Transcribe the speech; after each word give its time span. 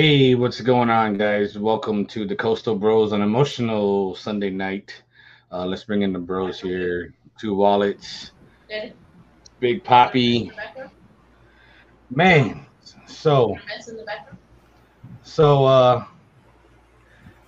Hey, 0.00 0.36
what's 0.36 0.60
going 0.60 0.90
on, 0.90 1.14
guys? 1.14 1.58
Welcome 1.58 2.06
to 2.06 2.24
the 2.24 2.36
Coastal 2.36 2.76
Bros 2.76 3.12
on 3.12 3.20
emotional 3.20 4.14
Sunday 4.14 4.48
night. 4.48 5.02
Uh, 5.50 5.66
let's 5.66 5.82
bring 5.82 6.02
in 6.02 6.12
the 6.12 6.20
bros 6.20 6.60
here. 6.60 7.14
Two 7.36 7.56
wallets, 7.56 8.30
Big 9.58 9.82
Poppy. 9.82 10.52
Man, 12.10 12.64
so 13.08 13.58
so 15.24 15.64
uh, 15.64 16.04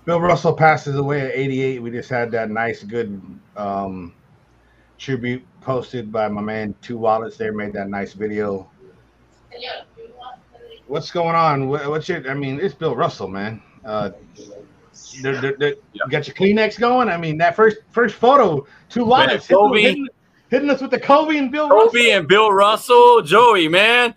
Bill 0.04 0.20
Russell 0.20 0.54
passes 0.54 0.96
away 0.96 1.20
at 1.20 1.30
88. 1.36 1.80
We 1.80 1.92
just 1.92 2.10
had 2.10 2.32
that 2.32 2.50
nice, 2.50 2.82
good 2.82 3.22
um, 3.56 4.12
tribute 4.98 5.46
posted 5.60 6.10
by 6.10 6.26
my 6.26 6.42
man 6.42 6.74
Two 6.82 6.98
Wallets. 6.98 7.36
There 7.36 7.52
made 7.52 7.74
that 7.74 7.88
nice 7.88 8.12
video 8.12 8.68
what's 10.90 11.10
going 11.10 11.36
on? 11.36 11.68
What's 11.68 12.08
your? 12.08 12.28
I 12.28 12.34
mean, 12.34 12.58
it's 12.60 12.74
Bill 12.74 12.96
Russell, 12.96 13.28
man. 13.28 13.62
Uh, 13.84 14.10
they're, 15.22 15.40
they're, 15.40 15.56
they're, 15.56 15.74
yeah. 15.92 16.02
You 16.04 16.10
got 16.10 16.26
your 16.26 16.34
Kleenex 16.34 16.78
going. 16.78 17.08
I 17.08 17.16
mean, 17.16 17.38
that 17.38 17.56
first 17.56 17.78
first 17.90 18.16
photo, 18.16 18.66
two 18.88 19.04
lines, 19.04 19.46
hitting, 19.46 19.74
hitting, 19.74 20.08
hitting, 20.50 20.70
us 20.70 20.82
with 20.82 20.90
the 20.90 21.00
Kobe 21.00 21.36
and 21.38 21.50
Bill. 21.50 21.68
Kobe 21.68 21.98
Russell. 21.98 22.18
and 22.18 22.28
Bill 22.28 22.52
Russell, 22.52 23.22
Joey, 23.22 23.68
man. 23.68 24.14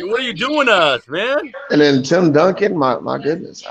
What 0.00 0.20
are 0.20 0.24
you 0.24 0.34
doing 0.34 0.66
to 0.66 0.72
us, 0.72 1.08
man? 1.08 1.52
And 1.70 1.80
then 1.80 2.02
Tim 2.02 2.32
Duncan, 2.32 2.76
my 2.76 2.98
my 2.98 3.16
goodness. 3.16 3.64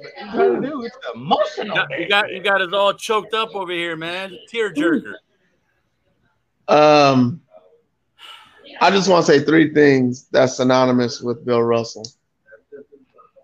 It's 0.00 0.96
emotional. 1.14 1.66
You 1.66 1.74
got, 1.74 2.00
you 2.00 2.08
got, 2.08 2.32
you 2.32 2.40
got 2.40 2.62
us 2.62 2.72
all 2.72 2.92
choked 2.94 3.34
up 3.34 3.54
over 3.54 3.72
here, 3.72 3.96
man. 3.96 4.36
Tear 4.48 4.72
jerker. 4.72 5.14
Um, 6.68 7.40
I 8.80 8.90
just 8.90 9.08
want 9.08 9.26
to 9.26 9.32
say 9.32 9.44
three 9.44 9.72
things 9.72 10.28
that's 10.30 10.56
synonymous 10.56 11.20
with 11.20 11.44
Bill 11.44 11.62
Russell. 11.62 12.06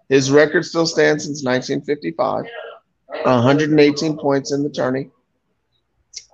His 0.09 0.31
record 0.31 0.65
still 0.65 0.87
stands 0.87 1.25
since 1.25 1.45
1955, 1.45 2.45
118 3.25 4.17
points 4.19 4.53
in 4.53 4.63
the 4.63 4.71
tourney, 4.71 5.11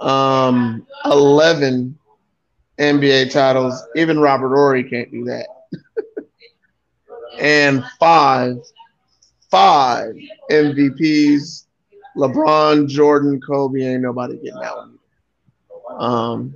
um, 0.01 0.87
11 1.07 1.99
NBA 2.79 3.31
titles. 3.31 3.83
Even 3.97 4.19
Robert 4.19 4.55
Horry 4.55 4.85
can't 4.85 5.11
do 5.11 5.25
that. 5.25 5.47
and 7.41 7.85
five, 7.99 8.57
five 9.51 10.15
MVPs. 10.51 11.67
LeBron, 12.17 12.89
Jordan, 12.89 13.41
Kobe, 13.41 13.81
ain't 13.83 14.03
nobody 14.03 14.35
getting 14.35 14.61
that 14.61 14.77
one. 14.77 14.99
Um, 15.91 16.55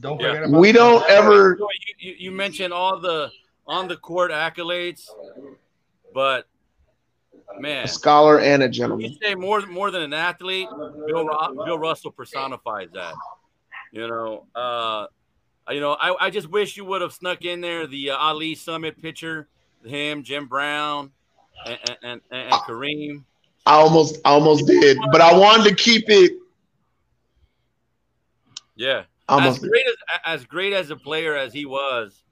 don't 0.00 0.20
forget 0.20 0.50
yeah. 0.50 0.58
we 0.58 0.72
don't 0.72 1.08
ever. 1.08 1.58
You, 1.98 2.14
you, 2.18 2.30
mentioned 2.30 2.72
all 2.72 2.98
the 3.00 3.30
on 3.66 3.88
the 3.88 3.96
court 3.96 4.30
accolades, 4.30 5.08
but 6.12 6.46
man, 7.58 7.84
a 7.84 7.88
scholar 7.88 8.40
and 8.40 8.62
a 8.62 8.68
gentleman. 8.68 9.10
You 9.10 9.16
say 9.22 9.34
more 9.34 9.64
more 9.66 9.90
than 9.90 10.02
an 10.02 10.12
athlete. 10.12 10.68
Bill 11.06 11.28
Bill 11.64 11.78
Russell 11.78 12.10
personifies 12.10 12.88
that. 12.94 13.14
You 13.92 14.08
know, 14.08 14.46
uh, 14.54 15.06
you 15.70 15.80
know, 15.80 15.92
I, 15.92 16.26
I 16.26 16.30
just 16.30 16.50
wish 16.50 16.76
you 16.76 16.84
would 16.84 17.00
have 17.00 17.12
snuck 17.12 17.44
in 17.44 17.60
there 17.60 17.86
the 17.86 18.10
uh, 18.10 18.16
Ali 18.16 18.54
Summit 18.54 19.00
picture, 19.00 19.48
him, 19.84 20.22
Jim 20.22 20.46
Brown, 20.46 21.10
and 21.64 21.78
and, 21.88 21.98
and, 22.02 22.20
and 22.30 22.52
Kareem. 22.52 23.24
I 23.64 23.74
almost 23.74 24.18
I 24.24 24.30
almost 24.30 24.66
did, 24.66 24.98
but 25.10 25.20
I 25.20 25.36
wanted 25.36 25.68
to 25.70 25.74
keep 25.74 26.04
it. 26.08 26.32
Yeah, 28.76 29.04
Almost. 29.28 29.62
As 29.62 29.68
great 29.68 29.86
as 29.86 29.94
as 30.24 30.44
great 30.44 30.72
as 30.72 30.90
a 30.90 30.96
player 30.96 31.36
as 31.36 31.52
he 31.52 31.66
was, 31.66 32.22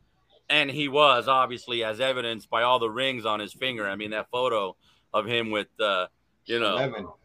and 0.49 0.71
he 0.71 0.89
was 0.89 1.27
obviously 1.27 1.83
as 1.83 2.01
evidenced 2.01 2.49
by 2.51 2.63
all 2.63 2.79
the 2.79 2.91
rings 2.91 3.27
on 3.27 3.41
his 3.41 3.53
finger. 3.53 3.89
I 3.89 3.97
mean 3.97 4.11
that 4.11 4.31
photo 4.31 4.77
of 5.13 5.27
him 5.27 5.51
with 5.51 5.69
uh, 5.81 6.07
you 6.47 6.61
know 6.61 7.17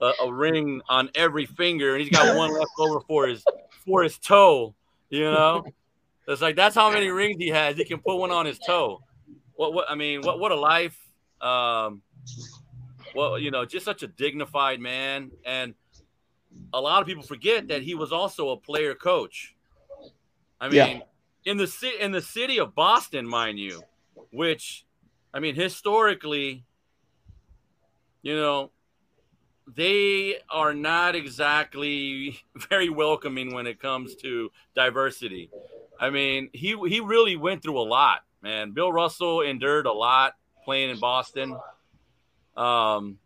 a, 0.00 0.12
a, 0.22 0.32
ring 0.32 0.80
on 0.88 1.10
every 1.14 1.46
finger, 1.46 1.94
and 1.94 2.02
he's 2.02 2.10
got 2.10 2.36
one 2.36 2.52
left 2.52 2.70
over 2.78 3.00
for 3.00 3.26
his 3.26 3.44
for 3.84 4.02
his 4.02 4.18
toe. 4.18 4.74
You 5.10 5.24
know, 5.24 5.64
it's 6.28 6.42
like 6.42 6.54
that's 6.54 6.74
how 6.74 6.92
many 6.92 7.08
rings 7.08 7.36
he 7.38 7.48
has. 7.48 7.76
He 7.76 7.84
can 7.84 7.98
put 7.98 8.16
one 8.16 8.30
on 8.30 8.46
his 8.46 8.58
toe. 8.58 9.00
What 9.54 9.72
what 9.72 9.90
I 9.90 9.96
mean, 9.96 10.22
what 10.22 10.38
what 10.38 10.52
a 10.52 10.56
life. 10.56 10.96
Um, 11.40 12.02
well, 13.14 13.38
you 13.38 13.50
know, 13.50 13.64
just 13.64 13.84
such 13.84 14.02
a 14.02 14.06
dignified 14.06 14.80
man 14.80 15.30
and 15.44 15.74
a 16.72 16.80
lot 16.80 17.00
of 17.00 17.06
people 17.06 17.22
forget 17.22 17.68
that 17.68 17.82
he 17.82 17.94
was 17.94 18.12
also 18.12 18.50
a 18.50 18.56
player 18.56 18.94
coach. 18.94 19.54
I 20.60 20.68
mean, 20.68 20.76
yeah. 20.76 21.00
in 21.44 21.56
the 21.56 21.66
city 21.66 21.96
in 22.00 22.12
the 22.12 22.22
city 22.22 22.58
of 22.58 22.74
Boston, 22.74 23.26
mind 23.26 23.58
you, 23.58 23.82
which 24.32 24.84
I 25.32 25.40
mean 25.40 25.54
historically, 25.54 26.64
you 28.22 28.36
know, 28.36 28.70
they 29.74 30.36
are 30.50 30.74
not 30.74 31.14
exactly 31.14 32.40
very 32.68 32.88
welcoming 32.88 33.54
when 33.54 33.66
it 33.66 33.80
comes 33.80 34.16
to 34.16 34.50
diversity. 34.74 35.50
I 36.00 36.10
mean, 36.10 36.50
he 36.52 36.76
he 36.88 37.00
really 37.00 37.36
went 37.36 37.62
through 37.62 37.78
a 37.78 37.86
lot, 37.86 38.20
man. 38.42 38.72
Bill 38.72 38.92
Russell 38.92 39.42
endured 39.42 39.86
a 39.86 39.92
lot 39.92 40.34
playing 40.64 40.90
in 40.90 40.98
Boston. 40.98 41.56
Um 42.56 43.18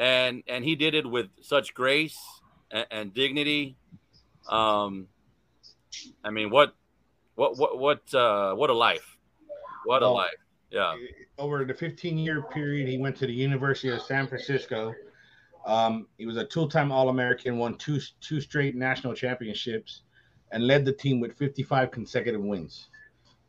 and 0.00 0.42
and 0.48 0.64
he 0.64 0.74
did 0.76 0.94
it 0.94 1.08
with 1.08 1.28
such 1.40 1.74
grace 1.74 2.18
and, 2.70 2.86
and 2.90 3.14
dignity. 3.14 3.76
Um, 4.48 5.08
I 6.24 6.30
mean, 6.30 6.50
what, 6.50 6.74
what, 7.34 7.58
what, 7.58 7.78
what, 7.78 8.14
uh, 8.14 8.54
what 8.54 8.70
a 8.70 8.74
life! 8.74 9.16
What 9.84 10.02
well, 10.02 10.12
a 10.12 10.14
life! 10.14 10.30
Yeah. 10.70 10.94
Over 11.38 11.64
the 11.64 11.74
15 11.74 12.18
year 12.18 12.42
period, 12.42 12.88
he 12.88 12.98
went 12.98 13.16
to 13.16 13.26
the 13.26 13.32
University 13.32 13.88
of 13.88 14.02
San 14.02 14.26
Francisco. 14.26 14.94
Um, 15.66 16.06
he 16.18 16.26
was 16.26 16.36
a 16.36 16.44
two-time 16.44 16.92
All-American, 16.92 17.58
won 17.58 17.76
two 17.76 18.00
two 18.20 18.40
straight 18.40 18.74
national 18.74 19.14
championships, 19.14 20.02
and 20.52 20.66
led 20.66 20.84
the 20.84 20.92
team 20.92 21.20
with 21.20 21.36
55 21.36 21.90
consecutive 21.90 22.40
wins. 22.40 22.88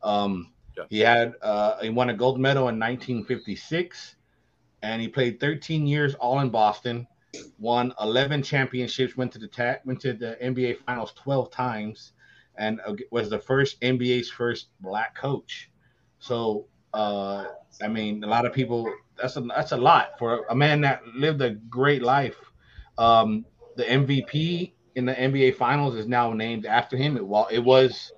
Um, 0.02 0.52
yeah. 0.76 0.84
He 0.88 1.00
had 1.00 1.34
uh, 1.42 1.80
he 1.80 1.90
won 1.90 2.10
a 2.10 2.14
gold 2.14 2.38
medal 2.38 2.68
in 2.68 2.78
1956, 2.78 4.16
and 4.82 5.02
he 5.02 5.08
played 5.08 5.40
13 5.40 5.86
years 5.86 6.14
all 6.14 6.40
in 6.40 6.50
Boston 6.50 7.06
won 7.58 7.92
11 8.00 8.42
championships, 8.42 9.16
went 9.16 9.32
to 9.32 9.38
the 9.38 9.48
ta- 9.48 9.78
went 9.84 10.00
to 10.00 10.12
the 10.12 10.36
NBA 10.42 10.78
Finals 10.86 11.12
12 11.16 11.50
times, 11.50 12.12
and 12.56 12.80
was 13.10 13.30
the 13.30 13.38
first 13.38 13.80
NBA's 13.80 14.30
first 14.30 14.68
black 14.80 15.14
coach. 15.14 15.70
So, 16.18 16.66
uh, 16.92 17.46
I 17.82 17.88
mean, 17.88 18.24
a 18.24 18.26
lot 18.26 18.46
of 18.46 18.52
people 18.52 18.92
that's 19.20 19.36
a 19.36 19.40
that's 19.40 19.72
a 19.72 19.76
lot 19.76 20.18
for 20.18 20.46
a 20.50 20.54
man 20.54 20.80
that 20.82 21.06
lived 21.14 21.40
a 21.42 21.50
great 21.50 22.02
life. 22.02 22.36
Um, 22.98 23.46
the 23.76 23.84
MVP 23.84 24.72
in 24.94 25.06
the 25.06 25.14
NBA 25.14 25.56
Finals 25.56 25.94
is 25.94 26.06
now 26.06 26.32
named 26.32 26.66
after 26.66 26.96
him. 26.96 27.16
It, 27.16 27.26
well, 27.26 27.48
it 27.50 27.60
was 27.60 28.12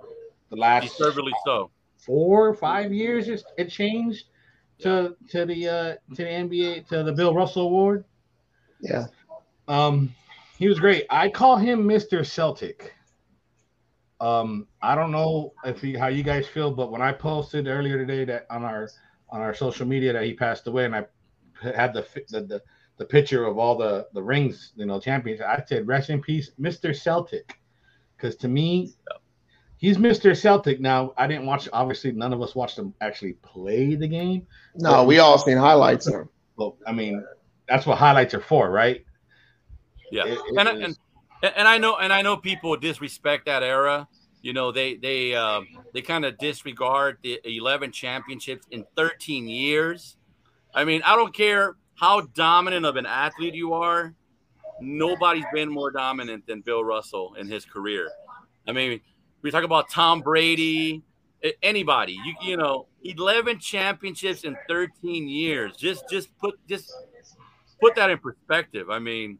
the 0.51 0.57
last 0.57 0.97
deservedly 0.99 1.33
so 1.45 1.71
four 1.97 2.49
or 2.49 2.55
five 2.55 2.93
years. 2.93 3.29
It 3.57 3.69
changed 3.69 4.27
to 4.81 5.17
to 5.29 5.47
the 5.47 5.69
uh, 5.69 6.15
to 6.15 6.25
the 6.25 6.25
NBA 6.25 6.89
to 6.89 7.03
the 7.03 7.13
Bill 7.13 7.35
Russell 7.35 7.67
Award. 7.67 8.05
Yeah. 8.83 9.07
Um, 9.69 10.15
he 10.59 10.69
was 10.69 10.79
great. 10.79 11.07
I 11.09 11.31
call 11.31 11.57
him 11.57 11.85
Mr. 11.85 12.27
Celtic. 12.27 12.95
Um, 14.21 14.69
I 14.83 14.95
don't 14.95 15.11
know 15.11 15.55
if 15.65 15.81
he, 15.81 15.95
how 15.95 16.09
you 16.09 16.23
guys 16.23 16.47
feel, 16.47 16.71
but 16.71 16.93
when 16.93 17.01
I 17.01 17.13
posted 17.13 17.67
earlier 17.67 17.99
today 17.99 18.25
that 18.27 18.47
on 18.51 18.63
our 18.65 18.89
on 19.31 19.41
our 19.41 19.55
social 19.55 19.87
media 19.87 20.13
that 20.13 20.25
he 20.25 20.35
passed 20.35 20.67
away, 20.67 20.85
and 20.85 20.95
I 20.95 21.07
had 21.61 21.95
the 21.95 22.07
the 22.29 22.43
the, 22.43 22.63
the 22.99 23.05
picture 23.05 23.45
of 23.45 23.59
all 23.59 23.77
the 23.77 24.07
the 24.13 24.23
rings, 24.23 24.73
you 24.77 24.87
know, 24.87 25.01
champions. 25.01 25.41
I 25.41 25.63
said, 25.67 25.89
"Rest 25.89 26.11
in 26.11 26.21
peace, 26.21 26.51
Mr. 26.61 26.95
Celtic," 26.95 27.59
because 28.17 28.37
to 28.37 28.49
me, 28.49 28.93
he's 29.79 29.97
Mr. 29.97 30.41
Celtic. 30.41 30.81
Now, 30.81 31.15
I 31.17 31.27
didn't 31.27 31.47
watch. 31.47 31.69
Obviously, 31.73 32.13
none 32.13 32.33
of 32.33 32.41
us 32.43 32.55
watched 32.55 32.79
him 32.79 32.95
actually 33.01 33.33
play 33.43 33.97
the 33.97 34.07
game. 34.07 34.47
No, 34.77 35.03
we 35.03 35.19
all 35.19 35.39
seen 35.39 35.57
highlights 35.57 36.07
of 36.07 36.15
him. 36.15 36.29
Well, 36.57 36.77
I 36.87 36.93
mean, 36.93 37.25
that's 37.69 37.87
what 37.87 37.99
highlights 37.99 38.35
are 38.35 38.41
for, 38.41 38.71
right? 38.71 39.05
Yeah, 40.11 40.27
it, 40.27 40.39
it 40.39 40.59
and, 40.59 40.69
and 40.69 40.97
and 41.43 41.67
I 41.67 41.79
know 41.79 41.97
and 41.97 42.13
I 42.13 42.23
know 42.23 42.37
people 42.37 42.77
disrespect 42.77 43.47
that 43.47 43.63
era. 43.63 44.07
You 44.43 44.53
know, 44.53 44.73
they 44.73 44.97
they 44.97 45.35
uh, 45.35 45.63
they 45.93 46.03
kind 46.03 46.25
of 46.25 46.39
disregard 46.39 47.19
the 47.23 47.41
11 47.45 47.93
championships 47.93 48.67
in 48.71 48.85
13 48.97 49.49
years. 49.49 50.17
I 50.75 50.85
mean, 50.85 51.03
I 51.05 51.17
don't 51.17 51.35
care 51.35 51.77
how 51.95 52.23
dominant 52.35 52.85
of 52.87 52.97
an 52.97 53.07
athlete 53.07 53.55
you 53.55 53.73
are. 53.75 54.15
Nobody's 54.81 55.45
been 55.53 55.71
more 55.71 55.91
dominant 55.91 56.47
than 56.47 56.61
Bill 56.61 56.83
Russell 56.83 57.35
in 57.39 57.47
his 57.47 57.65
career. 57.65 58.11
I 58.67 58.73
mean, 58.73 59.01
we 59.43 59.51
talk 59.51 59.65
about 59.65 59.91
Tom 59.91 60.21
Brady, 60.21 61.03
anybody. 61.63 62.19
You 62.25 62.35
you 62.43 62.57
know, 62.57 62.87
11 63.05 63.59
championships 63.61 64.45
in 64.45 64.57
13 64.69 65.29
years. 65.29 65.77
Just 65.77 66.09
just 66.09 66.37
put 66.39 66.59
just 66.69 66.93
put 67.83 67.97
that 67.97 68.11
in 68.11 68.19
perspective. 68.19 68.89
I 68.91 69.01
mean, 69.01 69.39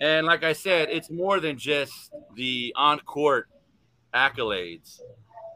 and 0.00 0.26
like 0.26 0.44
I 0.44 0.52
said, 0.52 0.90
it's 0.90 1.10
more 1.10 1.40
than 1.40 1.56
just 1.56 2.12
the 2.36 2.72
on 2.76 3.00
court 3.00 3.48
accolades. 4.12 5.00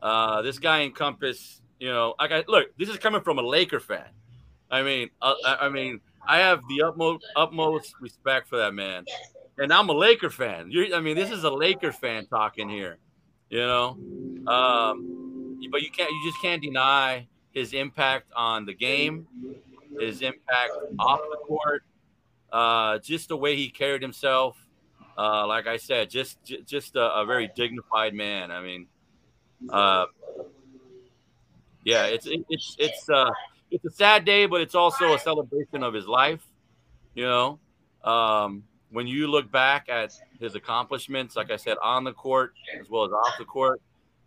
Uh, 0.02 0.40
this 0.42 0.58
guy 0.58 0.82
encompassed, 0.82 1.62
you 1.78 1.88
know, 1.88 2.14
I 2.18 2.26
got 2.26 2.48
look. 2.48 2.68
This 2.78 2.88
is 2.88 2.96
coming 2.96 3.20
from 3.20 3.38
a 3.38 3.42
Laker 3.42 3.80
fan. 3.80 4.08
I 4.70 4.82
mean, 4.82 5.10
uh, 5.20 5.34
I 5.44 5.68
mean, 5.68 6.00
I 6.26 6.38
have 6.38 6.62
the 6.68 6.82
utmost 6.82 7.24
utmost 7.36 7.94
respect 8.00 8.48
for 8.48 8.56
that 8.56 8.72
man, 8.72 9.04
and 9.58 9.72
I'm 9.72 9.88
a 9.90 9.92
Laker 9.92 10.30
fan. 10.30 10.70
You're, 10.70 10.94
I 10.96 11.00
mean, 11.00 11.16
this 11.16 11.30
is 11.30 11.44
a 11.44 11.50
Laker 11.50 11.92
fan 11.92 12.26
talking 12.26 12.68
here, 12.68 12.98
you 13.50 13.58
know. 13.60 13.96
Um, 14.46 15.60
but 15.70 15.82
you 15.82 15.90
can't, 15.90 16.10
you 16.10 16.30
just 16.30 16.40
can't 16.40 16.62
deny 16.62 17.26
his 17.52 17.72
impact 17.72 18.26
on 18.36 18.64
the 18.64 18.74
game, 18.74 19.26
his 19.98 20.22
impact 20.22 20.72
off 20.98 21.20
the 21.30 21.38
court, 21.46 21.82
uh, 22.56 22.98
just 23.00 23.28
the 23.28 23.36
way 23.36 23.54
he 23.54 23.68
carried 23.68 24.00
himself. 24.00 24.56
Uh, 25.18 25.46
like 25.46 25.66
I 25.66 25.76
said, 25.76 26.08
just 26.08 26.38
just 26.64 26.96
a, 26.96 27.20
a 27.20 27.26
very 27.26 27.50
dignified 27.54 28.14
man. 28.14 28.50
I 28.50 28.62
mean, 28.62 28.86
uh, 29.68 30.06
yeah, 31.84 32.06
it's 32.06 32.26
it's 32.26 32.76
it's 32.78 33.08
uh, 33.10 33.30
it's 33.70 33.84
a 33.84 33.90
sad 33.90 34.24
day, 34.24 34.46
but 34.46 34.62
it's 34.62 34.74
also 34.74 35.14
a 35.14 35.18
celebration 35.18 35.82
of 35.82 35.92
his 35.92 36.06
life. 36.06 36.46
You 37.14 37.24
know, 37.24 37.58
um, 38.04 38.62
when 38.90 39.06
you 39.06 39.26
look 39.26 39.50
back 39.52 39.90
at 39.90 40.12
his 40.40 40.54
accomplishments, 40.54 41.36
like 41.36 41.50
I 41.50 41.56
said, 41.56 41.76
on 41.82 42.04
the 42.04 42.12
court 42.12 42.54
as 42.80 42.88
well 42.88 43.04
as 43.04 43.12
off 43.12 43.34
the 43.38 43.44
court, 43.44 43.82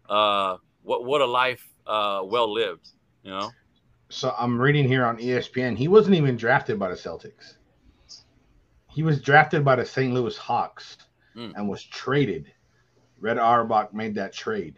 uh, 0.07 0.57
what 0.83 1.03
what 1.03 1.21
a 1.21 1.25
life 1.25 1.67
uh, 1.87 2.21
well 2.23 2.51
lived. 2.51 2.89
You 3.23 3.31
know. 3.31 3.51
So 4.09 4.35
I'm 4.37 4.59
reading 4.59 4.87
here 4.87 5.05
on 5.05 5.17
ESPN. 5.17 5.77
He 5.77 5.87
wasn't 5.87 6.15
even 6.15 6.35
drafted 6.35 6.77
by 6.77 6.89
the 6.89 6.95
Celtics. 6.95 7.55
He 8.89 9.03
was 9.03 9.21
drafted 9.21 9.63
by 9.63 9.75
the 9.75 9.85
St. 9.85 10.13
Louis 10.13 10.35
Hawks 10.37 10.97
mm. 11.35 11.53
and 11.55 11.69
was 11.69 11.83
traded. 11.83 12.51
Red 13.19 13.37
Auerbach 13.37 13.93
made 13.93 14.15
that 14.15 14.33
trade. 14.33 14.75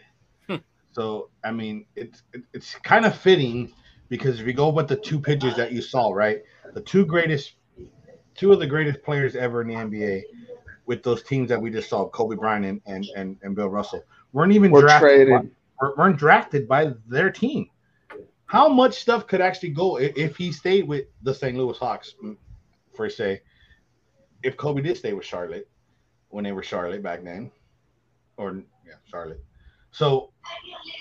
Hmm. 0.47 0.57
so 0.91 1.29
I 1.43 1.51
mean, 1.51 1.85
it's 1.95 2.23
it's 2.53 2.75
kind 2.75 3.05
of 3.05 3.15
fitting 3.17 3.71
because 4.09 4.39
if 4.39 4.47
you 4.47 4.53
go 4.53 4.69
with 4.69 4.87
the 4.87 4.95
two 4.95 5.19
pitchers 5.19 5.55
that 5.55 5.71
you 5.71 5.81
saw, 5.81 6.11
right, 6.11 6.41
the 6.73 6.81
two 6.81 7.05
greatest, 7.05 7.53
two 8.35 8.51
of 8.51 8.59
the 8.59 8.67
greatest 8.67 9.01
players 9.03 9.35
ever 9.35 9.61
in 9.61 9.67
the 9.67 9.75
NBA, 9.75 10.23
with 10.87 11.03
those 11.03 11.23
teams 11.23 11.49
that 11.49 11.61
we 11.61 11.69
just 11.69 11.89
saw, 11.89 12.09
Kobe 12.09 12.35
Bryant 12.35 12.65
and 12.65 12.81
and, 12.87 13.05
and, 13.15 13.37
and 13.43 13.55
Bill 13.55 13.69
Russell, 13.69 14.03
weren't 14.33 14.53
even 14.53 14.71
We're 14.71 14.81
drafted. 14.81 15.29
By, 15.29 15.87
weren't 15.95 16.17
drafted 16.17 16.67
by 16.67 16.93
their 17.07 17.29
team 17.29 17.69
how 18.51 18.67
much 18.67 18.95
stuff 18.99 19.27
could 19.27 19.39
actually 19.39 19.69
go 19.69 19.97
if 19.97 20.35
he 20.35 20.51
stayed 20.51 20.85
with 20.85 21.05
the 21.21 21.33
St. 21.33 21.57
Louis 21.57 21.77
Hawks, 21.77 22.15
for 22.93 23.09
say, 23.09 23.39
if 24.43 24.57
Kobe 24.57 24.81
did 24.81 24.97
stay 24.97 25.13
with 25.13 25.25
Charlotte 25.25 25.67
when 26.29 26.43
they 26.43 26.51
were 26.51 26.63
Charlotte 26.63 27.03
back 27.03 27.23
then, 27.23 27.51
or 28.37 28.63
yeah, 28.85 28.93
Charlotte. 29.09 29.43
So, 29.91 30.31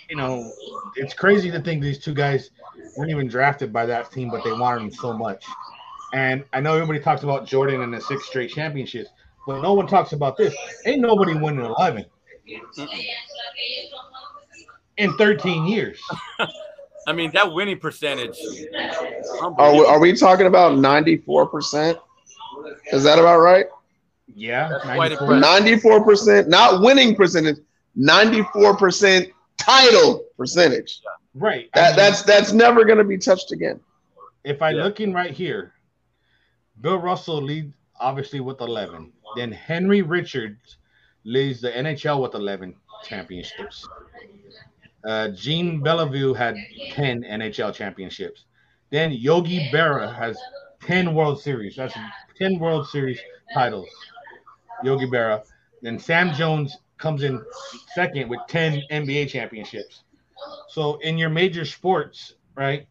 you 0.08 0.16
know, 0.16 0.50
it's 0.96 1.14
crazy 1.14 1.50
to 1.50 1.60
think 1.60 1.82
these 1.82 1.98
two 1.98 2.12
guys 2.12 2.50
weren't 2.96 3.10
even 3.10 3.28
drafted 3.28 3.72
by 3.72 3.86
that 3.86 4.10
team, 4.10 4.30
but 4.30 4.42
they 4.42 4.52
wanted 4.52 4.80
them 4.80 4.92
so 4.92 5.12
much. 5.12 5.44
And 6.12 6.44
I 6.52 6.60
know 6.60 6.74
everybody 6.74 6.98
talks 6.98 7.22
about 7.22 7.46
Jordan 7.46 7.82
and 7.82 7.94
the 7.94 8.00
six 8.00 8.26
straight 8.26 8.50
championships, 8.50 9.10
but 9.46 9.62
no 9.62 9.74
one 9.74 9.86
talks 9.86 10.12
about 10.12 10.36
this. 10.36 10.54
Ain't 10.86 11.00
nobody 11.00 11.34
winning 11.34 11.64
11 11.64 12.04
in 14.96 15.16
13 15.16 15.66
years. 15.66 16.00
I 17.06 17.12
mean, 17.12 17.30
that 17.32 17.52
winning 17.52 17.78
percentage. 17.78 18.38
Are 19.40 19.72
we, 19.72 19.86
are 19.86 19.98
we 19.98 20.14
talking 20.14 20.46
about 20.46 20.72
94%? 20.72 21.98
Is 22.92 23.04
that 23.04 23.18
about 23.18 23.40
right? 23.40 23.66
Yeah. 24.34 24.78
94%, 24.84 26.48
not 26.48 26.82
winning 26.82 27.14
percentage, 27.14 27.58
94% 27.98 29.32
title 29.58 30.24
percentage. 30.36 31.00
Right. 31.34 31.68
That, 31.74 31.84
I 31.84 31.88
mean, 31.88 31.96
that's 31.96 32.22
that's 32.22 32.52
never 32.52 32.84
going 32.84 32.98
to 32.98 33.04
be 33.04 33.18
touched 33.18 33.52
again. 33.52 33.80
If 34.44 34.62
I 34.62 34.70
yeah. 34.70 34.84
looking 34.84 35.12
right 35.12 35.30
here, 35.30 35.74
Bill 36.80 36.98
Russell 36.98 37.42
leads 37.42 37.74
obviously 38.00 38.40
with 38.40 38.60
11. 38.60 39.12
Then 39.36 39.52
Henry 39.52 40.02
Richards 40.02 40.78
leads 41.24 41.60
the 41.60 41.70
NHL 41.70 42.20
with 42.22 42.34
11 42.34 42.74
championships. 43.04 43.86
Uh, 45.04 45.28
Jean 45.28 45.80
Béliveau 45.80 46.36
had 46.36 46.56
10 46.92 47.22
NHL 47.22 47.74
championships. 47.74 48.44
Then 48.90 49.12
Yogi 49.12 49.70
Berra 49.72 50.14
has 50.14 50.38
10 50.82 51.14
World 51.14 51.40
Series. 51.40 51.76
That's 51.76 51.94
10 52.38 52.58
World 52.58 52.88
Series 52.88 53.20
titles. 53.54 53.88
Yogi 54.82 55.06
Berra. 55.06 55.44
Then 55.82 55.98
Sam 55.98 56.32
Jones 56.34 56.76
comes 56.98 57.22
in 57.22 57.42
second 57.94 58.28
with 58.28 58.40
10 58.48 58.82
NBA 58.90 59.28
championships. 59.28 60.04
So 60.68 60.96
in 60.98 61.18
your 61.18 61.28
major 61.28 61.64
sports, 61.64 62.34
right? 62.54 62.86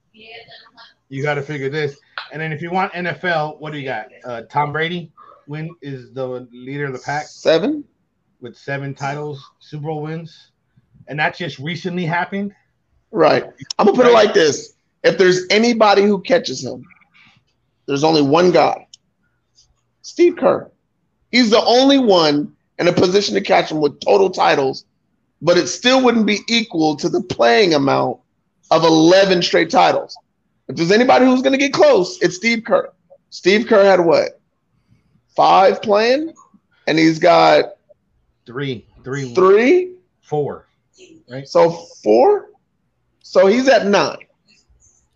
You 1.09 1.24
got 1.24 1.36
to 1.36 1.41
figure 1.41 1.69
this. 1.69 2.00
And 2.31 2.41
then 2.41 2.51
if 2.51 2.62
you 2.62 2.71
want 2.71 2.94
NFL, 2.94 3.59
what 3.59 3.71
do 3.71 3.80
you 3.80 3.86
got? 3.86 4.07
Uh, 4.24 4.41
Tom 4.44 4.71
Brady 4.71 5.12
win 5.47 5.75
is 5.81 6.13
the 6.13 6.47
leader 6.51 6.86
of 6.86 6.94
the 6.94 7.00
pack. 7.00 7.25
Seven 7.25 7.83
with 8.41 8.56
seven 8.56 8.94
titles, 8.94 9.44
Super 9.59 9.88
Bowl 9.88 10.03
wins 10.03 10.51
and 11.09 11.19
that 11.19 11.36
just 11.36 11.59
recently 11.59 12.06
happened. 12.06 12.53
Right. 13.12 13.44
I'm 13.77 13.88
gonna 13.88 13.97
put 13.97 14.06
it 14.06 14.13
like 14.13 14.33
this: 14.33 14.75
if 15.03 15.18
there's 15.18 15.45
anybody 15.50 16.03
who 16.03 16.21
catches 16.21 16.63
him, 16.63 16.86
there's 17.89 18.03
only 18.03 18.21
one 18.21 18.51
guy, 18.51 18.88
Steve 20.03 20.38
Kerr. 20.38 20.69
He's 21.31 21.50
the 21.50 21.63
only 21.65 21.97
one 21.97 22.56
in 22.77 22.88
a 22.88 22.94
position 22.94 23.33
to 23.33 23.41
catch 23.41 23.71
him 23.71 23.81
with 23.81 24.00
total 24.00 24.30
titles, 24.30 24.86
but 25.41 25.57
it 25.57 25.65
still 25.65 26.03
wouldn't 26.03 26.27
be 26.27 26.38
equal 26.47 26.95
to 26.97 27.09
the 27.09 27.24
playing 27.24 27.74
amount 27.74 28.19
of 28.69 28.83
11 28.83 29.41
straight 29.41 29.71
titles. 29.71 30.15
If 30.68 30.75
there's 30.75 30.91
anybody 30.91 31.25
who's 31.25 31.41
going 31.41 31.53
to 31.53 31.57
get 31.57 31.74
close, 31.74 32.21
it's 32.21 32.36
Steve 32.36 32.63
Kerr. 32.63 32.94
Steve 33.31 33.65
Kerr 33.65 33.83
had 33.83 34.01
what? 34.01 34.39
Five 35.36 35.81
playing? 35.81 36.33
And 36.86 37.00
he's 37.00 37.18
got 37.18 37.77
three, 38.45 38.86
three, 39.03 39.33
three, 39.33 39.95
four. 40.21 40.68
Right. 41.27 41.47
So 41.47 41.71
four. 42.03 42.50
So 43.24 43.47
he's 43.47 43.68
at 43.68 43.88
nine. 43.88 44.27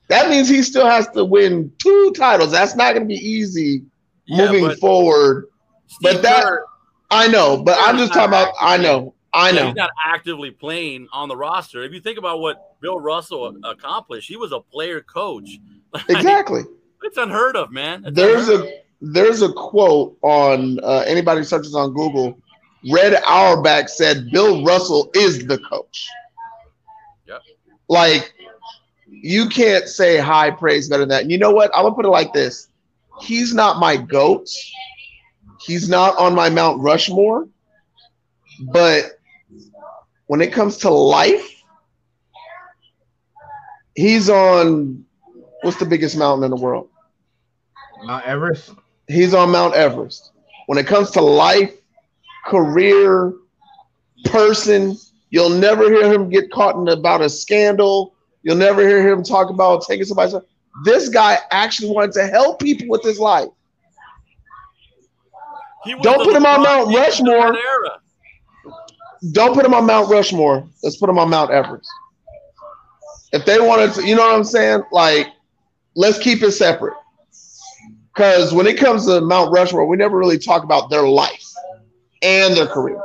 That 0.09 0.29
means 0.29 0.49
he 0.49 0.61
still 0.63 0.85
has 0.85 1.07
to 1.09 1.23
win 1.23 1.71
two 1.77 2.13
titles. 2.15 2.51
That's 2.51 2.75
not 2.75 2.93
going 2.93 3.03
to 3.03 3.07
be 3.07 3.15
easy 3.15 3.83
yeah, 4.25 4.45
moving 4.45 4.65
but 4.65 4.79
forward. 4.79 5.47
Steve 5.87 6.13
but 6.13 6.21
that 6.23 6.43
Kerr, 6.43 6.65
I 7.09 7.27
know. 7.27 7.63
But 7.63 7.77
I'm 7.79 7.97
just 7.97 8.13
talking 8.13 8.29
about. 8.29 8.53
I 8.59 8.77
know. 8.77 9.13
I 9.33 9.51
know. 9.51 9.67
He's 9.67 9.75
not 9.75 9.89
actively 10.05 10.51
playing 10.51 11.07
on 11.11 11.27
the 11.27 11.35
roster. 11.35 11.83
If 11.83 11.91
you 11.91 11.99
think 11.99 12.19
about 12.19 12.39
what 12.39 12.79
Bill 12.81 12.99
Russell 12.99 13.57
accomplished, 13.63 14.27
he 14.27 14.37
was 14.37 14.51
a 14.51 14.59
player 14.59 15.01
coach. 15.01 15.59
Exactly. 16.09 16.63
it's 17.03 17.17
unheard 17.17 17.55
of, 17.55 17.71
man. 17.71 18.03
It's 18.03 18.15
there's 18.15 18.49
a 18.49 18.79
there's 18.99 19.43
a 19.43 19.53
quote 19.53 20.17
on 20.23 20.79
uh, 20.81 21.03
anybody 21.05 21.43
searches 21.43 21.75
on 21.75 21.93
Google 21.93 22.35
Red 22.91 23.21
Auerbach 23.25 23.89
said 23.89 24.29
Bill 24.31 24.63
Russell 24.63 25.09
is 25.13 25.45
the 25.45 25.57
coach. 25.57 26.07
Yep. 27.27 27.41
Like, 27.87 28.33
you 29.21 29.47
can't 29.47 29.87
say 29.87 30.17
high 30.17 30.51
praise 30.51 30.89
better 30.89 31.01
than 31.03 31.09
that. 31.09 31.21
And 31.23 31.31
you 31.31 31.37
know 31.37 31.51
what? 31.51 31.71
I'm 31.75 31.83
gonna 31.83 31.95
put 31.95 32.05
it 32.05 32.09
like 32.09 32.33
this: 32.33 32.69
He's 33.21 33.53
not 33.53 33.79
my 33.79 33.97
goat. 33.97 34.47
He's 35.61 35.87
not 35.87 36.17
on 36.17 36.35
my 36.35 36.49
Mount 36.49 36.81
Rushmore. 36.81 37.47
But 38.71 39.19
when 40.27 40.41
it 40.41 40.51
comes 40.51 40.77
to 40.79 40.89
life, 40.89 41.63
he's 43.95 44.29
on 44.29 45.05
what's 45.61 45.77
the 45.77 45.85
biggest 45.85 46.17
mountain 46.17 46.43
in 46.43 46.49
the 46.49 46.61
world? 46.61 46.89
Mount 48.03 48.25
Everest. 48.25 48.71
He's 49.07 49.33
on 49.33 49.51
Mount 49.51 49.73
Everest. 49.73 50.31
When 50.67 50.77
it 50.77 50.87
comes 50.87 51.11
to 51.11 51.21
life, 51.21 51.73
career 52.45 53.33
person. 54.25 54.97
You'll 55.29 55.49
never 55.49 55.89
hear 55.89 56.11
him 56.11 56.29
get 56.29 56.51
caught 56.51 56.75
in 56.75 56.87
about 56.87 57.21
a 57.21 57.29
scandal. 57.29 58.12
You'll 58.43 58.57
never 58.57 58.87
hear 58.87 59.07
him 59.07 59.23
talk 59.23 59.49
about 59.49 59.83
taking 59.87 60.05
somebody's. 60.05 60.33
life. 60.33 60.43
This 60.83 61.09
guy 61.09 61.37
actually 61.51 61.91
wanted 61.91 62.11
to 62.13 62.27
help 62.27 62.59
people 62.59 62.87
with 62.89 63.03
his 63.03 63.19
life. 63.19 63.49
Don't 66.01 66.23
put 66.23 66.35
him 66.35 66.45
on 66.45 66.63
Mount 66.63 66.95
Rushmore. 66.95 67.55
Don't 69.31 69.53
put 69.53 69.65
him 69.65 69.73
on 69.73 69.85
Mount 69.85 70.09
Rushmore. 70.09 70.67
Let's 70.81 70.97
put 70.97 71.09
him 71.09 71.17
on 71.17 71.29
Mount 71.29 71.51
Everest. 71.51 71.89
If 73.31 73.45
they 73.45 73.59
wanted 73.59 73.93
to, 73.93 74.05
you 74.05 74.15
know 74.15 74.25
what 74.25 74.35
I'm 74.35 74.43
saying? 74.43 74.83
Like, 74.91 75.27
let's 75.95 76.19
keep 76.19 76.41
it 76.43 76.51
separate. 76.51 76.95
Because 78.13 78.53
when 78.53 78.67
it 78.67 78.77
comes 78.77 79.05
to 79.07 79.21
Mount 79.21 79.51
Rushmore, 79.51 79.87
we 79.87 79.97
never 79.97 80.17
really 80.17 80.37
talk 80.37 80.63
about 80.63 80.89
their 80.89 81.07
life 81.07 81.43
and 82.21 82.55
their 82.55 82.67
career. 82.67 83.01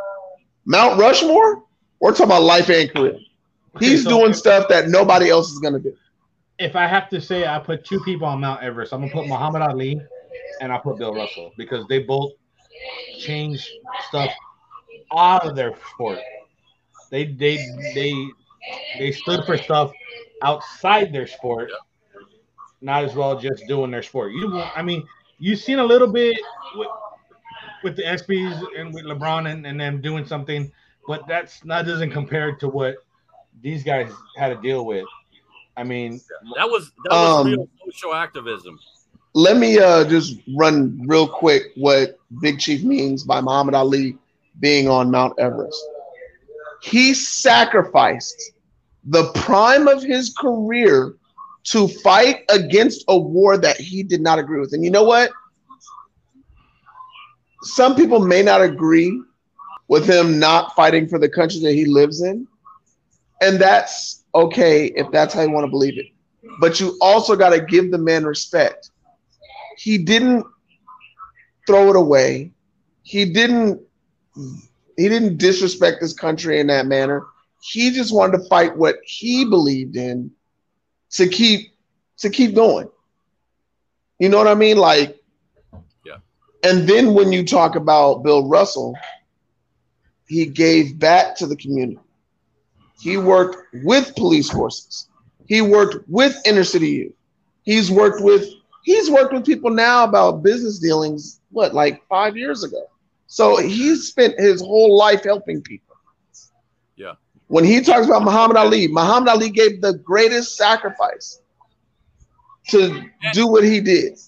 Mount 0.67 0.99
Rushmore, 0.99 1.65
we're 2.01 2.11
talking 2.11 2.27
about 2.27 2.43
life 2.43 2.69
and 2.69 2.93
career. 2.93 3.19
He's 3.81 4.05
so 4.05 4.11
doing 4.11 4.33
stuff 4.33 4.69
that 4.69 4.89
nobody 4.89 5.31
else 5.31 5.51
is 5.53 5.59
gonna 5.59 5.79
do. 5.79 5.97
If 6.59 6.75
I 6.75 6.87
have 6.87 7.09
to 7.11 7.21
say, 7.21 7.47
I 7.47 7.59
put 7.59 7.85
two 7.85 8.01
people 8.01 8.27
on 8.27 8.41
Mount 8.41 8.63
Everest. 8.63 8.93
I'm 8.93 9.01
gonna 9.01 9.13
put 9.13 9.27
Muhammad 9.27 9.63
Ali, 9.63 10.01
and 10.61 10.73
I 10.73 10.79
put 10.79 10.99
Bill 10.99 11.15
Russell 11.15 11.53
because 11.57 11.87
they 11.89 12.01
both 12.01 12.33
change 13.19 13.71
stuff 14.09 14.31
out 15.17 15.47
of 15.47 15.57
their 15.57 15.75
sport. 15.95 16.19
They 17.11 17.25
they 17.25 17.57
they 17.95 18.15
they 18.99 19.13
stood 19.13 19.45
for 19.45 19.57
stuff 19.57 19.93
outside 20.43 21.13
their 21.13 21.27
sport, 21.27 21.71
not 22.81 23.05
as 23.05 23.15
well 23.15 23.39
just 23.39 23.67
doing 23.67 23.91
their 23.91 24.03
sport. 24.03 24.33
You, 24.33 24.61
I 24.61 24.83
mean, 24.83 25.07
you've 25.39 25.61
seen 25.61 25.79
a 25.79 25.85
little 25.85 26.09
bit 26.09 26.39
with, 26.77 26.89
with 27.83 27.97
the 27.97 28.03
ESPYS 28.03 28.63
and 28.79 28.95
with 28.95 29.05
LeBron 29.05 29.51
and, 29.51 29.67
and 29.67 29.81
them 29.81 30.01
doing 30.01 30.25
something, 30.27 30.71
but 31.07 31.27
that's 31.27 31.65
not 31.65 31.87
doesn't 31.87 32.11
compare 32.11 32.55
to 32.57 32.69
what 32.69 32.97
these 33.63 33.83
guys 33.83 34.11
had 34.37 34.49
to 34.49 34.57
deal 34.57 34.85
with. 34.85 35.07
I 35.77 35.85
mean, 35.85 36.21
that 36.57 36.69
was 36.69 36.93
that 37.05 37.13
was 37.13 37.41
um, 37.41 37.47
real 37.47 37.69
social 37.87 38.15
activism. 38.15 38.79
Let 39.35 39.59
me 39.59 39.79
uh, 39.79 40.05
just 40.05 40.39
run 40.57 41.01
real 41.07 41.29
quick 41.29 41.65
what 41.77 42.19
Big 42.41 42.59
Chief 42.59 42.83
means 42.83 43.23
by 43.23 43.41
Muhammad 43.41 43.75
Ali 43.75 44.17
being 44.59 44.89
on 44.89 45.11
Mount 45.11 45.39
Everest. 45.39 45.81
He 46.83 47.15
sacrificed 47.15 48.53
the 49.05 49.31
prime 49.33 49.87
of 49.87 50.03
his 50.03 50.35
career 50.35 51.15
to 51.65 51.89
fight 51.89 52.45
against 52.49 53.05
a 53.09 53.19
war 53.19 53.57
that 53.57 53.77
he 53.77 54.03
did 54.03 54.21
not 54.21 54.39
agree 54.39 54.61
with. 54.61 54.73
And 54.73 54.83
you 54.83 54.91
know 54.91 55.05
what? 55.05 55.31
Some 57.63 57.95
people 57.95 58.21
may 58.21 58.43
not 58.43 58.63
agree 58.63 59.21
with 59.89 60.09
him 60.09 60.39
not 60.39 60.75
fighting 60.75 61.09
for 61.09 61.19
the 61.19 61.29
country 61.29 61.61
that 61.61 61.75
he 61.75 61.85
lives 61.85 62.23
in. 62.23 62.47
And 63.41 63.59
that's 63.61 64.25
okay 64.35 64.87
if 64.87 65.11
that's 65.11 65.35
how 65.35 65.43
you 65.43 65.51
want 65.51 65.65
to 65.65 65.71
believe 65.71 65.99
it. 65.99 66.07
But 66.61 66.81
you 66.81 66.97
also 67.01 67.37
got 67.37 67.51
to 67.51 67.61
give 67.61 67.91
the 67.91 67.99
man 67.99 68.25
respect. 68.25 68.91
He 69.77 69.99
didn't 69.99 70.45
throw 71.67 71.91
it 71.91 71.97
away. 71.97 72.53
He 73.03 73.25
didn't 73.33 73.81
he 74.97 75.09
didn't 75.09 75.39
disrespect 75.39 75.99
this 76.01 76.13
country 76.13 76.59
in 76.59 76.67
that 76.69 76.87
manner. 76.87 77.25
He 77.61 77.91
just 77.91 78.15
wanted 78.15 78.39
to 78.39 78.49
fight 78.49 78.77
what 78.77 78.97
he 79.05 79.45
believed 79.45 79.97
in 79.97 80.31
to 81.13 81.29
keep 81.29 81.73
to 82.19 82.31
keep 82.31 82.55
going. 82.55 82.89
You 84.19 84.29
know 84.29 84.39
what 84.39 84.49
I 84.49 84.55
mean? 84.55 84.77
Like 84.79 85.17
yeah. 86.05 86.17
And 86.65 86.89
then 86.89 87.15
when 87.15 87.33
you 87.33 87.45
talk 87.45 87.77
about 87.77 88.23
Bill 88.25 88.49
Russell, 88.49 88.95
he 90.27 90.47
gave 90.47 90.99
back 90.99 91.37
to 91.37 91.47
the 91.47 91.57
community. 91.57 91.99
He 93.01 93.17
worked 93.17 93.57
with 93.85 94.15
police 94.17 94.51
forces. 94.51 95.09
He 95.47 95.61
worked 95.63 96.09
with 96.09 96.37
inner 96.45 96.65
city 96.65 96.91
youth. 96.91 97.13
He's 97.63 97.91
worked 97.91 98.23
with 98.23 98.47
he's 98.83 99.11
worked 99.11 99.33
with 99.33 99.47
people 99.47 99.71
now 99.71 100.05
about 100.05 100.43
business 100.43 100.79
dealings. 100.79 101.41
What 101.51 101.75
like 101.75 102.03
five 102.09 102.37
years 102.37 102.65
ago? 102.65 102.87
So 103.27 103.57
he's 103.59 104.09
spent 104.09 104.39
his 104.39 104.61
whole 104.61 104.97
life 104.97 105.25
helping 105.25 105.63
people. 105.63 105.97
Yeah. 106.97 107.15
When 107.47 107.65
he 107.65 107.81
talks 107.81 108.07
about 108.07 108.23
Muhammad 108.23 108.57
Ali, 108.57 108.89
Muhammad 108.89 109.29
Ali 109.29 109.51
gave 109.51 109.81
the 109.81 109.95
greatest 109.95 110.57
sacrifice 110.57 111.41
to 112.69 112.83
and, 112.83 113.11
do 113.33 113.47
what 113.47 113.65
he 113.65 113.81
did. 113.81 114.19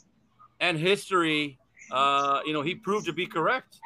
And 0.60 0.78
history, 0.78 1.58
uh, 1.90 2.40
you 2.46 2.52
know, 2.52 2.62
he 2.62 2.74
proved 2.74 3.06
to 3.06 3.12
be 3.12 3.26
correct. 3.26 3.78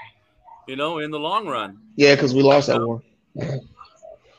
You 0.66 0.76
know, 0.76 0.98
in 0.98 1.10
the 1.10 1.18
long 1.18 1.46
run. 1.46 1.78
Yeah, 1.96 2.14
because 2.14 2.34
we 2.34 2.42
lost 2.42 2.68
that 2.68 2.80
war 2.80 3.02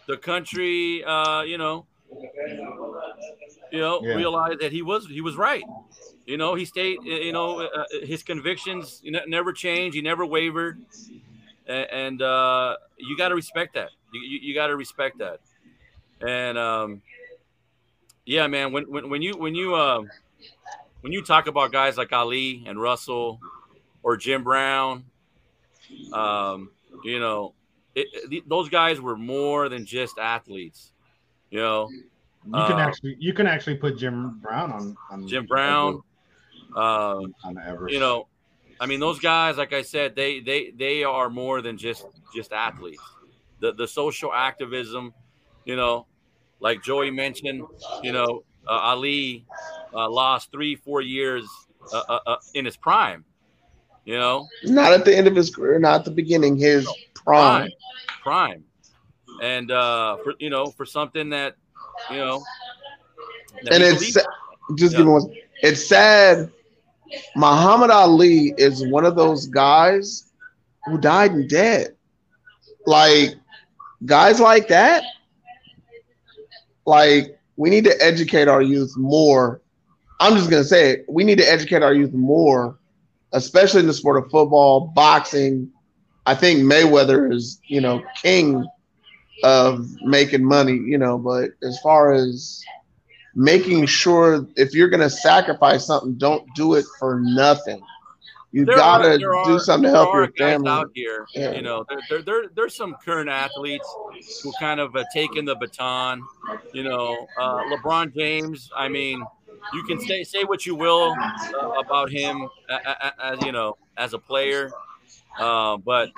the 0.08 0.18
country, 0.18 1.04
uh, 1.04 1.42
you 1.44 1.58
know, 1.58 1.86
you 3.72 3.80
know, 3.80 4.02
yeah. 4.04 4.14
realized 4.14 4.60
that 4.62 4.72
he 4.72 4.82
was 4.82 5.08
he 5.08 5.22
was 5.22 5.36
right. 5.36 5.64
You 6.26 6.38
know, 6.38 6.56
he 6.56 6.66
stayed. 6.66 7.00
You 7.04 7.34
know, 7.34 7.60
uh, 7.60 7.64
uh 7.66 7.84
his 8.04 8.24
convictions 8.24 9.02
never 9.04 9.54
changed. 9.54 9.96
He 9.96 10.02
never 10.02 10.26
wavered, 10.26 10.80
and, 11.68 11.88
and 11.92 12.22
uh, 12.22 12.78
you 12.98 13.18
got 13.18 13.30
to 13.30 13.36
respect 13.36 13.76
that. 13.76 13.90
You, 14.14 14.22
you, 14.22 14.40
you 14.42 14.54
got 14.56 14.68
to 14.68 14.76
respect 14.76 15.20
that. 15.20 15.40
And 16.26 16.58
um, 16.58 17.02
yeah, 18.26 18.48
man, 18.48 18.72
when, 18.72 18.90
when 18.90 19.10
when 19.10 19.22
you 19.22 19.38
when 19.38 19.54
you 19.56 19.76
uh, 19.76 20.02
when 21.02 21.14
you 21.14 21.22
talk 21.22 21.48
about 21.48 21.72
guys 21.72 21.98
like 21.98 22.12
Ali 22.14 22.64
and 22.66 22.82
Russell 22.82 23.40
or 24.02 24.18
Jim 24.18 24.44
Brown, 24.44 25.06
um, 26.14 26.72
you 27.04 27.20
know, 27.20 27.54
it, 27.96 28.48
those 28.48 28.70
guys 28.70 29.00
were 29.00 29.18
more 29.18 29.70
than 29.70 29.86
just 29.86 30.18
athletes. 30.18 30.92
You 31.50 31.60
know, 31.60 31.90
you 31.90 32.52
can 32.52 32.74
uh, 32.74 32.78
actually 32.78 33.16
you 33.20 33.34
can 33.34 33.48
actually 33.48 33.76
put 33.76 33.98
Jim 33.98 34.40
Brown 34.40 34.72
on, 34.72 34.98
on 35.10 35.28
Jim 35.28 35.46
Brown 35.46 36.02
uh, 36.76 37.22
on 37.44 37.58
Everest. 37.66 37.94
You 37.94 38.00
know, 38.00 38.28
I 38.80 38.86
mean 38.86 39.00
those 39.00 39.20
guys, 39.20 39.58
like 39.58 39.74
I 39.74 39.82
said, 39.82 40.16
they 40.16 40.42
they 40.42 40.72
they 40.72 41.04
are 41.04 41.30
more 41.30 41.62
than 41.62 41.78
just 41.78 42.06
just 42.36 42.52
athletes. 42.52 43.02
The 43.62 43.74
the 43.74 43.88
social 43.88 44.34
activism, 44.34 45.14
you 45.64 45.76
know, 45.76 46.06
like 46.60 46.84
Joey 46.84 47.12
mentioned, 47.12 47.64
you 48.04 48.12
know, 48.12 48.44
uh, 48.68 48.72
Ali 48.72 49.46
uh, 49.94 50.10
lost 50.10 50.52
three 50.52 50.76
four 50.76 51.02
years 51.02 51.48
uh, 51.94 52.36
in 52.54 52.66
his 52.66 52.76
prime. 52.76 53.24
You 54.04 54.18
know, 54.18 54.48
not 54.66 54.94
at 54.94 55.04
the 55.04 55.16
end 55.16 55.26
of 55.26 55.36
his 55.36 55.56
career, 55.56 55.80
not 55.80 56.02
at 56.02 56.06
the 56.06 56.12
beginning. 56.12 56.58
His 56.58 56.88
prime, 57.26 57.72
prime, 58.22 58.64
and 59.42 59.72
uh, 59.72 60.18
for 60.18 60.34
you 60.40 60.50
know, 60.50 60.68
for 60.68 60.86
something 60.86 61.30
that 61.32 61.56
you 62.10 62.18
know, 62.18 62.44
and 63.72 63.84
it's 63.84 64.00
just 64.00 64.18
yeah. 64.18 64.76
give 64.76 64.98
me 64.98 65.04
one. 65.04 65.34
It's 65.62 65.88
sad. 65.88 66.52
Muhammad 67.36 67.92
Ali 67.92 68.54
is 68.58 68.86
one 68.88 69.06
of 69.06 69.16
those 69.16 69.48
guys 69.48 70.32
who 70.86 70.98
died 70.98 71.32
and 71.32 71.50
dead. 71.50 71.96
Like 72.86 73.36
guys 74.06 74.40
like 74.40 74.68
that, 74.68 75.04
like 76.86 77.38
we 77.56 77.70
need 77.70 77.86
to 77.86 78.04
educate 78.04 78.48
our 78.48 78.62
youth 78.62 78.96
more. 78.98 79.62
I'm 80.20 80.36
just 80.36 80.50
gonna 80.50 80.64
say 80.64 80.92
it. 80.92 81.06
We 81.08 81.24
need 81.24 81.38
to 81.40 81.52
educate 81.52 81.84
our 81.84 81.94
youth 81.94 82.14
more, 82.14 82.78
especially 83.32 83.82
in 83.82 83.88
the 83.88 83.94
sport 83.94 84.24
of 84.24 84.30
football, 84.30 84.92
boxing, 84.96 85.72
I 86.26 86.36
think 86.36 86.60
Mayweather 86.62 87.32
is, 87.32 87.60
you 87.68 87.82
know, 87.82 88.04
king 88.22 88.66
of 89.44 89.88
making 90.02 90.44
money, 90.44 90.74
you 90.74 90.98
know, 90.98 91.18
but 91.18 91.52
as 91.62 91.80
far 91.82 92.14
as 92.14 92.64
making 93.36 93.86
sure 93.86 94.48
if 94.56 94.74
you're 94.74 94.90
going 94.90 95.02
to 95.02 95.10
sacrifice 95.10 95.86
something, 95.86 96.16
don't 96.16 96.48
do 96.56 96.76
it 96.76 96.86
for 97.00 97.20
nothing. 97.20 97.82
You 98.52 98.64
there 98.64 98.78
gotta 98.78 99.22
are, 99.22 99.44
do 99.44 99.60
something 99.60 99.92
to 99.92 99.94
help 99.94 100.14
your 100.14 100.32
family. 100.38 100.70
Out 100.70 100.90
here, 100.96 101.26
yeah. 101.36 101.52
you 101.52 101.62
know, 101.62 101.86
there, 101.90 102.00
there, 102.10 102.22
there, 102.22 102.44
there's 102.56 102.74
some 102.74 102.96
current 103.04 103.30
athletes 103.30 103.86
who 104.42 104.54
kind 104.62 104.80
of 104.80 104.96
uh, 104.96 105.04
taken 105.14 105.44
the 105.44 105.56
baton. 105.56 106.22
You 106.72 106.84
know, 106.84 107.28
uh, 107.38 107.64
LeBron 107.66 108.16
James. 108.16 108.70
I 108.74 108.88
mean, 108.88 109.22
you 109.74 109.84
can 109.84 110.00
say 110.00 110.24
say 110.24 110.46
what 110.46 110.66
you 110.66 110.74
will 110.74 111.14
uh, 111.20 111.68
about 111.72 112.10
him 112.10 112.48
as 113.22 113.44
you 113.44 113.52
know 113.52 113.76
as 113.98 114.14
a 114.14 114.20
player. 114.20 114.72
Uh, 115.38 115.78
but 115.78 116.10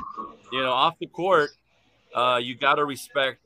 you 0.51 0.61
know, 0.61 0.71
off 0.71 0.95
the 0.99 1.07
court, 1.07 1.51
uh, 2.15 2.39
you 2.41 2.55
got 2.55 2.75
to 2.75 2.85
respect. 2.85 3.39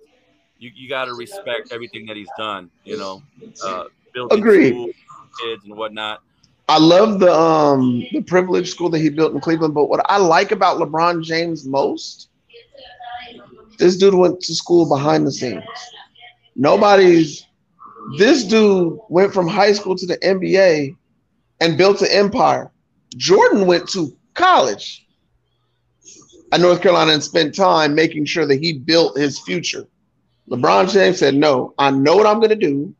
You, 0.59 0.71
you 0.75 0.89
got 0.89 1.05
to 1.05 1.13
respect 1.13 1.71
everything 1.71 2.05
that 2.07 2.15
he's 2.15 2.29
done. 2.37 2.69
You 2.83 2.97
know, 2.97 3.23
uh, 3.63 3.85
building 4.13 4.39
Agreed. 4.39 4.95
kids 5.39 5.63
and 5.65 5.75
whatnot. 5.75 6.21
I 6.69 6.77
love 6.77 7.19
the 7.19 7.33
um 7.33 8.05
the 8.11 8.21
privileged 8.21 8.69
school 8.69 8.89
that 8.91 8.99
he 8.99 9.09
built 9.09 9.33
in 9.33 9.41
Cleveland. 9.41 9.73
But 9.73 9.85
what 9.89 10.05
I 10.09 10.17
like 10.17 10.51
about 10.51 10.77
LeBron 10.77 11.23
James 11.23 11.65
most, 11.65 12.29
this 13.77 13.97
dude 13.97 14.13
went 14.13 14.39
to 14.41 14.55
school 14.55 14.87
behind 14.87 15.25
the 15.27 15.31
scenes. 15.31 15.63
Nobody's. 16.55 17.45
This 18.17 18.43
dude 18.43 18.97
went 19.09 19.33
from 19.33 19.47
high 19.47 19.73
school 19.73 19.95
to 19.95 20.05
the 20.07 20.17
NBA 20.17 20.95
and 21.59 21.77
built 21.77 22.01
an 22.01 22.07
empire. 22.09 22.71
Jordan 23.15 23.67
went 23.67 23.87
to 23.89 24.15
college 24.33 25.05
at 26.51 26.59
North 26.59 26.81
Carolina 26.81 27.13
and 27.13 27.23
spent 27.23 27.55
time 27.55 27.95
making 27.95 28.25
sure 28.25 28.45
that 28.45 28.59
he 28.61 28.73
built 28.73 29.17
his 29.17 29.39
future. 29.39 29.87
LeBron 30.49 30.91
James 30.91 31.19
said, 31.19 31.35
No, 31.35 31.73
I 31.77 31.91
know 31.91 32.15
what 32.15 32.25
I'm 32.25 32.37
going 32.37 32.49
to 32.49 32.55
do. 32.55 32.93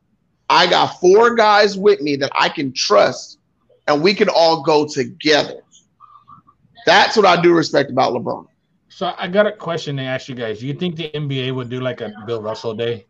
I 0.50 0.67
got 0.67 1.00
four 1.00 1.36
guys 1.36 1.77
with 1.77 2.01
me 2.01 2.15
that 2.17 2.31
I 2.36 2.50
can 2.50 2.74
trust, 2.74 3.39
and 3.88 4.01
we 4.01 4.13
can 4.13 4.29
all 4.29 4.62
go 4.63 4.88
together. 4.88 5.62
That's 6.86 7.15
what 7.15 7.25
I 7.25 7.41
do 7.41 7.53
respect 7.53 7.89
about 7.89 8.13
LeBron. 8.13 8.48
So 8.89 9.13
I 9.17 9.27
got 9.27 9.48
a 9.48 9.51
question 9.51 9.98
to 9.98 10.03
ask 10.03 10.27
you 10.27 10.36
guys. 10.36 10.60
Do 10.60 10.67
you 10.67 10.74
think 10.74 10.96
the 10.96 11.10
NBA 11.10 11.55
would 11.55 11.70
do 11.70 11.79
like 11.79 12.01
a 12.01 12.13
Bill 12.25 12.41
Russell 12.41 12.74
day? 12.74 13.05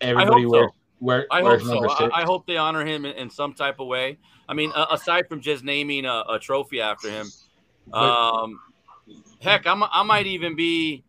Everybody 0.00 0.46
wears, 0.46 0.70
so. 0.70 0.74
wear, 1.00 1.26
I 1.30 1.42
hope 1.42 1.60
so. 1.60 1.88
I, 1.88 2.20
I, 2.20 2.24
hope 2.24 2.46
they 2.46 2.56
honor 2.56 2.84
him 2.84 3.04
in, 3.04 3.16
in, 3.16 3.30
some 3.30 3.54
type 3.54 3.80
of 3.80 3.88
way. 3.88 4.18
I 4.48 4.54
mean, 4.54 4.70
uh, 4.74 4.86
aside 4.90 5.28
from 5.28 5.40
just 5.40 5.64
naming 5.64 6.04
a, 6.04 6.24
a 6.28 6.38
trophy 6.38 6.80
after 6.80 7.10
him, 7.10 7.26
um, 7.92 8.60
Heck, 9.42 9.66
I'm, 9.66 9.82
I 9.82 10.02
might 10.02 10.26
even 10.26 10.54
be 10.54 11.02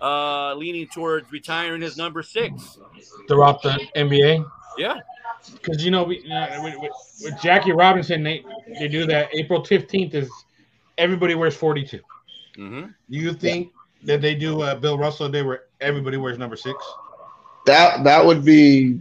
uh, 0.00 0.54
leaning 0.54 0.86
towards 0.88 1.30
retiring 1.32 1.82
his 1.82 1.96
number 1.96 2.22
six 2.22 2.78
throughout 3.26 3.62
the 3.62 3.80
NBA. 3.96 4.48
Yeah, 4.78 5.00
because 5.52 5.84
you 5.84 5.90
know, 5.90 6.04
we, 6.04 6.18
uh, 6.30 6.62
with, 6.62 6.74
with, 6.78 6.92
with, 7.22 7.40
Jackie 7.42 7.72
Robinson, 7.72 8.22
they 8.22 8.44
they 8.78 8.88
do 8.88 9.06
that. 9.06 9.28
April 9.34 9.64
fifteenth 9.64 10.14
is 10.14 10.30
everybody 10.98 11.34
wears 11.34 11.56
forty 11.56 11.84
two. 11.84 12.00
mm 12.56 12.70
mm-hmm. 12.70 12.86
Do 13.10 13.18
you 13.18 13.32
think 13.32 13.72
yeah. 14.02 14.14
that 14.14 14.22
they 14.22 14.34
do 14.34 14.62
uh, 14.62 14.76
Bill 14.76 14.96
Russell 14.96 15.28
Day 15.28 15.42
where 15.42 15.64
everybody 15.80 16.16
wears 16.16 16.38
number 16.38 16.56
six? 16.56 16.78
That 17.66 18.04
that 18.04 18.24
would 18.24 18.44
be 18.44 19.00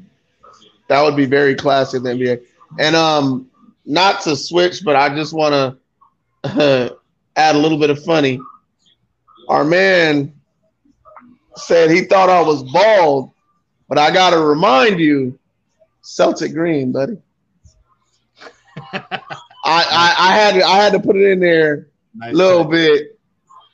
that 0.87 1.03
would 1.03 1.15
be 1.15 1.25
very 1.25 1.55
classy 1.55 1.97
in 1.97 2.03
the 2.03 2.09
NBA. 2.09 2.41
And 2.79 2.95
um, 2.95 3.49
not 3.85 4.21
to 4.21 4.35
switch, 4.35 4.83
but 4.83 4.95
I 4.95 5.09
just 5.15 5.33
want 5.33 5.53
to 5.53 5.77
uh, 6.43 6.89
add 7.35 7.55
a 7.55 7.59
little 7.59 7.77
bit 7.77 7.89
of 7.89 8.03
funny. 8.03 8.39
Our 9.49 9.65
man 9.65 10.31
said 11.55 11.89
he 11.89 12.05
thought 12.05 12.29
I 12.29 12.41
was 12.41 12.63
bald, 12.71 13.31
but 13.89 13.97
I 13.97 14.11
got 14.11 14.29
to 14.29 14.39
remind 14.39 14.99
you, 14.99 15.37
Celtic 16.01 16.53
green, 16.53 16.91
buddy. 16.91 17.17
I, 18.93 19.11
I, 19.65 20.15
I 20.19 20.35
had 20.35 20.53
to, 20.53 20.63
I 20.63 20.75
had 20.77 20.93
to 20.93 20.99
put 20.99 21.15
it 21.15 21.31
in 21.31 21.39
there 21.39 21.89
a 22.13 22.17
nice 22.17 22.35
little 22.35 22.63
touch. 22.63 22.71
bit. 22.71 23.19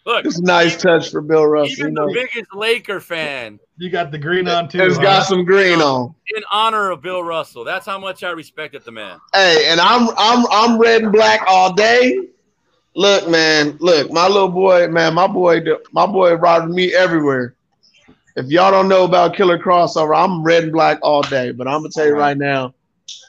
Look, 0.06 0.26
it's 0.26 0.40
a 0.40 0.44
nice 0.44 0.82
touch 0.82 1.10
for 1.10 1.20
Bill 1.22 1.46
Russell. 1.46 1.88
Even 1.88 1.94
the 1.96 2.12
biggest 2.14 2.54
Laker 2.54 3.00
fan. 3.00 3.60
You 3.78 3.90
got 3.90 4.12
the 4.12 4.18
green 4.18 4.48
on 4.48 4.70
too. 4.70 4.84
It's 4.84 4.96
huh? 4.98 5.02
got 5.02 5.26
some 5.26 5.44
green 5.44 5.82
on. 5.82 6.16
In 6.36 6.44
honor 6.52 6.92
of 6.92 7.02
Bill 7.02 7.24
Russell. 7.24 7.64
That's 7.64 7.86
how 7.86 8.00
much 8.00 8.24
I 8.24 8.30
respected 8.30 8.84
the 8.86 8.92
man. 8.92 9.20
Hey, 9.34 9.66
and 9.68 9.82
I'm 9.82 10.10
I'm 10.16 10.46
I'm 10.52 10.80
red 10.80 11.04
and 11.04 11.12
black 11.12 11.44
all 11.48 11.74
day. 11.74 12.30
Look, 12.96 13.28
man, 13.28 13.78
look, 13.82 14.10
my 14.12 14.28
little 14.28 14.50
boy, 14.50 14.88
man, 14.88 15.14
my 15.14 15.28
boy, 15.28 15.62
my 15.92 16.06
boy 16.06 16.34
riding 16.36 16.74
me 16.74 16.94
everywhere. 16.94 17.56
If 18.38 18.48
y'all 18.48 18.72
don't 18.72 18.88
know 18.88 19.04
about 19.04 19.36
Killer 19.36 19.60
Crossover, 19.60 20.16
I'm 20.16 20.44
red 20.44 20.64
and 20.64 20.72
black 20.72 21.00
all 21.02 21.22
day. 21.22 21.52
But 21.52 21.68
I'm 21.68 21.80
gonna 21.80 21.90
tell 21.90 22.06
you 22.06 22.16
right 22.16 22.38
now, 22.38 22.74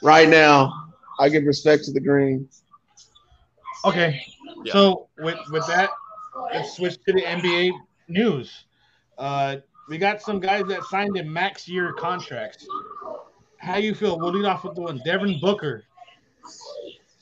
right 0.01 0.27
now, 0.29 0.93
I 1.19 1.27
give 1.27 1.43
respect 1.43 1.83
to 1.85 1.91
the 1.91 1.99
green. 1.99 2.47
Okay, 3.83 4.21
yeah. 4.63 4.71
so 4.71 5.09
with 5.17 5.37
with 5.51 5.67
that, 5.67 5.89
let's 6.53 6.75
switch 6.77 6.97
to 7.05 7.13
the 7.13 7.21
NBA 7.21 7.71
news. 8.07 8.65
Uh, 9.17 9.57
we 9.89 9.97
got 9.97 10.21
some 10.21 10.39
guys 10.39 10.65
that 10.67 10.83
signed 10.85 11.17
in 11.17 11.31
max 11.31 11.67
year 11.67 11.91
contracts. 11.93 12.65
How 13.57 13.77
you 13.77 13.93
feel? 13.93 14.17
We'll 14.17 14.31
lead 14.31 14.45
off 14.45 14.63
with 14.63 14.75
the 14.75 14.81
one. 14.81 15.01
Devin 15.03 15.39
Booker, 15.41 15.83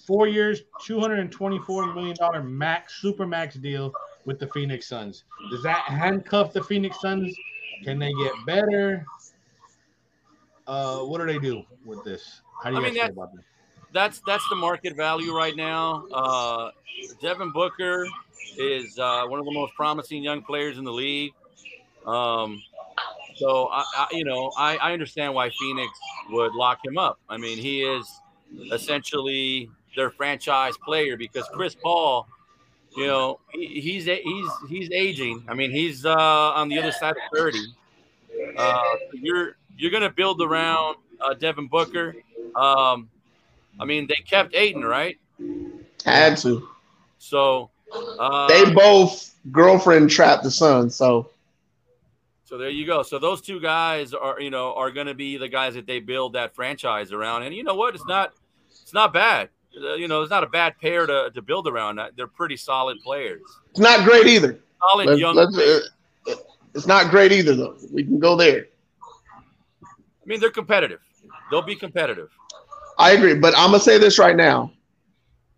four 0.05 0.27
years, 0.27 0.63
two 0.83 0.99
hundred 0.99 1.19
and 1.19 1.31
twenty-four 1.31 1.93
million 1.93 2.15
dollar 2.15 2.43
max 2.43 3.01
super 3.01 3.25
max 3.25 3.55
deal 3.55 3.93
with 4.25 4.39
the 4.39 4.47
Phoenix 4.47 4.87
Suns. 4.87 5.23
Does 5.51 5.63
that 5.63 5.83
handcuff 5.83 6.53
the 6.53 6.63
Phoenix 6.63 6.99
Suns? 7.01 7.35
Can 7.83 7.99
they 7.99 8.13
get 8.13 8.31
better? 8.45 9.05
Uh, 10.67 10.99
what 10.99 11.19
do 11.19 11.27
they 11.27 11.39
do 11.39 11.63
with 11.85 12.03
this? 12.03 12.41
How 12.63 12.69
do 12.69 12.77
you 12.77 12.81
I 12.81 12.85
guys 12.85 12.93
mean, 12.93 13.03
feel 13.03 13.11
about 13.11 13.35
this? 13.35 13.43
That's 13.93 14.21
that's 14.25 14.47
the 14.49 14.55
market 14.55 14.95
value 14.95 15.35
right 15.35 15.55
now. 15.55 16.05
Uh, 16.11 16.71
Devin 17.21 17.51
Booker 17.51 18.07
is 18.57 18.97
uh, 18.97 19.25
one 19.27 19.39
of 19.39 19.45
the 19.45 19.51
most 19.53 19.73
promising 19.75 20.23
young 20.23 20.41
players 20.41 20.77
in 20.77 20.83
the 20.83 20.91
league. 20.91 21.33
Um, 22.05 22.61
so 23.35 23.67
I, 23.71 23.83
I, 23.95 24.07
you 24.11 24.23
know, 24.23 24.51
I, 24.57 24.77
I 24.77 24.93
understand 24.93 25.33
why 25.33 25.49
Phoenix 25.49 25.91
would 26.29 26.53
lock 26.53 26.79
him 26.83 26.97
up. 26.97 27.19
I 27.29 27.37
mean, 27.37 27.57
he 27.57 27.83
is 27.83 28.09
essentially 28.71 29.69
their 29.95 30.09
franchise 30.09 30.75
player 30.77 31.17
because 31.17 31.47
Chris 31.53 31.75
Paul, 31.75 32.27
you 32.95 33.07
know, 33.07 33.39
he, 33.51 33.81
he's 33.81 34.05
he's 34.05 34.49
he's 34.69 34.91
aging. 34.91 35.43
I 35.47 35.53
mean, 35.53 35.71
he's 35.71 36.05
uh, 36.05 36.15
on 36.15 36.69
the 36.69 36.77
other 36.79 36.91
side 36.91 37.11
of 37.11 37.37
thirty. 37.37 37.63
Uh, 38.57 38.81
you're 39.13 39.57
you're 39.77 39.91
gonna 39.91 40.09
build 40.09 40.41
around 40.41 40.97
uh, 41.21 41.33
Devin 41.33 41.67
Booker. 41.67 42.15
Um, 42.55 43.09
I 43.79 43.85
mean, 43.85 44.07
they 44.07 44.15
kept 44.15 44.55
Ayton, 44.55 44.83
right? 44.83 45.17
Had 46.05 46.37
to. 46.37 46.67
So 47.17 47.69
uh, 48.19 48.47
they 48.47 48.73
both 48.73 49.35
girlfriend 49.51 50.09
trapped 50.09 50.43
the 50.43 50.51
son. 50.51 50.89
So 50.89 51.29
so 52.45 52.59
there 52.59 52.69
you 52.69 52.85
go. 52.85 53.01
So 53.01 53.17
those 53.17 53.41
two 53.41 53.59
guys 53.59 54.13
are, 54.13 54.39
you 54.39 54.51
know, 54.51 54.73
are 54.75 54.91
going 54.91 55.07
to 55.07 55.15
be 55.15 55.35
the 55.35 55.49
guys 55.49 55.73
that 55.73 55.87
they 55.87 55.99
build 55.99 56.33
that 56.33 56.53
franchise 56.53 57.11
around. 57.11 57.41
And 57.41 57.55
you 57.55 57.63
know 57.63 57.73
what? 57.73 57.95
It's 57.95 58.05
not, 58.05 58.33
it's 58.69 58.93
not 58.93 59.11
bad. 59.11 59.49
Uh, 59.77 59.95
you 59.95 60.07
know, 60.07 60.21
it's 60.21 60.29
not 60.29 60.43
a 60.43 60.47
bad 60.47 60.79
pair 60.79 61.05
to, 61.05 61.31
to 61.33 61.41
build 61.41 61.67
around. 61.67 61.99
They're 62.15 62.27
pretty 62.27 62.57
solid 62.57 62.99
players. 63.01 63.41
It's 63.71 63.79
not 63.79 64.05
great 64.05 64.27
either. 64.27 64.59
Solid 64.89 65.07
let's, 65.07 65.19
young. 65.19 65.35
Let's, 65.35 65.57
uh, 65.57 65.79
it's 66.73 66.87
not 66.87 67.09
great 67.09 67.31
either, 67.31 67.55
though. 67.55 67.77
We 67.91 68.03
can 68.03 68.19
go 68.19 68.35
there. 68.35 68.67
I 69.83 70.25
mean, 70.25 70.39
they're 70.39 70.49
competitive. 70.49 71.01
They'll 71.49 71.61
be 71.61 71.75
competitive. 71.75 72.29
I 72.97 73.11
agree, 73.11 73.35
but 73.35 73.53
I'm 73.57 73.71
gonna 73.71 73.79
say 73.79 73.97
this 73.97 74.17
right 74.17 74.35
now. 74.35 74.71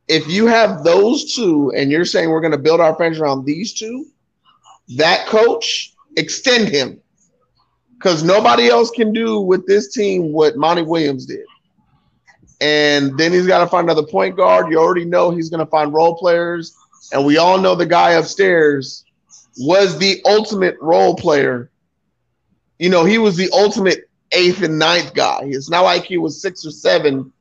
If 0.08 0.27
you 0.27 0.47
have 0.47 0.84
those 0.84 1.36
two, 1.36 1.71
and 1.75 1.91
you're 1.91 2.06
saying 2.06 2.30
we're 2.30 2.41
gonna 2.41 2.58
build 2.58 2.82
our 2.82 2.95
franchise 2.95 3.21
around 3.21 3.45
these 3.45 3.73
two, 3.73 4.06
that 4.95 5.27
coach 5.27 5.93
extend 6.15 6.69
him 6.69 6.99
because 7.97 8.23
nobody 8.23 8.69
else 8.69 8.89
can 8.91 9.13
do 9.13 9.39
with 9.39 9.65
this 9.67 9.93
team 9.93 10.32
what 10.32 10.58
Monty 10.58 10.82
Williams 10.82 11.25
did. 11.25 11.45
And 12.60 13.17
then 13.17 13.32
he's 13.32 13.48
got 13.48 13.60
to 13.60 13.67
find 13.67 13.86
another 13.89 14.08
point 14.08 14.36
guard. 14.36 14.72
You 14.72 14.80
already 14.80 15.06
know 15.06 15.30
he's 15.32 15.50
going 15.50 15.63
to 15.63 15.70
find 15.70 15.93
role 15.93 16.17
players. 16.17 16.76
And 17.12 17.26
we 17.26 17.38
all 17.38 17.60
know 17.60 17.76
the 17.76 17.86
guy 17.86 18.12
upstairs 18.12 19.06
was 19.60 19.98
the 19.98 20.22
ultimate 20.26 20.78
role 20.82 21.15
player. 21.15 21.72
You 22.80 22.89
know, 22.89 23.06
he 23.06 23.17
was 23.17 23.38
the 23.38 23.50
ultimate 23.54 24.10
eighth 24.32 24.62
and 24.62 24.78
ninth 24.78 25.13
guy. 25.13 25.41
It's 25.43 25.70
not 25.70 25.82
like 25.82 26.04
he 26.04 26.17
was 26.17 26.41
six 26.41 26.65
or 26.65 26.72
seven 26.72 27.32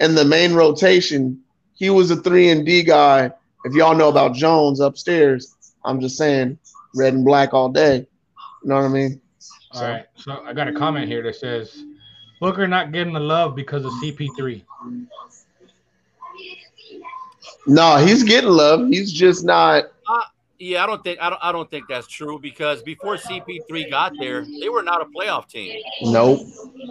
in 0.00 0.14
the 0.14 0.24
main 0.24 0.54
rotation. 0.54 1.40
He 1.74 1.90
was 1.90 2.10
a 2.10 2.16
three 2.16 2.50
and 2.50 2.64
D 2.64 2.82
guy. 2.82 3.30
If 3.64 3.74
y'all 3.74 3.94
know 3.94 4.08
about 4.08 4.34
Jones 4.34 4.80
upstairs, 4.80 5.54
I'm 5.84 6.00
just 6.00 6.16
saying 6.16 6.58
red 6.94 7.14
and 7.14 7.24
black 7.24 7.52
all 7.52 7.68
day. 7.68 8.06
You 8.62 8.68
know 8.68 8.76
what 8.76 8.84
I 8.84 8.88
mean? 8.88 9.20
All 9.72 9.80
so. 9.80 9.86
right. 9.86 10.06
So 10.14 10.42
I 10.44 10.52
got 10.52 10.68
a 10.68 10.72
comment 10.72 11.08
here 11.08 11.22
that 11.22 11.36
says 11.36 11.82
Booker 12.40 12.68
not 12.68 12.92
getting 12.92 13.12
the 13.12 13.20
love 13.20 13.54
because 13.54 13.84
of 13.84 13.92
CP3. 13.94 14.62
No, 17.66 17.96
he's 17.96 18.22
getting 18.22 18.50
love. 18.50 18.88
He's 18.88 19.12
just 19.12 19.44
not. 19.44 19.84
Uh, 20.08 20.20
yeah, 20.58 20.84
I 20.84 20.86
don't 20.86 21.02
think 21.02 21.20
I 21.20 21.30
don't 21.30 21.40
I 21.42 21.52
don't 21.52 21.70
think 21.70 21.86
that's 21.88 22.06
true 22.06 22.38
because 22.38 22.82
before 22.82 23.16
CP3 23.16 23.90
got 23.90 24.12
there, 24.18 24.44
they 24.60 24.68
were 24.68 24.82
not 24.82 25.02
a 25.02 25.06
playoff 25.06 25.48
team. 25.48 25.82
Nope. 26.02 26.40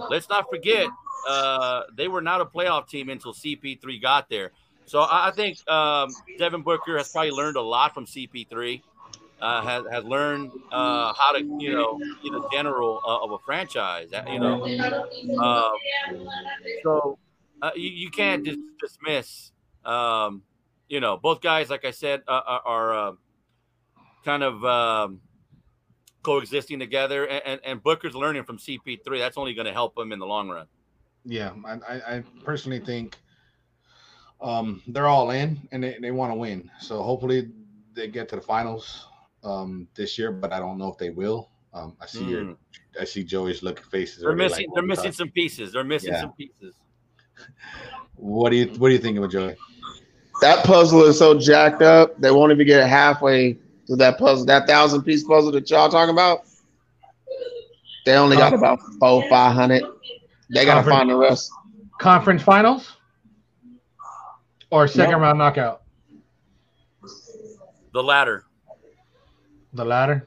Let's 0.09 0.29
not 0.29 0.49
forget, 0.49 0.87
uh, 1.27 1.83
they 1.95 2.07
were 2.07 2.21
not 2.21 2.41
a 2.41 2.45
playoff 2.45 2.89
team 2.89 3.09
until 3.09 3.33
CP3 3.33 4.01
got 4.01 4.29
there. 4.29 4.51
So 4.85 5.01
I, 5.01 5.29
I 5.29 5.31
think 5.31 5.67
um, 5.69 6.09
Devin 6.37 6.61
Booker 6.61 6.97
has 6.97 7.11
probably 7.11 7.31
learned 7.31 7.57
a 7.57 7.61
lot 7.61 7.93
from 7.93 8.05
CP3 8.05 8.81
uh, 9.41 9.61
has, 9.61 9.83
has 9.91 10.03
learned 10.03 10.51
uh, 10.71 11.13
how 11.13 11.31
to, 11.33 11.39
you 11.59 11.71
know, 11.71 11.97
be 12.23 12.29
the 12.29 12.47
general 12.51 13.01
uh, 13.05 13.23
of 13.23 13.31
a 13.31 13.39
franchise, 13.39 14.11
uh, 14.13 14.23
you 14.31 14.39
know. 14.39 14.63
Um, 15.39 16.27
so 16.83 17.17
uh, 17.61 17.71
you, 17.75 17.89
you 17.89 18.11
can't 18.11 18.43
dis- 18.43 18.57
dismiss, 18.79 19.51
um, 19.83 20.41
you 20.87 20.99
know, 20.99 21.17
both 21.17 21.41
guys, 21.41 21.69
like 21.69 21.85
I 21.85 21.91
said, 21.91 22.21
uh, 22.27 22.41
are, 22.45 22.61
are 22.65 23.17
kind 24.23 24.43
of 24.43 24.63
um, 24.65 25.21
coexisting 26.23 26.79
together. 26.79 27.25
And, 27.25 27.41
and, 27.45 27.61
and, 27.63 27.83
Booker's 27.83 28.15
learning 28.15 28.43
from 28.43 28.57
CP3. 28.57 29.19
That's 29.19 29.37
only 29.37 29.53
going 29.53 29.67
to 29.67 29.73
help 29.73 29.97
him 29.97 30.11
in 30.11 30.19
the 30.19 30.25
long 30.25 30.49
run. 30.49 30.65
Yeah, 31.23 31.51
I, 31.65 32.15
I 32.17 32.23
personally 32.43 32.79
think 32.79 33.17
um, 34.41 34.81
they're 34.87 35.07
all 35.07 35.31
in 35.31 35.67
and 35.71 35.83
they, 35.83 35.97
they 35.99 36.11
want 36.11 36.31
to 36.31 36.35
win. 36.35 36.69
So 36.79 37.01
hopefully 37.01 37.49
they 37.93 38.07
get 38.07 38.29
to 38.29 38.35
the 38.35 38.41
finals 38.41 39.07
um, 39.45 39.87
this 39.95 40.17
year, 40.17 40.31
but 40.31 40.51
I 40.51 40.59
don't 40.59 40.77
know 40.77 40.91
if 40.91 40.97
they 40.97 41.11
will. 41.11 41.49
Um, 41.73 41.95
I 42.01 42.05
see 42.05 42.21
mm. 42.21 42.29
your, 42.29 42.55
I 42.99 43.03
see 43.03 43.23
Joey's 43.23 43.61
looking 43.61 43.85
faces. 43.85 44.21
They're 44.21 44.35
missing. 44.35 44.67
Like, 44.67 44.75
they're 44.75 44.83
missing 44.83 45.11
some 45.11 45.29
pieces. 45.29 45.73
They're 45.73 45.83
missing 45.83 46.13
yeah. 46.13 46.21
some 46.21 46.33
pieces. 46.33 46.73
What 48.15 48.49
do 48.49 48.55
you 48.55 48.67
What 48.77 48.89
do 48.89 48.93
you 48.93 48.99
think 48.99 49.17
of 49.17 49.29
Joey? 49.29 49.55
That 50.41 50.65
puzzle 50.65 51.03
is 51.03 51.19
so 51.19 51.37
jacked 51.37 51.81
up. 51.81 52.19
They 52.19 52.31
won't 52.31 52.51
even 52.51 52.65
get 52.65 52.87
halfway 52.87 53.57
to 53.87 53.95
that 53.97 54.17
puzzle. 54.17 54.45
That 54.45 54.67
thousand 54.67 55.03
piece 55.03 55.23
puzzle 55.23 55.51
that 55.51 55.69
y'all 55.69 55.89
talking 55.89 56.13
about. 56.13 56.45
They 58.05 58.15
only 58.15 58.37
got 58.37 58.53
about 58.53 58.79
four, 58.99 59.27
five 59.29 59.53
hundred. 59.53 59.83
They 60.53 60.65
got 60.65 60.83
to 60.83 60.89
find 60.89 61.09
the 61.09 61.15
rest. 61.15 61.51
Conference 61.99 62.41
finals 62.41 62.97
or 64.69 64.87
second 64.87 65.19
round 65.19 65.39
knockout. 65.39 65.81
The 67.93 68.03
latter. 68.03 68.45
The 69.75 69.83
latter. 69.83 70.25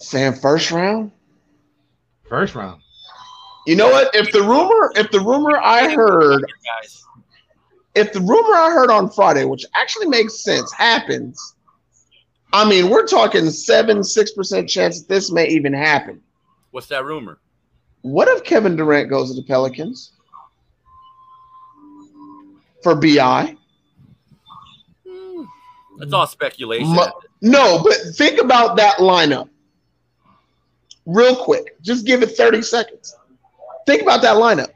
Saying 0.00 0.34
first 0.34 0.70
round. 0.70 1.12
First 2.28 2.54
round. 2.54 2.82
You 3.66 3.74
know 3.74 3.88
what? 3.88 4.14
If 4.14 4.32
the 4.32 4.42
rumor, 4.42 4.92
if 4.96 5.10
the 5.10 5.20
rumor 5.20 5.58
I 5.58 5.94
heard, 5.94 6.44
if 7.94 8.12
the 8.12 8.20
rumor 8.20 8.54
I 8.54 8.70
heard 8.70 8.90
on 8.90 9.10
Friday, 9.10 9.44
which 9.44 9.64
actually 9.74 10.08
makes 10.08 10.44
sense, 10.44 10.70
happens, 10.72 11.54
I 12.52 12.68
mean, 12.68 12.90
we're 12.90 13.06
talking 13.06 13.48
seven, 13.48 14.04
six 14.04 14.32
percent 14.32 14.68
chance 14.68 15.00
that 15.00 15.08
this 15.08 15.32
may 15.32 15.48
even 15.48 15.72
happen. 15.72 16.20
What's 16.70 16.88
that 16.88 17.06
rumor? 17.06 17.38
What 18.02 18.28
if 18.28 18.44
Kevin 18.44 18.76
Durant 18.76 19.08
goes 19.08 19.30
to 19.30 19.40
the 19.40 19.46
Pelicans 19.46 20.12
for 22.82 22.94
BI? 22.94 23.56
Hmm. 25.06 25.44
That's 25.98 26.12
all 26.12 26.26
speculation. 26.26 26.94
No, 27.40 27.82
but 27.82 27.94
think 28.14 28.40
about 28.40 28.76
that 28.76 28.98
lineup. 28.98 29.48
real 31.06 31.36
quick. 31.36 31.80
Just 31.82 32.06
give 32.06 32.22
it 32.22 32.36
30 32.36 32.62
seconds. 32.62 33.16
Think 33.86 34.02
about 34.02 34.22
that 34.22 34.36
lineup. 34.36 34.68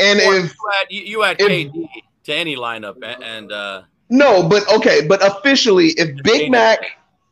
And 0.00 0.20
or 0.20 0.34
if 0.34 0.52
you 0.52 0.70
add, 0.74 0.86
you 0.90 1.22
add 1.22 1.36
if, 1.40 1.48
KD 1.48 1.88
to 2.24 2.34
any 2.34 2.56
lineup, 2.56 2.96
and 3.22 3.52
uh, 3.52 3.82
no, 4.10 4.48
but 4.48 4.70
okay, 4.72 5.06
but 5.06 5.24
officially, 5.24 5.88
if 5.90 6.20
Big 6.24 6.50
Mac, 6.50 6.80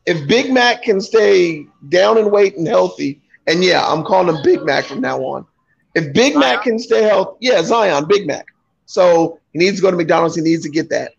if 0.07 0.27
Big 0.29 0.53
Mac 0.53 0.83
can 0.83 1.01
stay 1.01 1.67
down 1.89 2.19
and 2.19 2.31
weight 2.31 2.57
and 2.57 2.69
healthy, 2.69 3.21
and 3.47 3.65
yeah, 3.65 3.85
I'm 3.85 4.05
calling 4.05 4.35
him 4.35 4.43
Big 4.45 4.63
Mac 4.63 4.85
from 4.85 5.01
now 5.01 5.19
on. 5.21 5.47
If 5.95 6.13
Big 6.15 6.35
Zion? 6.35 6.41
Mac 6.41 6.63
can 6.63 6.79
stay 6.79 7.03
healthy, 7.03 7.37
yeah, 7.41 7.63
Zion, 7.63 8.07
Big 8.07 8.27
Mac. 8.27 8.47
So 8.87 9.41
he 9.53 9.59
needs 9.59 9.77
to 9.77 9.83
go 9.83 9.91
to 9.91 9.97
McDonald's. 9.97 10.37
He 10.37 10.43
needs 10.43 10.63
to 10.63 10.71
get 10.71 10.89
that. 10.91 11.13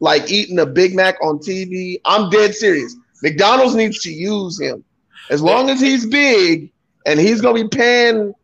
Like 0.00 0.30
eating 0.30 0.58
a 0.58 0.66
Big 0.66 0.94
Mac 0.94 1.16
on 1.22 1.38
TV. 1.38 2.00
I'm 2.04 2.28
dead 2.30 2.54
serious. 2.54 2.96
McDonald's 3.22 3.74
needs 3.74 4.00
to 4.02 4.12
use 4.12 4.60
him. 4.60 4.84
As 5.30 5.42
long 5.42 5.70
as 5.70 5.80
he's 5.80 6.06
big 6.06 6.70
and 7.06 7.18
he's 7.18 7.40
gonna 7.40 7.62
be 7.62 7.68
paying 7.68 8.34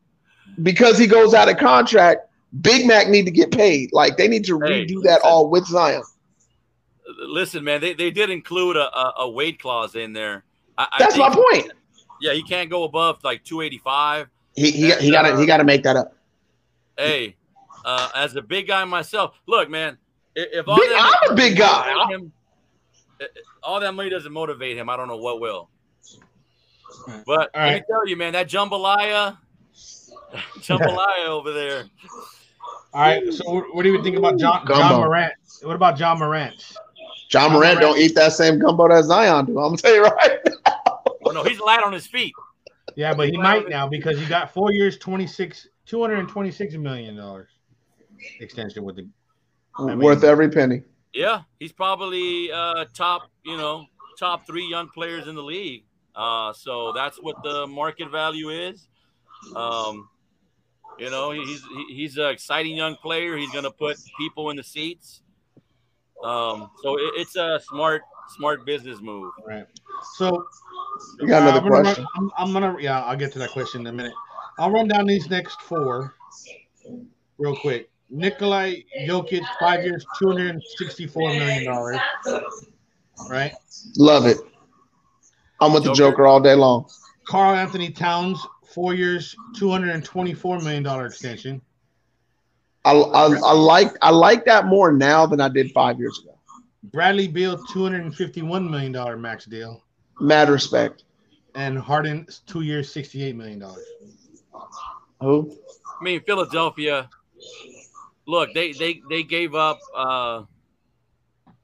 because 0.62 0.98
he 0.98 1.06
goes 1.06 1.34
out 1.34 1.48
of 1.48 1.58
contract, 1.58 2.28
Big 2.60 2.86
Mac 2.86 3.08
need 3.08 3.24
to 3.26 3.30
get 3.30 3.50
paid. 3.50 3.92
Like 3.92 4.16
they 4.16 4.28
need 4.28 4.44
to 4.46 4.58
hey, 4.60 4.84
redo 4.84 5.02
that 5.04 5.20
all 5.22 5.48
with 5.48 5.66
Zion. 5.66 6.02
Listen, 7.18 7.64
man, 7.64 7.80
they, 7.80 7.94
they 7.94 8.10
did 8.10 8.30
include 8.30 8.76
a, 8.76 8.94
a, 8.96 9.14
a 9.20 9.30
weight 9.30 9.60
clause 9.60 9.94
in 9.94 10.12
there. 10.12 10.44
I, 10.78 10.86
That's 10.98 11.14
I 11.14 11.28
my 11.28 11.34
point. 11.34 11.72
Yeah, 12.20 12.32
he 12.32 12.42
can't 12.42 12.70
go 12.70 12.84
above 12.84 13.22
like 13.24 13.44
285. 13.44 14.28
He 14.54 14.70
he, 14.70 14.94
he 14.96 15.10
got 15.10 15.22
to 15.22 15.38
he 15.38 15.46
got 15.46 15.58
to 15.58 15.64
make 15.64 15.82
that 15.82 15.96
up. 15.96 16.16
Hey, 16.96 17.36
uh, 17.84 18.10
as 18.14 18.36
a 18.36 18.42
big 18.42 18.68
guy 18.68 18.84
myself, 18.84 19.34
look, 19.46 19.70
man, 19.70 19.98
if 20.34 20.68
all 20.68 20.76
big, 20.76 20.90
I'm 20.94 21.32
a 21.32 21.34
big 21.34 21.56
guy. 21.56 22.08
Him, 22.10 22.32
all 23.62 23.80
that 23.80 23.92
money 23.92 24.10
doesn't 24.10 24.32
motivate 24.32 24.76
him. 24.76 24.88
I 24.88 24.96
don't 24.96 25.08
know 25.08 25.16
what 25.16 25.40
will. 25.40 25.68
But 27.26 27.28
all 27.28 27.36
let 27.36 27.50
right. 27.54 27.74
me 27.74 27.82
tell 27.88 28.06
you, 28.06 28.16
man, 28.16 28.32
that 28.34 28.48
jambalaya, 28.48 29.38
jambalaya 30.58 31.26
over 31.26 31.52
there. 31.52 31.84
All 32.92 33.00
right. 33.00 33.32
So, 33.32 33.64
what 33.72 33.82
do 33.82 33.92
you 33.92 34.02
think 34.02 34.16
about 34.16 34.38
John, 34.38 34.66
Ja 34.68 34.98
Morant? 34.98 35.32
What 35.62 35.76
about 35.76 35.96
John 35.96 36.18
Morant? 36.18 36.74
John 37.28 37.52
Morant 37.52 37.80
don't 37.80 37.98
eat 37.98 38.14
that 38.14 38.32
same 38.32 38.58
gumbo 38.58 38.88
that 38.88 39.04
Zion 39.04 39.46
do. 39.46 39.58
I'm 39.58 39.68
gonna 39.68 39.76
tell 39.78 39.94
you 39.94 40.02
right. 40.02 40.38
oh 41.24 41.30
no, 41.30 41.42
he's 41.44 41.60
light 41.60 41.82
on 41.82 41.92
his 41.92 42.06
feet. 42.06 42.34
Yeah, 42.94 43.14
but 43.14 43.30
he 43.30 43.38
might 43.38 43.68
now 43.68 43.88
because 43.88 44.18
he 44.18 44.26
got 44.26 44.52
four 44.52 44.70
years, 44.72 44.98
26, 44.98 45.68
226 45.86 46.74
million 46.74 47.16
dollars 47.16 47.48
extension 48.40 48.84
with 48.84 48.96
the 48.96 49.08
I 49.78 49.86
mean, 49.86 49.98
worth 50.00 50.24
every 50.24 50.50
penny. 50.50 50.82
Yeah, 51.12 51.42
he's 51.58 51.72
probably 51.72 52.50
uh, 52.52 52.86
top, 52.94 53.30
you 53.44 53.56
know, 53.56 53.86
top 54.18 54.46
three 54.46 54.66
young 54.68 54.88
players 54.88 55.28
in 55.28 55.34
the 55.34 55.42
league. 55.42 55.84
Uh, 56.14 56.52
so 56.52 56.92
that's 56.92 57.18
what 57.18 57.42
the 57.42 57.66
market 57.66 58.10
value 58.10 58.50
is. 58.50 58.88
Um, 59.56 60.08
you 60.98 61.10
know, 61.10 61.30
he's 61.32 61.62
he's 61.88 62.16
an 62.18 62.26
exciting 62.28 62.76
young 62.76 62.96
player. 62.96 63.36
He's 63.36 63.50
going 63.50 63.64
to 63.64 63.70
put 63.70 63.96
people 64.18 64.50
in 64.50 64.56
the 64.56 64.62
seats. 64.62 65.22
Um, 66.22 66.70
so 66.82 66.96
it, 66.98 67.12
it's 67.16 67.36
a 67.36 67.60
smart 67.60 68.02
smart 68.36 68.64
business 68.64 69.00
move. 69.00 69.32
Right. 69.46 69.66
So 70.14 70.44
you 71.20 71.26
got 71.26 71.42
another 71.42 71.58
uh, 71.58 71.62
I'm 71.62 71.82
question? 71.82 72.06
Gonna, 72.16 72.30
I'm, 72.38 72.46
I'm, 72.48 72.52
gonna 72.52 72.76
yeah, 72.80 73.02
I'll 73.02 73.16
get 73.16 73.32
to 73.32 73.38
that 73.40 73.50
question 73.50 73.82
in 73.82 73.86
a 73.88 73.92
minute. 73.92 74.12
I'll 74.58 74.70
run 74.70 74.88
down 74.88 75.06
these 75.06 75.28
next 75.30 75.60
four 75.62 76.14
real 77.38 77.56
quick. 77.56 77.90
Nikolai 78.12 78.82
Jokic, 79.00 79.42
five 79.58 79.84
years, 79.84 80.04
two 80.18 80.28
hundred 80.28 80.50
and 80.50 80.62
sixty-four 80.76 81.30
million 81.30 81.64
dollars. 81.64 81.98
Right. 83.28 83.52
Love 83.96 84.26
it. 84.26 84.36
I'm 85.60 85.72
with 85.72 85.84
Joker. 85.84 85.94
the 85.94 85.96
Joker 85.96 86.26
all 86.26 86.40
day 86.40 86.54
long. 86.54 86.86
Karl-Anthony 87.26 87.90
Towns, 87.90 88.44
four 88.66 88.94
years, 88.94 89.34
two 89.56 89.70
hundred 89.70 89.90
and 89.90 90.04
twenty-four 90.04 90.60
million 90.60 90.82
dollar 90.82 91.06
extension. 91.06 91.62
I, 92.84 92.92
I, 92.92 93.26
I 93.26 93.52
like 93.52 93.96
I 94.02 94.10
like 94.10 94.44
that 94.44 94.66
more 94.66 94.92
now 94.92 95.24
than 95.24 95.40
I 95.40 95.48
did 95.48 95.72
five 95.72 95.98
years 95.98 96.20
ago. 96.22 96.36
Bradley 96.84 97.28
Beal, 97.28 97.56
two 97.64 97.82
hundred 97.82 98.02
and 98.02 98.14
fifty-one 98.14 98.70
million 98.70 98.92
dollar 98.92 99.16
max 99.16 99.46
deal. 99.46 99.84
Mad 100.20 100.50
respect. 100.50 101.04
And 101.54 101.78
Harden, 101.78 102.26
two 102.46 102.62
years, 102.62 102.92
sixty-eight 102.92 103.36
million 103.36 103.60
dollars. 103.60 103.84
Who? 105.20 105.56
I 106.00 106.04
mean, 106.04 106.20
Philadelphia 106.26 107.08
look, 108.26 108.52
they 108.54 108.72
they 108.72 109.00
they 109.08 109.22
gave 109.22 109.54
up. 109.54 109.80
Uh, 109.94 110.42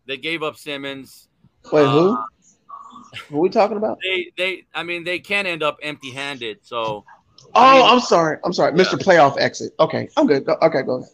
they 0.07 0.17
gave 0.17 0.43
up 0.43 0.57
Simmons. 0.57 1.29
Wait, 1.71 1.87
who? 1.87 2.15
Uh, 2.15 2.23
who 3.29 3.37
are 3.37 3.41
we 3.41 3.49
talking 3.49 3.77
about? 3.77 3.99
They 4.03 4.33
they. 4.37 4.67
I 4.75 4.83
mean, 4.83 5.05
they 5.05 5.19
can 5.19 5.47
end 5.47 5.63
up 5.63 5.79
empty-handed. 5.83 6.59
So. 6.63 7.05
Oh, 7.55 7.61
I 7.61 7.75
mean, 7.75 7.87
I'm 7.87 8.01
sorry. 8.01 8.39
I'm 8.45 8.53
sorry, 8.53 8.77
yeah. 8.77 8.85
Mr. 8.85 8.99
Playoff 8.99 9.39
exit. 9.39 9.73
Okay, 9.81 10.09
I'm 10.17 10.27
good. 10.27 10.47
Okay, 10.49 10.83
go 10.83 10.97
ahead. 10.97 11.09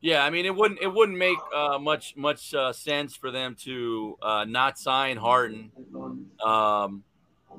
Yeah, 0.00 0.24
I 0.24 0.30
mean, 0.30 0.44
it 0.44 0.54
wouldn't 0.54 0.80
it 0.80 0.92
wouldn't 0.92 1.18
make 1.18 1.38
uh, 1.54 1.78
much 1.78 2.16
much 2.16 2.54
uh, 2.54 2.72
sense 2.72 3.14
for 3.14 3.30
them 3.30 3.56
to 3.62 4.16
uh, 4.22 4.44
not 4.44 4.78
sign 4.78 5.16
Harden, 5.16 5.70
um, 6.44 7.02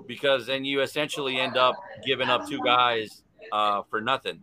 because 0.05 0.45
then 0.47 0.65
you 0.65 0.81
essentially 0.81 1.39
end 1.39 1.57
up 1.57 1.75
giving 2.05 2.29
up 2.29 2.47
two 2.47 2.59
guys 2.63 3.23
uh, 3.51 3.83
for 3.89 4.01
nothing. 4.01 4.41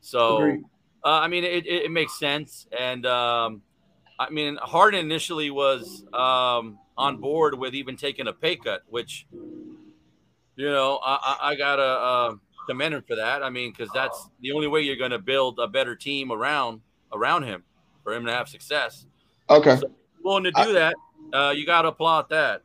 So. 0.00 0.38
Agreed. 0.38 0.64
Uh, 1.04 1.08
I 1.08 1.28
mean, 1.28 1.44
it, 1.44 1.66
it, 1.66 1.84
it, 1.84 1.90
makes 1.90 2.18
sense. 2.18 2.66
And 2.78 3.06
um, 3.06 3.62
I 4.18 4.28
mean, 4.30 4.58
Harden 4.60 5.00
initially 5.00 5.50
was 5.50 6.04
um, 6.12 6.78
on 6.96 7.16
board 7.16 7.58
with 7.58 7.74
even 7.74 7.96
taking 7.96 8.28
a 8.28 8.32
pay 8.32 8.56
cut, 8.56 8.82
which, 8.88 9.26
you 10.56 10.66
know, 10.66 11.00
I, 11.02 11.38
I 11.40 11.54
got 11.54 11.76
to 11.76 11.82
uh, 11.82 12.34
commend 12.68 12.94
him 12.94 13.02
for 13.06 13.16
that. 13.16 13.42
I 13.42 13.48
mean, 13.48 13.72
because 13.72 13.90
that's 13.94 14.28
the 14.40 14.52
only 14.52 14.66
way 14.66 14.82
you're 14.82 14.96
going 14.96 15.10
to 15.12 15.18
build 15.18 15.58
a 15.58 15.66
better 15.66 15.96
team 15.96 16.30
around 16.30 16.82
around 17.12 17.44
him 17.44 17.64
for 18.04 18.12
him 18.12 18.26
to 18.26 18.32
have 18.32 18.48
success. 18.48 19.06
Okay. 19.48 19.76
So, 19.76 19.90
willing 20.22 20.44
to 20.44 20.52
do 20.52 20.74
that, 20.74 20.94
uh, 21.32 21.54
you 21.56 21.64
got 21.64 21.82
to 21.82 21.88
applaud 21.88 22.28
that. 22.28 22.62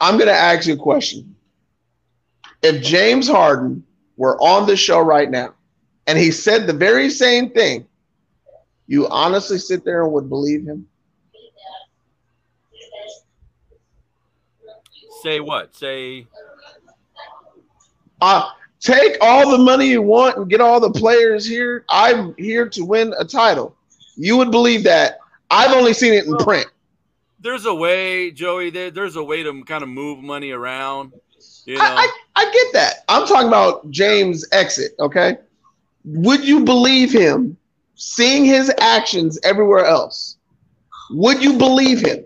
I'm 0.00 0.14
going 0.14 0.28
to 0.28 0.32
ask 0.32 0.66
you 0.66 0.74
a 0.74 0.78
question. 0.78 1.36
If 2.62 2.82
James 2.82 3.28
Harden 3.28 3.84
were 4.16 4.40
on 4.40 4.66
the 4.66 4.76
show 4.76 5.00
right 5.00 5.30
now, 5.30 5.54
and 6.08 6.18
he 6.18 6.32
said 6.32 6.66
the 6.66 6.72
very 6.72 7.10
same 7.10 7.50
thing, 7.50 7.86
you 8.88 9.06
honestly 9.08 9.58
sit 9.58 9.84
there 9.84 10.02
and 10.02 10.12
would 10.12 10.28
believe 10.28 10.64
him? 10.64 10.88
Say 15.22 15.40
what? 15.40 15.76
Say 15.76 16.26
uh 18.20 18.50
take 18.80 19.16
all 19.20 19.50
the 19.50 19.58
money 19.58 19.88
you 19.88 20.02
want 20.02 20.36
and 20.36 20.48
get 20.48 20.60
all 20.60 20.80
the 20.80 20.90
players 20.90 21.46
here. 21.46 21.84
I'm 21.90 22.34
here 22.38 22.68
to 22.70 22.84
win 22.84 23.12
a 23.18 23.24
title. 23.24 23.76
You 24.16 24.36
would 24.38 24.50
believe 24.50 24.84
that. 24.84 25.18
I've 25.50 25.72
only 25.72 25.92
seen 25.92 26.14
it 26.14 26.24
in 26.24 26.30
well, 26.30 26.44
print. 26.44 26.66
There's 27.40 27.66
a 27.66 27.74
way, 27.74 28.30
Joey. 28.30 28.70
There, 28.70 28.90
there's 28.90 29.16
a 29.16 29.22
way 29.22 29.42
to 29.42 29.64
kind 29.64 29.82
of 29.82 29.88
move 29.88 30.20
money 30.20 30.52
around. 30.52 31.12
You 31.64 31.76
know? 31.76 31.82
I, 31.82 32.08
I, 32.36 32.42
I 32.42 32.52
get 32.52 32.72
that. 32.72 33.04
I'm 33.08 33.26
talking 33.26 33.48
about 33.48 33.90
James' 33.90 34.46
exit, 34.52 34.92
okay? 34.98 35.36
Would 36.10 36.46
you 36.46 36.64
believe 36.64 37.12
him 37.12 37.56
seeing 37.94 38.44
his 38.44 38.72
actions 38.80 39.38
everywhere 39.44 39.84
else? 39.84 40.36
Would 41.10 41.42
you 41.42 41.58
believe 41.58 42.00
him? 42.00 42.24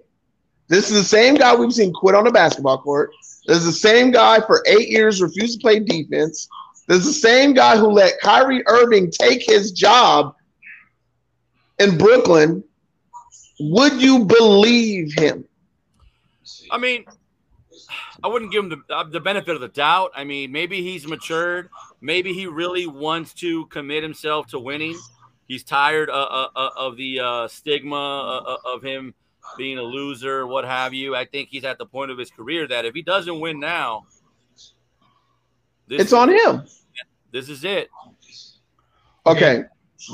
This 0.69 0.91
is 0.91 0.97
the 1.03 1.09
same 1.09 1.35
guy 1.35 1.55
we've 1.55 1.73
seen 1.73 1.93
quit 1.93 2.15
on 2.15 2.27
a 2.27 2.33
basketball 2.33 2.79
court. 2.79 3.11
This 3.47 3.59
is 3.59 3.67
the 3.67 3.73
same 3.73 4.11
guy 4.11 4.41
for 4.41 4.65
eight 4.67 4.89
years 4.89 5.21
refused 5.21 5.61
to 5.61 5.63
play 5.63 5.81
defense. 5.81 6.49
This 6.87 6.99
is 6.99 7.07
the 7.07 7.29
same 7.29 7.55
guy 7.55 7.77
who 7.77 7.89
let 7.89 8.21
Kyrie 8.21 8.63
Irving 8.67 9.11
take 9.11 9.43
his 9.43 9.73
job 9.73 10.35
in 11.79 11.99
Brooklyn. 11.99 12.63
Would 13.61 14.01
you 14.01 14.25
believe 14.25 15.13
him? 15.13 15.45
I 16.71 16.79
mean, 16.79 17.05
I 18.23 18.29
wouldn't 18.29 18.53
give 18.53 18.65
him 18.65 18.71
the, 18.71 19.05
the 19.11 19.21
benefit 19.21 19.55
of 19.55 19.61
the 19.61 19.69
doubt. 19.69 20.13
I 20.15 20.25
mean, 20.25 20.53
maybe 20.53 20.83
he's 20.83 21.07
matured. 21.07 21.69
Maybe 22.03 22.33
he 22.33 22.49
really 22.49 22.89
wants 22.89 23.33
to 23.35 23.65
commit 23.67 24.03
himself 24.03 24.49
to 24.49 24.59
winning. 24.59 24.99
He's 25.47 25.63
tired 25.63 26.11
uh, 26.11 26.13
uh, 26.13 26.49
uh 26.55 26.71
of 26.77 26.97
the 26.97 27.21
uh, 27.21 27.49
stigma 27.49 27.97
uh, 27.97 28.57
of 28.65 28.83
him 28.83 29.15
being 29.57 29.79
a 29.79 29.83
loser, 29.83 30.47
what 30.47 30.65
have 30.65 30.93
you. 30.93 31.15
I 31.15 31.25
think 31.25 31.49
he's 31.49 31.65
at 31.65 31.79
the 31.79 31.87
point 31.87 32.11
of 32.11 32.19
his 32.19 32.31
career 32.31 32.67
that 32.67 32.85
if 32.85 32.95
he 32.95 33.03
doesn't 33.03 33.39
win 33.39 33.61
now, 33.61 34.07
it's 35.89 36.13
on 36.13 36.29
him. 36.29 36.67
This 37.31 37.49
is 37.49 37.65
it. 37.65 37.89
Okay, 39.25 39.65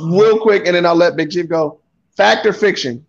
real 0.02 0.38
quick, 0.38 0.66
and 0.66 0.76
then 0.76 0.84
I'll 0.84 0.94
let 0.94 1.16
Big 1.16 1.30
Chief 1.30 1.48
go. 1.48 1.80
Fact 2.16 2.44
or 2.44 2.52
fiction? 2.52 3.06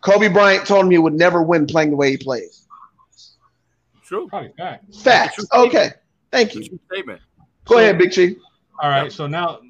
Kobe 0.00 0.26
Bryant 0.26 0.66
told 0.66 0.86
me 0.88 0.96
he 0.96 0.98
would 0.98 1.12
never 1.12 1.42
win 1.42 1.66
playing 1.66 1.90
the 1.90 1.96
way 1.96 2.10
he 2.10 2.16
plays. 2.16 2.66
True. 4.04 4.26
Probably 4.28 4.52
fact. 4.58 4.92
Facts. 4.96 5.46
Okay. 5.54 5.92
Thank 6.32 6.54
you. 6.54 6.64
Statement. 6.90 7.20
Go 7.64 7.76
so, 7.76 7.78
ahead, 7.78 7.98
Big 7.98 8.12
Chief. 8.12 8.38
All 8.80 8.90
right. 8.90 9.12
So 9.12 9.26
now, 9.26 9.60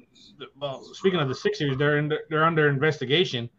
well, 0.59 0.83
speaking 0.93 1.19
of 1.19 1.27
the 1.27 1.35
Sixers, 1.35 1.77
they're 1.77 1.97
in, 1.97 2.11
they're 2.29 2.43
under 2.43 2.69
investigation, 2.69 3.49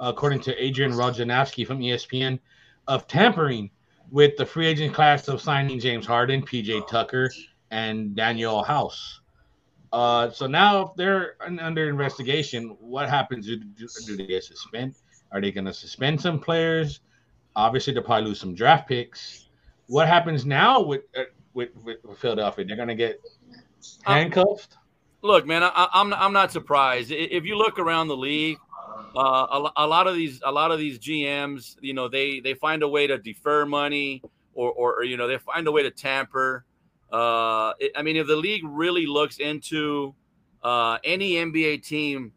uh, 0.00 0.12
according 0.14 0.40
to 0.40 0.62
Adrian 0.62 0.92
Wojnarowski 0.92 1.66
from 1.66 1.80
ESPN, 1.80 2.38
of 2.86 3.06
tampering 3.06 3.70
with 4.10 4.36
the 4.36 4.46
free 4.46 4.66
agent 4.66 4.94
class 4.94 5.28
of 5.28 5.40
signing 5.40 5.78
James 5.78 6.06
Harden, 6.06 6.42
PJ 6.42 6.88
Tucker, 6.88 7.30
and 7.70 8.16
Danuel 8.16 8.64
House. 8.64 9.20
Uh, 9.92 10.30
so 10.30 10.46
now 10.46 10.82
if 10.82 10.94
they're 10.96 11.36
under 11.40 11.88
investigation, 11.88 12.76
what 12.80 13.08
happens? 13.08 13.46
Do, 13.46 13.56
do, 13.56 13.88
do 14.06 14.16
they 14.16 14.26
get 14.26 14.44
suspended? 14.44 14.96
Are 15.32 15.40
they 15.40 15.52
going 15.52 15.64
to 15.64 15.74
suspend 15.74 16.20
some 16.20 16.38
players? 16.38 17.00
Obviously, 17.56 17.92
they'll 17.92 18.02
probably 18.02 18.28
lose 18.28 18.40
some 18.40 18.54
draft 18.54 18.88
picks. 18.88 19.48
What 19.86 20.06
happens 20.06 20.44
now 20.46 20.82
with 20.82 21.02
uh, 21.16 21.24
with, 21.54 21.70
with, 21.82 21.98
Philadelphia? 22.18 22.64
They're 22.64 22.76
going 22.76 22.88
to 22.88 22.94
get 22.94 23.20
handcuffed. 24.04 24.74
Um, 24.74 24.78
look, 25.22 25.46
man, 25.46 25.62
I, 25.62 25.88
I'm 25.92 26.12
I'm 26.12 26.32
not 26.32 26.52
surprised. 26.52 27.10
If 27.10 27.44
you 27.44 27.56
look 27.56 27.78
around 27.78 28.08
the 28.08 28.16
league, 28.16 28.58
uh, 29.16 29.70
a, 29.76 29.84
a, 29.84 29.86
lot 29.86 30.06
of 30.06 30.14
these 30.14 30.40
a 30.44 30.52
lot 30.52 30.70
of 30.70 30.78
these 30.78 30.98
GMs, 30.98 31.76
you 31.80 31.94
know, 31.94 32.08
they 32.08 32.40
they 32.40 32.54
find 32.54 32.82
a 32.82 32.88
way 32.88 33.06
to 33.06 33.18
defer 33.18 33.66
money 33.66 34.22
or 34.54 34.70
or, 34.72 34.94
or 34.96 35.04
you 35.04 35.16
know 35.16 35.26
they 35.26 35.38
find 35.38 35.66
a 35.66 35.72
way 35.72 35.82
to 35.82 35.90
tamper. 35.90 36.64
Uh, 37.10 37.72
it, 37.78 37.92
I 37.96 38.02
mean, 38.02 38.16
if 38.16 38.26
the 38.26 38.36
league 38.36 38.62
really 38.64 39.06
looks 39.06 39.38
into 39.38 40.14
uh, 40.62 40.98
any 41.04 41.32
NBA 41.32 41.86
team, 41.86 42.32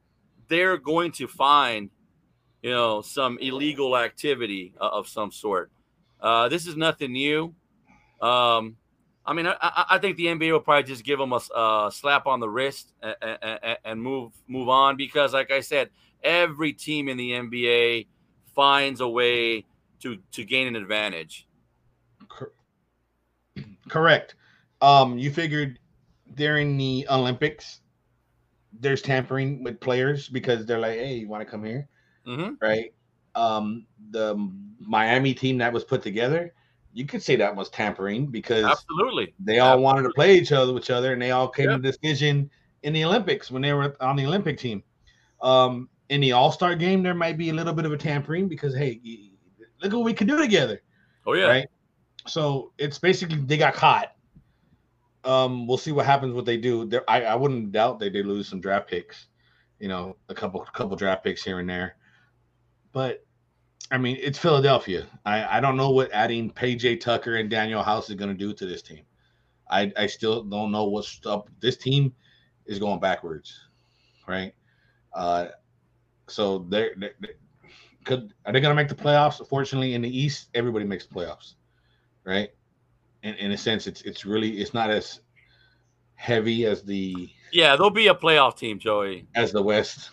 they're 0.47 0.77
going 0.77 1.12
to 1.13 1.27
find 1.27 1.89
you 2.62 2.71
know 2.71 3.01
some 3.01 3.38
illegal 3.39 3.97
activity 3.97 4.73
of 4.80 5.08
some 5.08 5.32
sort. 5.32 5.71
Uh, 6.19 6.47
this 6.49 6.67
is 6.67 6.75
nothing 6.75 7.13
new. 7.13 7.54
Um, 8.21 8.77
I 9.32 9.34
mean, 9.34 9.48
I, 9.48 9.86
I, 9.91 9.98
think 9.98 10.17
the 10.17 10.26
NBA 10.26 10.52
will 10.52 10.60
probably 10.60 10.84
just 10.84 11.06
give 11.06 11.17
them 11.17 11.32
a, 11.32 11.38
a 11.38 11.89
slap 11.89 12.28
on 12.28 12.41
the 12.41 12.50
wrist 12.50 12.91
and, 13.02 13.15
and, 13.41 13.78
and, 13.86 14.02
move 14.02 14.34
move 14.50 14.67
on 14.67 14.98
because, 14.98 15.34
like 15.34 15.52
I 15.52 15.62
said, 15.62 15.89
every 16.22 16.74
team 16.74 17.08
in 17.08 17.15
the 17.15 17.32
NBA 17.32 18.08
finds 18.54 19.00
a 19.00 19.08
way 19.08 19.63
to 20.02 20.17
to 20.34 20.44
gain 20.44 20.67
an 20.67 20.76
advantage. 20.76 21.48
Correct. 23.88 24.36
Um, 24.82 25.17
you 25.17 25.32
figured 25.32 25.80
during 26.36 26.76
the 26.76 27.08
Olympics, 27.10 27.80
there's 28.82 29.02
tampering 29.02 29.63
with 29.63 29.80
players 29.80 30.28
because 30.28 30.65
they're 30.65 30.78
like, 30.78 31.00
"Hey, 31.00 31.13
you 31.13 31.30
want 31.30 31.41
to 31.41 31.50
come 31.50 31.63
here?" 31.63 31.88
Mm-hmm. 32.28 32.56
Right. 32.60 32.94
Um, 33.36 33.88
the 34.10 34.36
Miami 34.82 35.34
team 35.34 35.58
that 35.60 35.72
was 35.72 35.86
put 35.86 36.02
together, 36.02 36.54
you 36.93 37.06
could 37.06 37.21
say 37.21 37.36
that 37.38 37.56
was 37.56 37.69
tampering 37.69 38.27
because 38.27 38.65
absolutely 38.65 39.34
they 39.39 39.60
all 39.60 39.69
absolutely. 39.69 39.84
wanted 39.84 40.04
to 40.04 40.10
play 40.10 40.36
each 40.36 40.51
other 40.51 40.73
with 40.73 40.84
each 40.84 40.89
other, 40.89 41.13
and 41.13 41.21
they 41.21 41.32
all 41.32 41.47
came 41.47 41.69
yep. 41.69 41.82
to 41.82 41.91
decision 41.91 42.49
in 42.84 42.93
the 42.93 43.04
Olympics 43.04 43.49
when 43.51 43.62
they 43.62 43.73
were 43.73 43.95
on 44.01 44.15
the 44.15 44.25
Olympic 44.25 44.58
team. 44.58 44.84
Um, 45.41 45.89
in 46.10 46.21
the 46.21 46.34
All 46.34 46.51
Star 46.51 46.75
game, 46.75 47.04
there 47.04 47.13
might 47.13 47.38
be 47.38 47.49
a 47.49 47.54
little 47.54 47.73
bit 47.73 47.86
of 47.86 47.93
a 47.93 47.97
tampering 47.97 48.47
because 48.47 48.75
hey, 48.75 48.99
look 49.82 49.93
what 49.93 50.04
we 50.04 50.13
can 50.13 50.27
do 50.27 50.38
together. 50.38 50.82
Oh 51.25 51.34
yeah, 51.34 51.47
right. 51.47 51.67
So 52.27 52.73
it's 52.77 52.99
basically 52.99 53.38
they 53.38 53.58
got 53.58 53.73
caught. 53.73 54.12
Um, 55.23 55.67
we'll 55.67 55.77
see 55.77 55.91
what 55.91 56.06
happens. 56.06 56.34
What 56.34 56.45
they 56.45 56.58
do. 56.58 56.86
There, 56.86 57.10
I, 57.10 57.23
I 57.23 57.36
wouldn't 57.36 57.71
doubt 57.71 57.99
they 57.99 58.10
did 58.10 58.25
lose 58.25 58.47
some 58.47 58.60
draft 58.60 58.89
picks. 58.89 59.27
You 59.80 59.88
know, 59.88 60.17
a 60.30 60.36
couple 60.36 60.60
couple 60.73 60.95
draft 60.95 61.23
picks 61.23 61.43
here 61.43 61.60
and 61.60 61.69
there. 61.69 61.95
But 62.91 63.25
I 63.91 63.97
mean, 63.97 64.17
it's 64.21 64.39
Philadelphia. 64.39 65.06
I, 65.25 65.58
I 65.58 65.60
don't 65.60 65.75
know 65.75 65.89
what 65.89 66.12
adding 66.13 66.49
PJ 66.49 67.01
Tucker 67.01 67.36
and 67.36 67.51
Danuel 67.51 67.84
House 67.84 68.10
is 68.10 68.15
going 68.15 68.32
to 68.32 68.38
do 68.38 68.54
to 68.54 68.65
this 68.65 68.82
team. 68.82 69.04
I, 69.69 69.91
I 69.97 70.08
still 70.08 70.43
don't 70.43 70.71
know 70.71 70.86
what's 70.86 71.19
up. 71.25 71.49
This 71.60 71.77
team 71.77 72.13
is 72.65 72.80
going 72.80 72.99
backwards, 72.99 73.60
right? 74.27 74.54
Uh, 75.13 75.47
so 76.27 76.65
they're, 76.69 76.95
they 76.97 77.10
could 78.06 78.34
are 78.45 78.54
they 78.54 78.62
going 78.62 78.75
to 78.75 78.82
make 78.82 78.88
the 78.88 78.95
playoffs? 78.95 79.45
Fortunately, 79.47 79.93
in 79.93 80.01
the 80.01 80.17
East, 80.17 80.49
everybody 80.54 80.86
makes 80.86 81.06
the 81.06 81.13
playoffs, 81.13 81.56
right? 82.23 82.49
In, 83.23 83.36
in 83.36 83.51
a 83.51 83.58
sense, 83.58 83.88
it's 83.88 84.01
it's 84.01 84.25
really 84.25 84.60
it's 84.60 84.73
not 84.73 84.89
as 84.89 85.19
heavy 86.15 86.65
as 86.65 86.84
the 86.84 87.30
yeah. 87.51 87.75
They'll 87.75 87.89
be 87.89 88.08
a 88.08 88.15
playoff 88.15 88.58
team, 88.58 88.80
Joey, 88.80 89.27
as 89.36 89.51
the 89.51 89.62
West. 89.62 90.10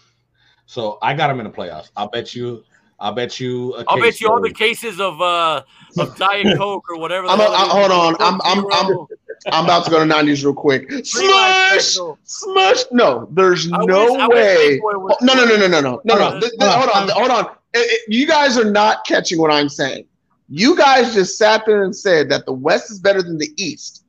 So 0.66 0.98
I 1.00 1.14
got 1.14 1.28
them 1.28 1.40
in 1.40 1.44
the 1.44 1.52
playoffs. 1.52 1.90
I'll 1.96 2.08
bet 2.08 2.34
you. 2.34 2.64
I'll 3.00 3.12
bet 3.12 3.38
you. 3.38 3.74
I'll 3.86 4.00
bet 4.00 4.20
you 4.20 4.30
all 4.30 4.40
the 4.40 4.52
cases 4.52 5.00
of 5.00 5.20
uh 5.20 5.62
of 5.98 6.16
Diet 6.16 6.46
Coke 6.58 6.90
or 6.90 6.98
whatever. 6.98 7.28
I'm 7.28 7.40
a, 7.40 7.44
I, 7.44 7.68
hold 7.68 7.92
on. 7.92 8.16
I'm 8.20 8.40
I'm, 8.44 8.66
I'm 8.72 9.06
I'm 9.52 9.64
about 9.64 9.84
to 9.84 9.90
go 9.90 10.04
to 10.04 10.12
90s 10.12 10.44
real 10.44 10.54
quick. 10.54 10.90
Smush, 11.04 11.96
smush. 12.24 12.84
No, 12.90 13.28
there's 13.32 13.70
I 13.72 13.84
no 13.84 14.28
wish, 14.28 14.28
way. 14.28 14.80
Oh, 14.82 15.16
no, 15.22 15.34
no, 15.34 15.44
no, 15.44 15.56
no, 15.56 15.66
no, 15.68 15.80
no, 15.80 16.00
no, 16.04 16.40
no. 16.40 16.70
hold 16.70 16.90
on, 16.90 17.08
hold 17.10 17.30
on. 17.30 17.44
It, 17.74 17.78
it, 17.78 18.12
you 18.12 18.26
guys 18.26 18.58
are 18.58 18.70
not 18.70 19.06
catching 19.06 19.38
what 19.38 19.50
I'm 19.50 19.68
saying. 19.68 20.06
You 20.48 20.76
guys 20.76 21.14
just 21.14 21.36
sat 21.38 21.64
there 21.66 21.84
and 21.84 21.94
said 21.94 22.30
that 22.30 22.46
the 22.46 22.52
West 22.52 22.90
is 22.90 22.98
better 22.98 23.22
than 23.22 23.38
the 23.38 23.52
East. 23.56 24.04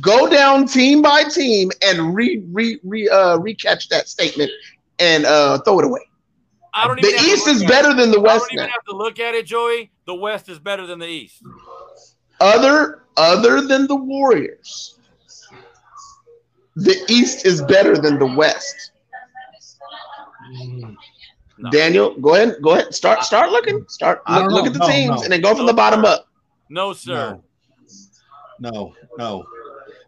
Go 0.00 0.28
down 0.28 0.66
team 0.66 1.00
by 1.00 1.24
team 1.24 1.70
and 1.82 2.14
re 2.14 2.42
re 2.52 2.78
re 2.84 3.08
uh 3.08 3.38
recatch 3.38 3.88
that 3.88 4.06
statement 4.06 4.50
and 4.98 5.24
uh 5.24 5.58
throw 5.62 5.80
it 5.80 5.86
away. 5.86 6.02
I 6.74 6.86
don't 6.86 7.00
the 7.00 7.08
East 7.08 7.48
is 7.48 7.64
better 7.64 7.94
than 7.94 8.10
the 8.10 8.20
West. 8.20 8.34
I 8.34 8.38
don't 8.38 8.52
even 8.52 8.66
now. 8.66 8.72
have 8.72 8.84
to 8.84 8.96
look 8.96 9.18
at 9.18 9.34
it, 9.34 9.46
Joey. 9.46 9.90
The 10.06 10.14
West 10.14 10.48
is 10.48 10.58
better 10.58 10.86
than 10.86 10.98
the 10.98 11.06
East. 11.06 11.42
Other 12.40 13.04
other 13.16 13.60
than 13.60 13.86
the 13.86 13.96
Warriors, 13.96 14.98
the 16.76 16.96
East 17.08 17.46
is 17.46 17.62
better 17.62 17.96
than 17.96 18.18
the 18.18 18.26
West. 18.26 18.92
No. 21.60 21.70
Daniel, 21.70 22.14
go 22.20 22.36
ahead. 22.36 22.56
Go 22.62 22.74
ahead. 22.74 22.94
Start. 22.94 23.24
Start 23.24 23.50
looking. 23.50 23.84
Start. 23.88 24.22
Look, 24.30 24.52
look 24.52 24.66
at 24.66 24.72
the 24.72 24.78
no, 24.78 24.86
teams, 24.86 25.16
no. 25.16 25.22
and 25.22 25.32
then 25.32 25.40
go 25.40 25.54
from 25.54 25.66
the 25.66 25.72
bottom 25.72 26.04
up. 26.04 26.28
No, 26.68 26.92
sir. 26.92 27.40
No, 28.60 28.94
no. 29.16 29.44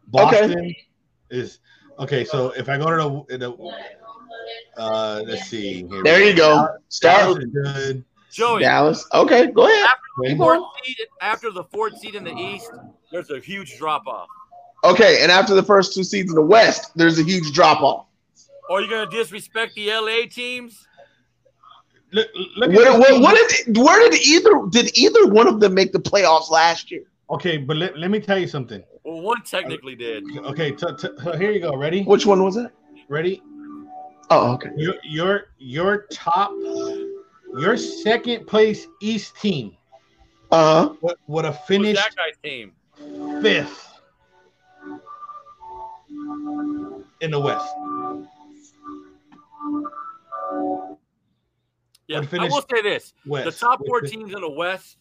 Boston 0.08 0.52
okay. 0.52 0.86
is 1.30 1.58
okay. 1.98 2.24
So 2.24 2.50
if 2.50 2.68
I 2.68 2.78
go 2.78 2.90
to 2.90 3.36
the, 3.36 3.38
the 3.38 3.74
uh, 4.76 5.22
let's 5.26 5.48
see. 5.48 5.86
Here 5.86 6.02
there 6.02 6.22
you 6.22 6.34
go. 6.34 6.68
Start. 6.88 7.44
Good. 7.52 8.04
Joey. 8.30 8.62
Dallas. 8.62 9.06
Okay, 9.12 9.48
go 9.48 9.66
ahead. 9.66 9.86
After 9.86 10.28
the, 10.28 10.36
fourth 10.36 10.62
seed, 10.84 10.96
after 11.20 11.50
the 11.50 11.64
fourth 11.64 11.98
seed 11.98 12.14
in 12.14 12.24
the 12.24 12.34
East, 12.34 12.70
there's 13.10 13.30
a 13.30 13.40
huge 13.40 13.76
drop 13.76 14.06
off. 14.06 14.28
Okay, 14.84 15.22
and 15.22 15.30
after 15.30 15.54
the 15.54 15.62
first 15.62 15.94
two 15.94 16.04
seeds 16.04 16.30
in 16.30 16.36
the 16.36 16.42
West, 16.42 16.92
there's 16.96 17.18
a 17.18 17.22
huge 17.22 17.52
drop 17.52 17.82
off. 17.82 18.06
Are 18.70 18.80
you 18.80 18.88
going 18.88 19.10
to 19.10 19.16
disrespect 19.16 19.74
the 19.74 19.90
LA 19.92 20.26
teams? 20.30 20.86
Look, 22.12 22.28
look 22.56 22.72
what, 22.72 22.98
what, 22.98 23.20
what 23.20 23.50
did, 23.50 23.76
where 23.76 24.10
did 24.10 24.20
either 24.20 24.50
did 24.70 24.96
either 24.96 25.26
one 25.28 25.46
of 25.46 25.60
them 25.60 25.74
make 25.74 25.92
the 25.92 25.98
playoffs 25.98 26.50
last 26.50 26.90
year? 26.90 27.04
Okay, 27.30 27.56
but 27.56 27.76
let, 27.76 27.96
let 27.98 28.10
me 28.10 28.20
tell 28.20 28.38
you 28.38 28.48
something. 28.48 28.82
Well, 29.04 29.20
one 29.20 29.42
technically 29.42 29.94
did. 29.94 30.24
Okay, 30.38 30.72
t- 30.72 30.86
t- 30.98 31.08
here 31.38 31.52
you 31.52 31.60
go. 31.60 31.76
Ready? 31.76 32.02
Which 32.02 32.26
one 32.26 32.42
was 32.42 32.56
it? 32.56 32.70
Ready? 33.08 33.42
Oh, 34.30 34.52
okay. 34.52 34.70
Your 34.76 34.94
your 35.02 35.42
your 35.58 36.06
top 36.12 36.52
your 37.58 37.76
second 37.76 38.46
place 38.46 38.86
East 39.00 39.34
team 39.40 39.76
uh-huh. 40.52 40.94
would, 41.00 41.16
would 41.26 41.44
have 41.44 41.64
finished 41.64 42.00
that 42.00 42.14
guy's 42.14 42.36
team 42.42 42.72
fifth 43.42 43.88
in 47.20 47.30
the 47.32 47.40
West. 47.40 47.74
Yeah, 52.06 52.22
I 52.32 52.48
will 52.48 52.64
say 52.68 52.82
this: 52.82 53.12
West. 53.26 53.44
the 53.44 53.66
top 53.66 53.80
four 53.86 54.00
teams 54.00 54.32
in 54.32 54.40
the 54.40 54.50
West 54.50 54.96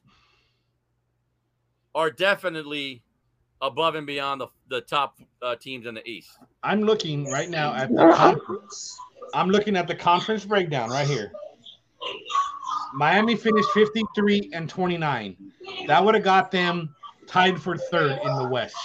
are 1.95 2.11
definitely 2.11 3.03
above 3.61 3.95
and 3.95 4.05
beyond 4.05 4.41
the, 4.41 4.47
the 4.69 4.81
top 4.81 5.19
uh, 5.41 5.55
teams 5.55 5.85
in 5.85 5.95
the 5.95 6.07
East. 6.07 6.31
I'm 6.63 6.81
looking 6.81 7.25
right 7.25 7.49
now 7.49 7.73
at 7.73 7.89
the 7.89 8.13
conference. 8.15 8.97
I'm 9.33 9.49
looking 9.49 9.75
at 9.75 9.87
the 9.87 9.95
conference 9.95 10.45
breakdown 10.45 10.89
right 10.89 11.07
here. 11.07 11.31
Miami 12.93 13.35
finished 13.35 13.69
53 13.73 14.51
and 14.53 14.69
29. 14.69 15.35
That 15.87 16.03
would 16.03 16.15
have 16.15 16.23
got 16.23 16.51
them 16.51 16.95
tied 17.27 17.61
for 17.61 17.77
third 17.77 18.19
in 18.23 18.35
the 18.35 18.47
West. 18.47 18.75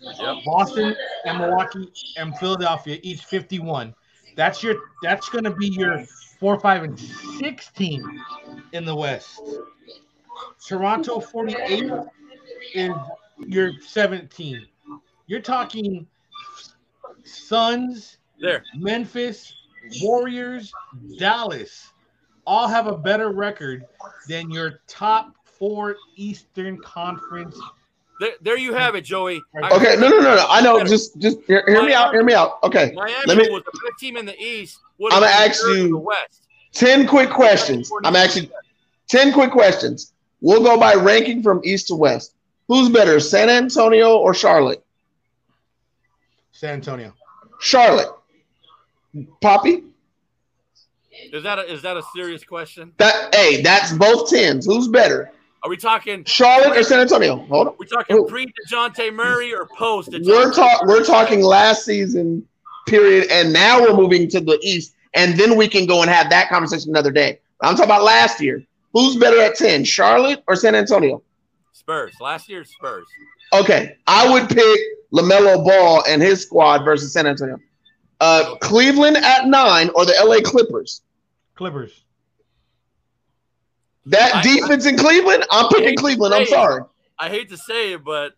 Yep. 0.00 0.36
Boston 0.44 0.94
and 1.24 1.38
Milwaukee 1.38 1.90
and 2.16 2.36
Philadelphia 2.38 2.98
each 3.02 3.24
51. 3.24 3.94
That's 4.36 4.62
your 4.62 4.76
that's 5.02 5.28
going 5.28 5.44
to 5.44 5.54
be 5.54 5.68
your 5.68 6.04
4, 6.38 6.60
5 6.60 6.82
and 6.82 6.98
6 6.98 7.70
team 7.70 8.22
in 8.72 8.84
the 8.84 8.94
West. 8.94 9.40
Toronto 10.66 11.20
48 11.20 11.92
is 12.74 12.92
your 13.46 13.72
17. 13.80 14.66
You're 15.26 15.40
talking 15.40 16.06
Suns, 17.24 18.18
there. 18.40 18.64
Memphis, 18.76 19.52
Warriors, 20.02 20.72
Dallas 21.18 21.90
all 22.46 22.68
have 22.68 22.86
a 22.86 22.96
better 22.96 23.30
record 23.30 23.84
than 24.28 24.50
your 24.50 24.80
top 24.86 25.34
four 25.44 25.96
Eastern 26.16 26.78
Conference. 26.78 27.58
There, 28.20 28.30
there 28.40 28.58
you 28.58 28.72
have 28.72 28.94
it, 28.94 29.04
Joey. 29.04 29.42
Okay, 29.72 29.96
no, 29.98 30.08
no, 30.08 30.18
no, 30.18 30.36
no. 30.36 30.46
I 30.48 30.60
know. 30.62 30.82
Just, 30.84 31.18
just 31.18 31.38
hear, 31.46 31.64
hear 31.66 31.82
me 31.82 31.92
out. 31.92 32.12
Hear 32.14 32.24
me 32.24 32.32
out. 32.32 32.58
Okay, 32.62 32.92
Miami 32.94 33.14
Let 33.26 33.36
me, 33.36 33.50
was 33.50 33.62
the 33.64 33.72
best 33.72 34.00
team 34.00 34.16
in 34.16 34.24
the 34.24 34.38
East. 34.40 34.78
I'm 35.02 35.10
gonna 35.10 35.26
ask 35.26 35.62
you 35.66 35.98
West. 35.98 36.46
ten 36.72 37.06
quick 37.06 37.28
questions. 37.28 37.90
I'm 38.04 38.16
actually 38.16 38.50
ten 39.06 39.32
quick 39.32 39.50
questions. 39.50 40.12
We'll 40.40 40.62
go 40.62 40.78
by 40.78 40.94
ranking 40.94 41.42
from 41.42 41.60
East 41.64 41.88
to 41.88 41.94
West. 41.94 42.34
Who's 42.68 42.88
better, 42.88 43.20
San 43.20 43.50
Antonio 43.50 44.16
or 44.16 44.32
Charlotte? 44.32 44.82
San 46.52 46.74
Antonio. 46.74 47.12
Charlotte. 47.60 48.08
Poppy? 49.40 49.84
Is 51.32 51.42
that 51.42 51.58
a, 51.58 51.72
is 51.72 51.82
that 51.82 51.96
a 51.96 52.02
serious 52.14 52.44
question? 52.44 52.92
That 52.98 53.34
hey, 53.34 53.62
that's 53.62 53.92
both 53.92 54.30
tens. 54.30 54.66
Who's 54.66 54.88
better? 54.88 55.32
Are 55.62 55.70
we 55.70 55.76
talking 55.76 56.24
Charlotte 56.24 56.76
or 56.76 56.82
San 56.82 57.00
Antonio? 57.00 57.36
Hold 57.36 57.68
on. 57.68 57.74
We're 57.78 57.86
talking 57.86 58.26
pre 58.28 58.46
Dejounte 58.46 59.12
Murray 59.12 59.52
or 59.54 59.66
post. 59.66 60.10
We're 60.12 60.52
talking. 60.52 60.88
We're 60.88 61.04
talking 61.04 61.42
last 61.42 61.84
season 61.84 62.46
period, 62.86 63.28
and 63.30 63.52
now 63.52 63.80
we're 63.80 63.96
moving 63.96 64.28
to 64.28 64.40
the 64.40 64.58
East, 64.62 64.94
and 65.14 65.38
then 65.38 65.56
we 65.56 65.68
can 65.68 65.86
go 65.86 66.02
and 66.02 66.10
have 66.10 66.30
that 66.30 66.48
conversation 66.48 66.90
another 66.90 67.10
day. 67.10 67.40
I'm 67.62 67.74
talking 67.74 67.90
about 67.90 68.04
last 68.04 68.40
year. 68.40 68.62
Who's 68.92 69.16
better 69.16 69.40
at 69.40 69.56
ten, 69.56 69.84
Charlotte 69.84 70.42
or 70.46 70.54
San 70.54 70.74
Antonio? 70.74 71.22
Spurs. 71.72 72.14
Last 72.20 72.48
year's 72.48 72.70
Spurs. 72.70 73.06
Okay, 73.52 73.96
I 74.06 74.30
would 74.30 74.48
pick 74.48 74.78
LaMelo 75.12 75.64
Ball 75.64 76.04
and 76.06 76.22
his 76.22 76.42
squad 76.42 76.84
versus 76.84 77.12
San 77.12 77.26
Antonio. 77.26 77.58
Uh, 78.20 78.56
Cleveland 78.56 79.16
at 79.18 79.46
nine 79.46 79.90
or 79.94 80.06
the 80.06 80.14
LA 80.24 80.40
Clippers? 80.48 81.02
Clippers. 81.54 82.04
That 84.06 84.36
I, 84.36 84.42
defense 84.42 84.86
I, 84.86 84.90
in 84.90 84.96
Cleveland, 84.96 85.44
I'm 85.50 85.68
picking 85.68 85.96
Cleveland. 85.96 86.32
I'm 86.32 86.46
sorry. 86.46 86.82
I 87.18 87.28
hate 87.28 87.48
to 87.50 87.56
say 87.56 87.92
it, 87.92 88.04
but 88.04 88.34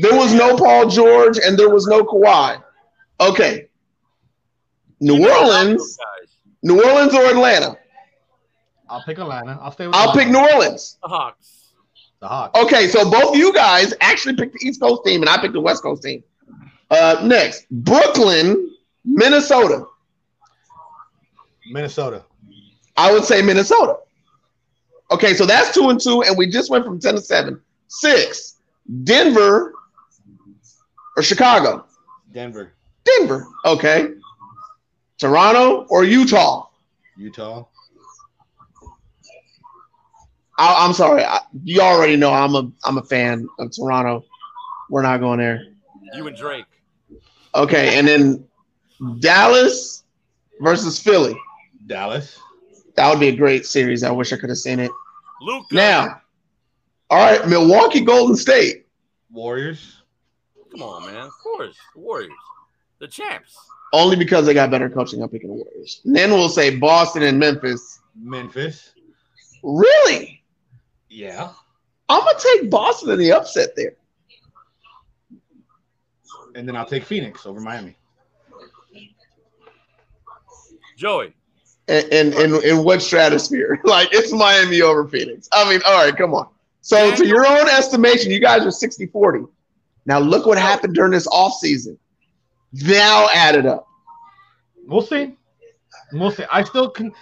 there 0.00 0.14
was 0.16 0.34
no 0.34 0.56
Paul 0.56 0.88
George 0.88 1.38
and 1.38 1.58
there 1.58 1.70
was 1.70 1.86
no 1.86 2.02
Kawhi. 2.02 2.62
Okay. 3.20 3.68
New 5.00 5.28
Orleans, 5.28 5.96
New 6.62 6.82
Orleans 6.82 7.14
or 7.14 7.24
Atlanta? 7.26 7.76
I'll 8.88 9.02
pick 9.02 9.18
Atlanta. 9.18 9.58
I'll 9.60 9.70
stay 9.70 9.86
with. 9.86 9.94
I'll 9.94 10.12
pick 10.12 10.28
New 10.28 10.40
Orleans. 10.40 10.98
The 11.02 11.08
Hawks. 11.08 11.68
The 12.20 12.26
Hawks. 12.26 12.60
Okay, 12.60 12.88
so 12.88 13.08
both 13.08 13.36
you 13.36 13.52
guys 13.52 13.94
actually 14.00 14.34
picked 14.34 14.54
the 14.54 14.66
East 14.66 14.80
Coast 14.80 15.02
team, 15.04 15.20
and 15.20 15.28
I 15.28 15.38
picked 15.38 15.52
the 15.52 15.60
West 15.60 15.82
Coast 15.82 16.02
team. 16.02 16.24
Uh, 16.90 17.20
next, 17.24 17.66
Brooklyn, 17.70 18.74
Minnesota. 19.04 19.84
Minnesota. 21.70 22.24
I 22.96 23.12
would 23.12 23.24
say 23.24 23.42
Minnesota. 23.42 23.96
Okay, 25.10 25.34
so 25.34 25.46
that's 25.46 25.72
two 25.74 25.88
and 25.90 26.00
two, 26.00 26.22
and 26.22 26.36
we 26.36 26.46
just 26.48 26.70
went 26.70 26.84
from 26.84 26.98
10 26.98 27.14
to 27.14 27.20
7. 27.20 27.60
Six, 27.88 28.56
Denver 29.04 29.72
or 31.16 31.22
Chicago? 31.22 31.86
Denver. 32.32 32.74
Denver. 33.04 33.46
Okay. 33.64 34.10
Toronto 35.18 35.86
or 35.88 36.04
Utah? 36.04 36.68
Utah. 37.16 37.66
I, 40.58 40.84
am 40.86 40.92
sorry. 40.92 41.24
I, 41.24 41.40
you 41.64 41.80
already 41.80 42.16
know 42.16 42.32
I'm 42.32 42.54
a 42.54 42.70
I'm 42.84 42.98
a 42.98 43.02
fan 43.02 43.48
of 43.58 43.70
Toronto. 43.74 44.24
We're 44.90 45.02
not 45.02 45.18
going 45.18 45.38
there. 45.38 45.64
You 46.14 46.26
and 46.26 46.36
Drake. 46.36 46.66
Okay, 47.54 47.98
and 47.98 48.06
then 48.06 48.44
Dallas 49.20 50.04
versus 50.60 51.00
Philly. 51.00 51.36
Dallas. 51.86 52.38
That 52.96 53.10
would 53.10 53.20
be 53.20 53.28
a 53.28 53.36
great 53.36 53.64
series. 53.64 54.02
I 54.02 54.10
wish 54.10 54.32
I 54.32 54.36
could 54.36 54.48
have 54.48 54.58
seen 54.58 54.80
it. 54.80 54.90
Luke. 55.40 55.66
Now, 55.70 56.20
all 57.10 57.18
right, 57.18 57.48
Milwaukee 57.48 58.00
Golden 58.00 58.36
State. 58.36 58.86
Warriors. 59.30 60.02
Come 60.70 60.82
on, 60.82 61.06
man. 61.06 61.26
Of 61.26 61.32
course. 61.42 61.76
the 61.94 62.00
Warriors. 62.00 62.32
The 62.98 63.08
champs. 63.08 63.56
Only 63.92 64.16
because 64.16 64.44
they 64.44 64.52
got 64.52 64.70
better 64.70 64.90
coaching, 64.90 65.22
I'm 65.22 65.28
picking 65.28 65.48
the 65.48 65.54
Warriors. 65.54 66.02
And 66.04 66.14
then 66.14 66.30
we'll 66.30 66.48
say 66.48 66.76
Boston 66.76 67.22
and 67.22 67.38
Memphis. 67.38 68.00
Memphis. 68.14 68.92
Really? 69.62 70.42
Yeah. 71.08 71.52
I'm 72.08 72.20
gonna 72.20 72.38
take 72.38 72.70
Boston 72.70 73.10
in 73.10 73.18
the 73.18 73.32
upset 73.32 73.76
there. 73.76 73.94
And 76.54 76.66
then 76.66 76.76
I'll 76.76 76.86
take 76.86 77.04
Phoenix 77.04 77.46
over 77.46 77.60
Miami. 77.60 77.96
Joey 80.96 81.34
in 81.88 82.32
in 82.34 82.54
in 82.64 82.84
what 82.84 83.02
stratosphere? 83.02 83.80
like 83.84 84.08
it's 84.12 84.32
Miami 84.32 84.82
over 84.82 85.08
Phoenix. 85.08 85.48
I 85.52 85.68
mean, 85.68 85.80
all 85.86 86.04
right, 86.04 86.16
come 86.16 86.34
on. 86.34 86.48
So 86.80 87.14
to 87.14 87.26
your 87.26 87.46
own 87.46 87.68
estimation, 87.68 88.30
you 88.30 88.40
guys 88.40 88.62
are 88.62 88.88
60-40. 88.88 89.48
Now 90.06 90.18
look 90.20 90.46
what 90.46 90.56
happened 90.58 90.94
during 90.94 91.12
this 91.12 91.26
offseason. 91.28 91.98
Now 92.72 93.28
add 93.34 93.56
it 93.56 93.66
up. 93.66 93.86
We'll 94.86 95.02
see. 95.02 95.34
We'll 96.12 96.30
see. 96.30 96.44
I 96.50 96.62
still 96.62 96.88
can 96.88 97.12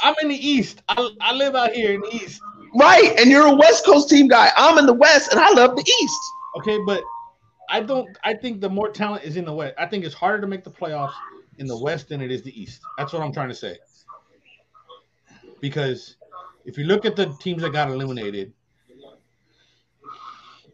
I'm 0.00 0.14
in 0.22 0.28
the 0.28 0.48
East. 0.48 0.82
I, 0.88 1.10
I 1.20 1.32
live 1.32 1.54
out 1.54 1.72
here 1.72 1.94
in 1.94 2.00
the 2.00 2.14
East. 2.14 2.40
Right. 2.74 3.18
And 3.18 3.30
you're 3.30 3.46
a 3.46 3.54
West 3.54 3.84
Coast 3.84 4.08
team 4.08 4.28
guy. 4.28 4.50
I'm 4.56 4.78
in 4.78 4.86
the 4.86 4.92
West 4.92 5.32
and 5.32 5.40
I 5.40 5.50
love 5.50 5.76
the 5.76 5.82
East. 6.02 6.20
Okay, 6.58 6.78
but 6.86 7.02
I 7.70 7.80
don't 7.80 8.16
I 8.24 8.34
think 8.34 8.60
the 8.60 8.70
more 8.70 8.90
talent 8.90 9.24
is 9.24 9.36
in 9.36 9.44
the 9.44 9.52
West. 9.52 9.74
I 9.78 9.86
think 9.86 10.04
it's 10.04 10.14
harder 10.14 10.40
to 10.40 10.46
make 10.46 10.64
the 10.64 10.70
playoffs 10.70 11.14
in 11.58 11.66
the 11.66 11.78
West 11.78 12.08
than 12.08 12.20
it 12.20 12.30
is 12.30 12.42
the 12.42 12.60
East. 12.60 12.80
That's 12.96 13.12
what 13.12 13.22
I'm 13.22 13.32
trying 13.32 13.48
to 13.48 13.54
say 13.54 13.78
because 15.60 16.16
if 16.64 16.78
you 16.78 16.84
look 16.84 17.04
at 17.04 17.16
the 17.16 17.26
teams 17.40 17.62
that 17.62 17.72
got 17.72 17.90
eliminated, 17.90 18.52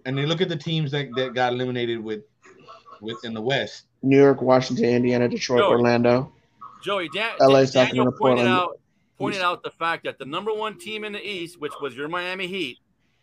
and 0.06 0.18
you 0.18 0.26
look 0.26 0.40
at 0.40 0.48
the 0.48 0.56
teams 0.56 0.90
that, 0.90 1.08
that 1.16 1.34
got 1.34 1.52
eliminated 1.52 2.02
with 2.02 2.22
with 3.00 3.24
in 3.24 3.34
the 3.34 3.40
West, 3.40 3.84
New 4.02 4.18
York, 4.18 4.42
Washington, 4.42 4.86
Indiana, 4.86 5.28
Detroit, 5.28 5.60
Joey, 5.60 5.70
Orlando, 5.70 6.32
Joey, 6.82 7.08
Dan, 7.08 7.32
LA, 7.40 7.64
Daniel 7.64 8.12
pointed 8.12 8.46
out 8.46 8.78
pointed 9.18 9.42
out 9.42 9.62
the 9.62 9.70
fact 9.70 10.04
that 10.04 10.18
the 10.18 10.24
number 10.24 10.52
one 10.52 10.78
team 10.78 11.04
in 11.04 11.12
the 11.12 11.26
East, 11.26 11.60
which 11.60 11.72
was 11.80 11.96
your 11.96 12.08
Miami 12.08 12.46
Heat, 12.46 12.78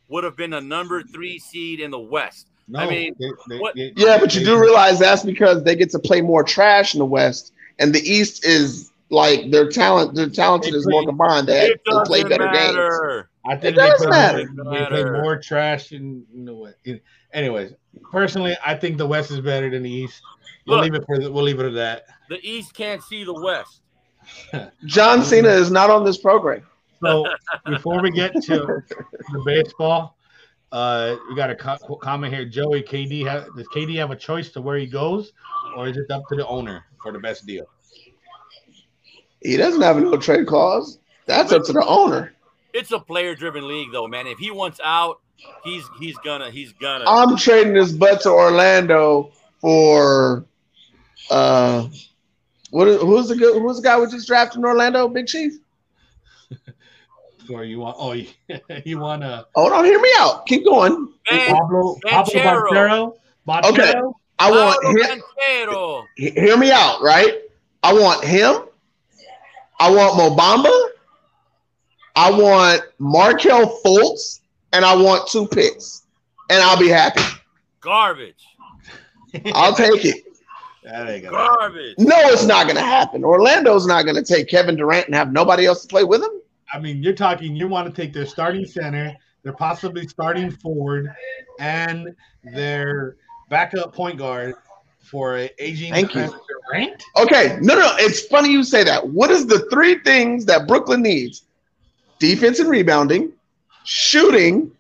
would 0.08 0.24
have 0.24 0.36
been 0.36 0.54
a 0.54 0.62
number 0.62 1.04
three 1.04 1.40
seed 1.40 1.80
in 1.80 1.92
the 1.92 2.00
West. 2.00 2.48
No, 2.72 2.80
I 2.80 2.90
mean, 2.90 3.16
they, 3.20 3.30
they, 3.50 3.60
what, 3.60 3.76
they, 3.76 3.92
yeah, 3.98 4.18
but 4.18 4.34
you 4.34 4.46
do 4.46 4.58
realize 4.58 4.98
that's 4.98 5.24
because 5.24 5.62
they 5.66 5.76
get 5.76 5.90
to 5.90 6.00
play 6.00 6.22
more 6.22 6.42
trash 6.42 6.96
in 6.96 7.00
the 7.00 7.06
West, 7.06 7.52
and 7.80 7.94
the 7.94 8.00
East 8.00 8.46
is 8.46 8.92
like 9.10 9.52
their 9.52 9.70
talent, 9.70 10.16
their 10.16 10.30
talented 10.30 10.74
is 10.74 10.88
more 10.88 11.06
combined. 11.06 11.48
They, 11.48 11.68
they 11.70 11.92
play 12.06 12.24
better 12.24 12.46
matter. 12.46 13.28
games. 13.46 13.58
I 13.58 13.60
think 13.60 13.76
it 13.76 13.80
does 13.80 14.00
they 14.00 14.08
play, 14.08 14.46
More, 14.54 14.74
they 14.74 14.86
play 14.86 15.04
more 15.04 15.38
trash 15.38 15.92
in, 15.92 16.26
in 16.34 16.46
the 16.46 16.54
West. 16.54 16.78
Anyways, 17.34 17.74
personally, 18.10 18.56
I 18.66 18.76
think 18.76 18.98
the 18.98 19.08
West 19.08 19.32
is 19.32 19.42
better 19.42 19.70
than 19.70 19.84
the 19.84 19.92
East. 19.92 20.22
We'll 20.66 20.78
Look, 20.78 20.86
leave 20.86 20.96
it 20.96 21.04
for 21.06 21.20
the, 21.20 21.30
we'll 21.30 21.44
leave 21.44 21.60
it 21.60 21.66
at 21.66 21.74
that. 21.74 22.06
The 22.30 22.40
East 22.42 22.74
can't 22.74 23.04
see 23.04 23.26
the 23.26 23.34
West. 23.34 23.82
John 24.86 25.24
Cena 25.24 25.50
is 25.50 25.72
not 25.72 25.90
on 25.90 26.06
this 26.06 26.18
program. 26.18 26.64
So 27.04 27.26
before 27.66 28.02
we 28.02 28.12
get 28.12 28.32
to 28.44 28.82
the 29.32 29.44
baseball, 29.46 30.16
uh, 30.72 31.16
we 31.30 31.36
got 31.36 31.50
a 31.50 31.56
co- 31.56 31.96
comment 31.98 32.34
here. 32.34 32.46
Joey, 32.46 32.82
KD 32.82 33.26
have, 33.26 33.48
does 33.56 33.68
KD 33.70 33.98
have 33.98 34.12
a 34.12 34.16
choice 34.16 34.50
to 34.52 34.62
where 34.62 34.78
he 34.78 34.86
goes, 34.86 35.34
or 35.76 35.88
is 35.88 35.98
it 35.98 36.10
up 36.10 36.28
to 36.30 36.36
the 36.36 36.48
owner 36.48 36.86
for 37.02 37.12
the 37.12 37.20
best 37.20 37.46
deal? 37.46 37.66
He 39.42 39.58
doesn't 39.58 39.82
have 39.82 39.98
a 39.98 40.02
no 40.02 40.18
trade 40.18 40.48
clause. 40.48 41.00
That's 41.26 41.52
up 41.52 41.64
to 41.66 41.74
the 41.74 41.86
owner. 41.86 42.34
It's 42.74 42.92
a 42.92 43.00
player 43.00 43.36
driven 43.36 43.68
league 43.68 43.90
though, 43.92 44.08
man. 44.08 44.28
If 44.28 44.38
he 44.38 44.52
wants 44.52 44.80
out, 44.84 45.20
he's 45.64 45.84
he's 46.00 46.18
gonna 46.20 46.52
he's 46.52 46.72
gonna 46.74 47.06
I'm 47.08 47.36
trading 47.36 47.76
his 47.76 47.92
butt 47.92 48.22
to 48.22 48.30
Orlando 48.30 49.32
for 49.60 50.46
uh 51.30 51.88
what 52.70 52.88
is, 52.88 53.02
who's 53.02 53.28
the 53.28 53.36
good 53.36 53.62
who's 53.62 53.78
the 53.78 53.84
guy 53.84 54.00
we 54.00 54.08
just 54.08 54.28
drafted 54.28 54.60
in 54.60 54.66
Orlando, 54.66 55.08
Big 55.08 55.28
Chief? 55.28 55.54
For 57.48 57.64
you 57.64 57.80
want 57.80 57.96
oh 58.00 58.14
you 58.86 59.00
want 59.00 59.22
to 59.24 59.46
hold 59.56 59.72
on, 59.72 59.86
hear 59.86 60.00
me 60.00 60.10
out. 60.18 60.46
Keep 60.46 60.66
going. 60.66 61.14
Pablo, 61.30 61.98
Pablo 62.06 62.34
Okay. 63.70 63.94
I 64.40 64.50
want 64.50 64.84
him. 64.86 65.22
Hear 66.18 66.58
me 66.58 66.72
out, 66.72 67.02
right? 67.02 67.42
I 67.84 67.94
want 67.94 68.24
him 68.24 68.64
I 69.82 69.90
want 69.90 70.16
Mo 70.16 70.36
Bamba. 70.36 70.90
I 72.16 72.30
want 72.30 72.84
Markelle 73.00 73.82
Fultz, 73.84 74.42
and 74.74 74.86
I 74.86 74.96
want 74.96 75.28
two 75.28 75.48
picks, 75.48 76.04
and 76.52 76.62
I'll 76.62 76.78
be 76.78 76.88
happy. 76.88 77.24
Garbage. 77.80 78.46
I'll 79.56 79.74
take 79.74 80.06
it. 80.06 80.24
That 80.84 81.10
ain't 81.10 81.24
gonna 81.24 81.36
Garbage. 81.36 81.96
No, 81.98 82.16
it's 82.26 82.46
not 82.46 82.68
going 82.68 82.76
to 82.76 82.84
happen. 82.84 83.24
Orlando's 83.24 83.88
not 83.88 84.04
going 84.04 84.18
to 84.18 84.24
take 84.24 84.48
Kevin 84.48 84.76
Durant 84.76 85.08
and 85.08 85.16
have 85.16 85.32
nobody 85.32 85.66
else 85.66 85.82
to 85.82 85.88
play 85.88 86.04
with 86.04 86.22
him. 86.22 86.42
I 86.74 86.80
mean, 86.80 87.04
you're 87.04 87.14
talking. 87.14 87.56
You 87.56 87.68
want 87.68 87.94
to 87.94 88.02
take 88.02 88.14
their 88.14 88.26
starting 88.26 88.66
center, 88.66 89.16
their 89.44 89.54
possibly 89.54 90.08
starting 90.08 90.52
forward, 90.52 91.14
and 91.60 92.16
their 92.44 93.18
backup 93.50 93.94
point 93.94 94.18
guard 94.18 94.56
for 95.00 95.38
an 95.38 95.50
aging 95.60 95.94
Thank 95.94 96.16
you. 96.16 96.34
Durant? 96.72 97.04
Okay, 97.18 97.58
no, 97.62 97.76
no, 97.78 97.92
it's 97.98 98.26
funny 98.28 98.50
you 98.50 98.64
say 98.64 98.84
that. 98.84 99.06
What 99.08 99.32
is 99.32 99.46
the 99.46 99.60
three 99.70 100.00
things 100.00 100.46
that 100.46 100.68
Brooklyn 100.68 101.02
needs? 101.02 101.44
Defense 102.20 102.60
and 102.60 102.70
rebounding, 102.70 103.34
shooting, 103.84 104.72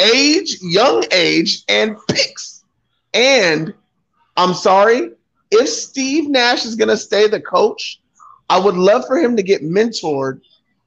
age, 0.00 0.56
young 0.62 1.04
age, 1.12 1.62
and 1.68 1.96
picks. 2.08 2.64
And 3.12 3.74
I'm 4.36 4.54
sorry, 4.54 5.12
if 5.50 5.68
Steve 5.68 6.28
Nash 6.28 6.64
is 6.64 6.74
going 6.74 6.88
to 6.88 6.96
stay 6.96 7.28
the 7.28 7.40
coach, 7.40 8.00
I 8.48 8.58
would 8.58 8.76
love 8.76 9.06
for 9.06 9.18
him 9.18 9.36
to 9.36 9.42
get 9.42 9.62
mentored. 9.62 10.40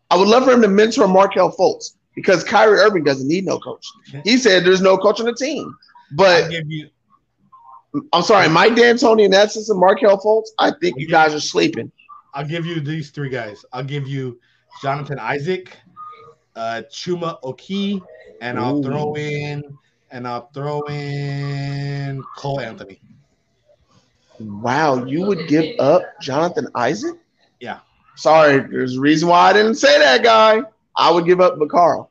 I 0.10 0.18
would 0.18 0.28
love 0.28 0.45
for 0.45 0.51
him 0.51 0.62
to 0.62 0.68
mentor 0.68 1.08
Markelle 1.08 1.51
Fultz. 1.51 1.95
because 2.18 2.43
Kyrie 2.43 2.80
Irving 2.80 3.03
doesn't 3.03 3.28
need 3.28 3.45
no 3.45 3.60
coach. 3.60 3.86
He 4.24 4.38
said 4.38 4.66
there's 4.66 4.82
no 4.82 4.97
coach 4.97 5.20
on 5.20 5.28
the 5.28 5.36
team. 5.36 5.78
But 6.14 6.51
you, 6.51 6.89
I'm 8.12 8.24
sorry, 8.24 8.49
Mike 8.49 8.74
D'Antoni 8.76 9.26
and 9.26 9.34
that 9.34 9.51
system, 9.51 9.80
Markelle 9.80 10.20
Fultz, 10.20 10.47
I 10.58 10.72
think 10.82 10.97
you 10.97 11.08
guys 11.08 11.34
are 11.36 11.39
sleeping. 11.39 11.91
I'll 12.34 12.47
give 12.47 12.66
you 12.66 12.80
these 12.80 13.12
three 13.12 13.30
guys. 13.30 13.64
I'll 13.72 13.84
give 13.84 14.08
you 14.08 14.39
Jonathan 14.82 15.20
Isaac, 15.20 15.78
uh, 16.55 16.82
Chuma 16.91 17.39
Okeke, 17.43 18.01
and 18.41 18.58
I'll 18.58 18.80
Ooh. 18.80 18.84
throw 18.84 19.16
in 19.16 19.64
and 20.10 20.28
I'll 20.28 20.49
throw 20.53 20.82
in 20.88 22.24
Cole 22.38 22.60
Anthony. 22.62 22.99
Wow, 24.39 25.05
you 25.05 25.26
would 25.26 25.47
give 25.47 25.80
up 25.80 26.03
Jonathan 26.22 26.68
Isaac? 26.74 27.16
Yeah. 28.18 28.22
Sorry, 28.22 28.59
there's 28.59 28.97
a 28.97 28.99
reason 28.99 29.30
why 29.30 29.49
I 29.49 29.53
didn't 29.53 29.76
say 29.76 29.97
that, 29.99 30.24
guy. 30.24 30.61
I 30.95 31.11
would 31.11 31.26
give 31.26 31.39
up 31.39 31.57
McCarl. 31.57 32.09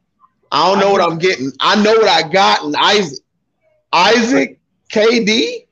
I 0.53 0.69
don't 0.69 0.79
know 0.79 0.91
I 0.91 0.93
what 0.93 1.01
I'm 1.01 1.19
getting. 1.19 1.53
I 1.61 1.83
know 1.83 1.93
what 1.93 2.09
I 2.09 2.29
got 2.29 2.65
in 2.65 2.75
Isaac. 2.77 3.19
Isaac, 3.93 4.61
KD. 4.93 5.67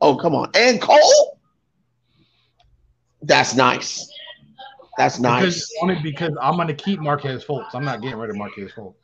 Oh, 0.00 0.16
come 0.16 0.34
on. 0.34 0.50
And 0.54 0.80
Cole. 0.80 1.38
That's 3.22 3.54
nice. 3.54 4.10
That's 4.96 5.18
nice. 5.18 5.42
Because, 5.42 5.72
only 5.82 5.96
because 6.02 6.36
I'm 6.40 6.56
going 6.56 6.68
to 6.68 6.74
keep 6.74 7.00
Marquez 7.00 7.44
Fultz. 7.44 7.68
I'm 7.74 7.84
not 7.84 8.00
getting 8.00 8.18
rid 8.18 8.30
of 8.30 8.36
Marquez 8.36 8.72
Fultz. 8.72 8.94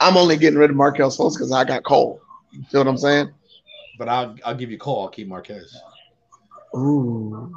I'm 0.00 0.16
only 0.16 0.36
getting 0.36 0.58
rid 0.58 0.70
of 0.70 0.76
Markelle 0.76 1.10
Fultz 1.10 1.34
because 1.34 1.52
I 1.52 1.64
got 1.64 1.84
Cole. 1.84 2.20
You 2.50 2.64
see 2.68 2.78
what 2.78 2.88
I'm 2.88 2.98
saying? 2.98 3.32
But 3.98 4.08
I'll 4.08 4.36
I'll 4.44 4.54
give 4.54 4.70
you 4.70 4.78
Cole. 4.78 5.02
I'll 5.02 5.08
keep 5.08 5.28
Marquez. 5.28 5.80
Ooh. 6.76 7.54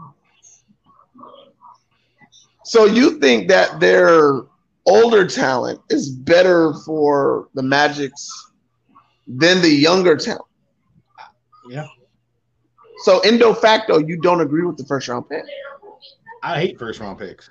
So 2.66 2.86
you 2.86 3.20
think 3.20 3.48
that 3.50 3.80
their 3.80 4.42
older 4.88 5.28
talent 5.28 5.80
is 5.90 6.10
better 6.10 6.74
for 6.86 7.50
the 7.54 7.62
Magics 7.64 8.30
than 9.28 9.62
the 9.62 9.70
younger 9.70 10.16
talent? 10.18 10.46
Yeah. 11.70 11.88
So 13.04 13.22
in 13.22 13.38
de 13.38 13.54
facto, 13.54 14.00
you 14.00 14.18
don't 14.20 14.42
agree 14.42 14.66
with 14.66 14.78
the 14.78 14.86
first 14.86 15.08
round 15.08 15.30
pick. 15.30 15.44
I 16.44 16.60
hate 16.60 16.80
first 16.80 17.00
round 17.00 17.20
picks. 17.20 17.50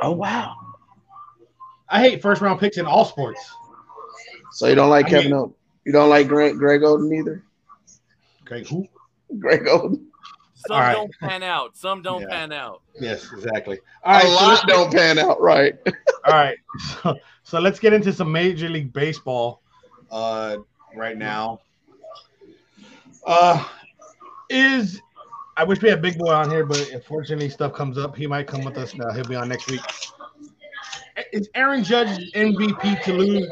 Oh 0.00 0.12
wow. 0.12 0.54
I 1.88 2.00
hate 2.00 2.22
first 2.22 2.40
round 2.40 2.60
picks 2.60 2.78
in 2.78 2.86
all 2.86 3.04
sports. 3.04 3.52
So 4.52 4.66
you 4.66 4.74
don't 4.74 4.90
like 4.90 5.06
I 5.06 5.10
Kevin 5.10 5.32
mean, 5.32 5.40
Oden? 5.40 5.54
You 5.84 5.92
don't 5.92 6.08
like 6.08 6.28
Greg, 6.28 6.56
Greg 6.56 6.80
Oden 6.82 7.12
either? 7.18 7.42
Greg 8.44 8.66
who? 8.66 8.86
Greg 9.38 9.64
Oden. 9.66 10.03
Some 10.66 10.78
right. 10.78 10.94
don't 10.94 11.12
pan 11.20 11.42
out. 11.42 11.76
Some 11.76 12.02
don't 12.02 12.22
yeah. 12.22 12.28
pan 12.28 12.52
out. 12.52 12.82
Yes, 12.98 13.30
exactly. 13.32 13.80
All 14.02 14.14
right, 14.14 14.24
a 14.24 14.28
lot 14.28 14.60
so 14.60 14.66
don't 14.66 14.92
pan 14.92 15.18
out, 15.18 15.40
right? 15.40 15.74
all 16.24 16.32
right. 16.32 16.56
So, 17.02 17.16
so 17.42 17.60
let's 17.60 17.78
get 17.78 17.92
into 17.92 18.12
some 18.12 18.32
Major 18.32 18.68
League 18.68 18.92
Baseball 18.92 19.60
uh, 20.10 20.58
right 20.94 21.18
now. 21.18 21.60
Uh, 23.26 23.64
is 24.48 25.00
I 25.56 25.64
wish 25.64 25.80
we 25.82 25.88
had 25.88 26.02
Big 26.02 26.18
Boy 26.18 26.32
on 26.32 26.50
here, 26.50 26.64
but 26.64 26.90
unfortunately, 26.90 27.48
stuff 27.48 27.72
comes 27.72 27.96
up. 27.98 28.16
He 28.16 28.26
might 28.26 28.46
come 28.46 28.64
with 28.64 28.76
us. 28.76 28.94
Now. 28.94 29.12
He'll 29.12 29.24
be 29.24 29.36
on 29.36 29.48
next 29.48 29.70
week. 29.70 29.80
Is 31.32 31.48
Aaron 31.54 31.84
Judge 31.84 32.32
MVP 32.32 33.02
to 33.02 33.12
lose? 33.12 33.48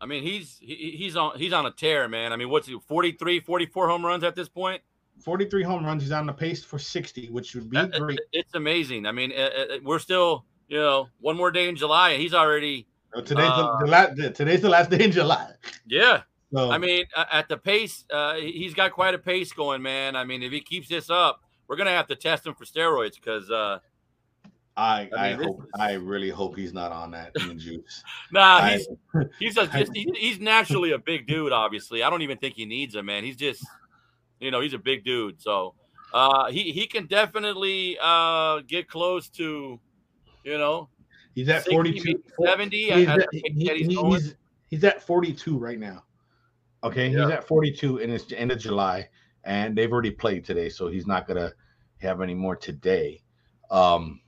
I 0.00 0.06
mean, 0.06 0.22
he's 0.22 0.58
he, 0.60 0.94
he's 0.96 1.16
on 1.16 1.38
he's 1.38 1.52
on 1.52 1.66
a 1.66 1.70
tear, 1.70 2.08
man. 2.08 2.32
I 2.32 2.36
mean, 2.36 2.48
what's 2.48 2.66
he 2.66 2.78
43, 2.78 3.40
44 3.40 3.88
home 3.88 4.04
runs 4.04 4.24
at 4.24 4.34
this 4.34 4.48
point? 4.48 4.82
43 5.20 5.62
home 5.62 5.84
runs. 5.84 6.02
He's 6.02 6.12
on 6.12 6.26
the 6.26 6.32
pace 6.32 6.64
for 6.64 6.78
60, 6.78 7.28
which 7.30 7.54
would 7.54 7.70
be 7.70 7.76
uh, 7.76 7.86
great. 7.86 8.20
It's 8.32 8.54
amazing. 8.54 9.06
I 9.06 9.12
mean, 9.12 9.32
uh, 9.36 9.42
uh, 9.42 9.76
we're 9.82 9.98
still, 9.98 10.44
you 10.68 10.78
know, 10.78 11.08
one 11.20 11.36
more 11.36 11.50
day 11.50 11.68
in 11.68 11.76
July, 11.76 12.10
and 12.10 12.22
he's 12.22 12.34
already. 12.34 12.86
Oh, 13.14 13.20
today's 13.20 13.50
uh, 13.50 13.76
the, 13.78 13.86
the 13.86 13.90
last. 13.90 14.16
Today's 14.34 14.60
the 14.60 14.68
last 14.68 14.90
day 14.90 15.04
in 15.04 15.12
July. 15.12 15.52
Yeah. 15.86 16.22
So, 16.52 16.68
I 16.68 16.78
mean, 16.78 17.04
at 17.30 17.48
the 17.48 17.56
pace, 17.56 18.04
uh, 18.12 18.34
he's 18.34 18.74
got 18.74 18.90
quite 18.90 19.14
a 19.14 19.18
pace 19.18 19.52
going, 19.52 19.82
man. 19.82 20.16
I 20.16 20.24
mean, 20.24 20.42
if 20.42 20.50
he 20.50 20.60
keeps 20.60 20.88
this 20.88 21.08
up, 21.08 21.44
we're 21.68 21.76
gonna 21.76 21.90
have 21.90 22.08
to 22.08 22.16
test 22.16 22.44
him 22.44 22.54
for 22.56 22.64
steroids 22.64 23.14
because 23.14 23.48
uh, 23.48 23.78
I 24.76 25.08
I, 25.16 25.28
I 25.28 25.32
hope 25.34 25.60
is... 25.60 25.68
I 25.78 25.92
really 25.92 26.30
hope 26.30 26.56
he's 26.56 26.72
not 26.72 26.90
on 26.90 27.12
that 27.12 27.36
juice. 27.36 28.02
nah, 28.32 28.66
he's 28.66 28.88
I, 29.14 29.24
he's 29.38 29.56
a, 29.56 29.66
just 29.78 29.92
he's 29.94 30.40
naturally 30.40 30.90
a 30.90 30.98
big 30.98 31.28
dude. 31.28 31.52
Obviously, 31.52 32.02
I 32.02 32.10
don't 32.10 32.22
even 32.22 32.38
think 32.38 32.54
he 32.56 32.64
needs 32.64 32.96
him, 32.96 33.06
man. 33.06 33.22
He's 33.22 33.36
just 33.36 33.64
you 34.40 34.50
know 34.50 34.60
he's 34.60 34.74
a 34.74 34.78
big 34.78 35.04
dude, 35.04 35.40
so 35.40 35.74
uh, 36.12 36.50
he 36.50 36.72
he 36.72 36.86
can 36.86 37.06
definitely 37.06 37.96
uh, 38.02 38.60
get 38.66 38.88
close 38.88 39.28
to 39.30 39.78
you 40.44 40.58
know 40.58 40.88
he's 41.34 41.48
at 41.48 41.64
42 41.66 42.22
70 42.42 42.76
he's, 42.76 43.08
at, 43.08 43.28
he, 43.30 43.42
he's, 43.54 43.86
he's, 43.86 44.34
he's, 44.70 44.84
at 44.84 45.02
42 45.02 45.58
right 45.58 45.78
now 45.78 46.02
okay 46.82 47.08
yeah. 47.08 47.24
he's 47.24 47.30
at 47.30 47.46
42 47.46 47.98
in 47.98 48.08
his 48.08 48.32
end 48.32 48.50
of 48.50 48.58
july 48.58 49.06
and 49.44 49.76
they've 49.76 49.92
already 49.92 50.10
played 50.10 50.46
today 50.46 50.70
so 50.70 50.88
he's 50.88 51.06
not 51.06 51.28
gonna 51.28 51.52
have 51.98 52.22
any 52.22 52.32
more 52.32 52.56
today 52.56 53.20
um 53.70 54.18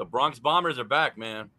the 0.00 0.06
Bronx 0.06 0.38
Bombers 0.38 0.78
are 0.78 0.84
back, 0.84 1.18
man. 1.18 1.50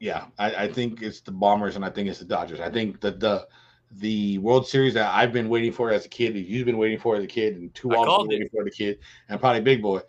Yeah, 0.00 0.26
I, 0.38 0.64
I, 0.64 0.68
think 0.70 1.00
it's 1.00 1.22
the 1.22 1.32
Bombers 1.32 1.76
and 1.76 1.84
I 1.84 1.88
think 1.88 2.10
it's 2.10 2.18
the 2.18 2.26
Dodgers. 2.26 2.60
I 2.60 2.68
think 2.68 3.00
the 3.00 3.12
the 3.12 3.48
the 3.92 4.38
World 4.38 4.66
Series 4.66 4.94
that 4.94 5.14
I've 5.14 5.32
been 5.32 5.48
waiting 5.48 5.72
for 5.72 5.90
as 5.90 6.04
a 6.04 6.08
kid, 6.08 6.34
that 6.34 6.40
you've 6.40 6.66
been 6.66 6.78
waiting 6.78 6.98
for 6.98 7.16
as 7.16 7.24
a 7.24 7.26
kid, 7.26 7.56
and 7.56 7.72
two 7.74 7.94
also 7.94 8.26
waiting 8.26 8.48
for 8.48 8.64
the 8.64 8.70
kid, 8.70 8.98
and 9.28 9.40
probably 9.40 9.60
Big 9.60 9.82
Boy, 9.82 10.00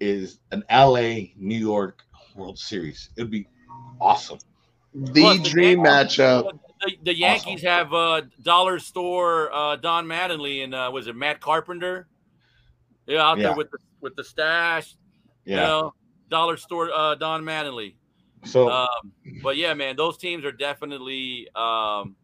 is 0.00 0.40
an 0.50 0.64
LA 0.70 1.30
New 1.36 1.58
York 1.58 2.02
World 2.34 2.58
Series. 2.58 3.10
It 3.16 3.22
would 3.22 3.30
be 3.30 3.46
awesome. 4.00 4.38
The 4.94 5.20
Plus, 5.20 5.48
dream 5.48 5.82
the 5.82 5.88
matchup. 5.88 6.58
The, 6.80 6.96
the 7.04 7.14
Yankees 7.16 7.64
awesome. 7.64 7.68
have 7.68 7.94
uh, 7.94 8.22
dollar 8.42 8.78
store 8.78 9.52
uh, 9.52 9.76
Don 9.76 10.06
Mattingly 10.06 10.64
and 10.64 10.74
uh, 10.74 10.90
was 10.92 11.06
it 11.06 11.14
Matt 11.14 11.40
Carpenter? 11.40 12.08
Yeah, 13.06 13.22
out 13.22 13.38
yeah. 13.38 13.48
there 13.48 13.56
with 13.56 13.70
the 13.70 13.78
with 14.00 14.16
the 14.16 14.24
stash. 14.24 14.96
Yeah. 15.44 15.56
You 15.56 15.60
know, 15.60 15.94
dollar 16.28 16.56
store 16.56 16.90
uh, 16.92 17.14
Don 17.16 17.44
Mattingly. 17.44 17.94
So, 18.44 18.70
um, 18.70 19.12
but 19.42 19.56
yeah, 19.56 19.74
man, 19.74 19.96
those 19.96 20.16
teams 20.16 20.44
are 20.44 20.52
definitely 20.52 21.48
um, 21.54 22.16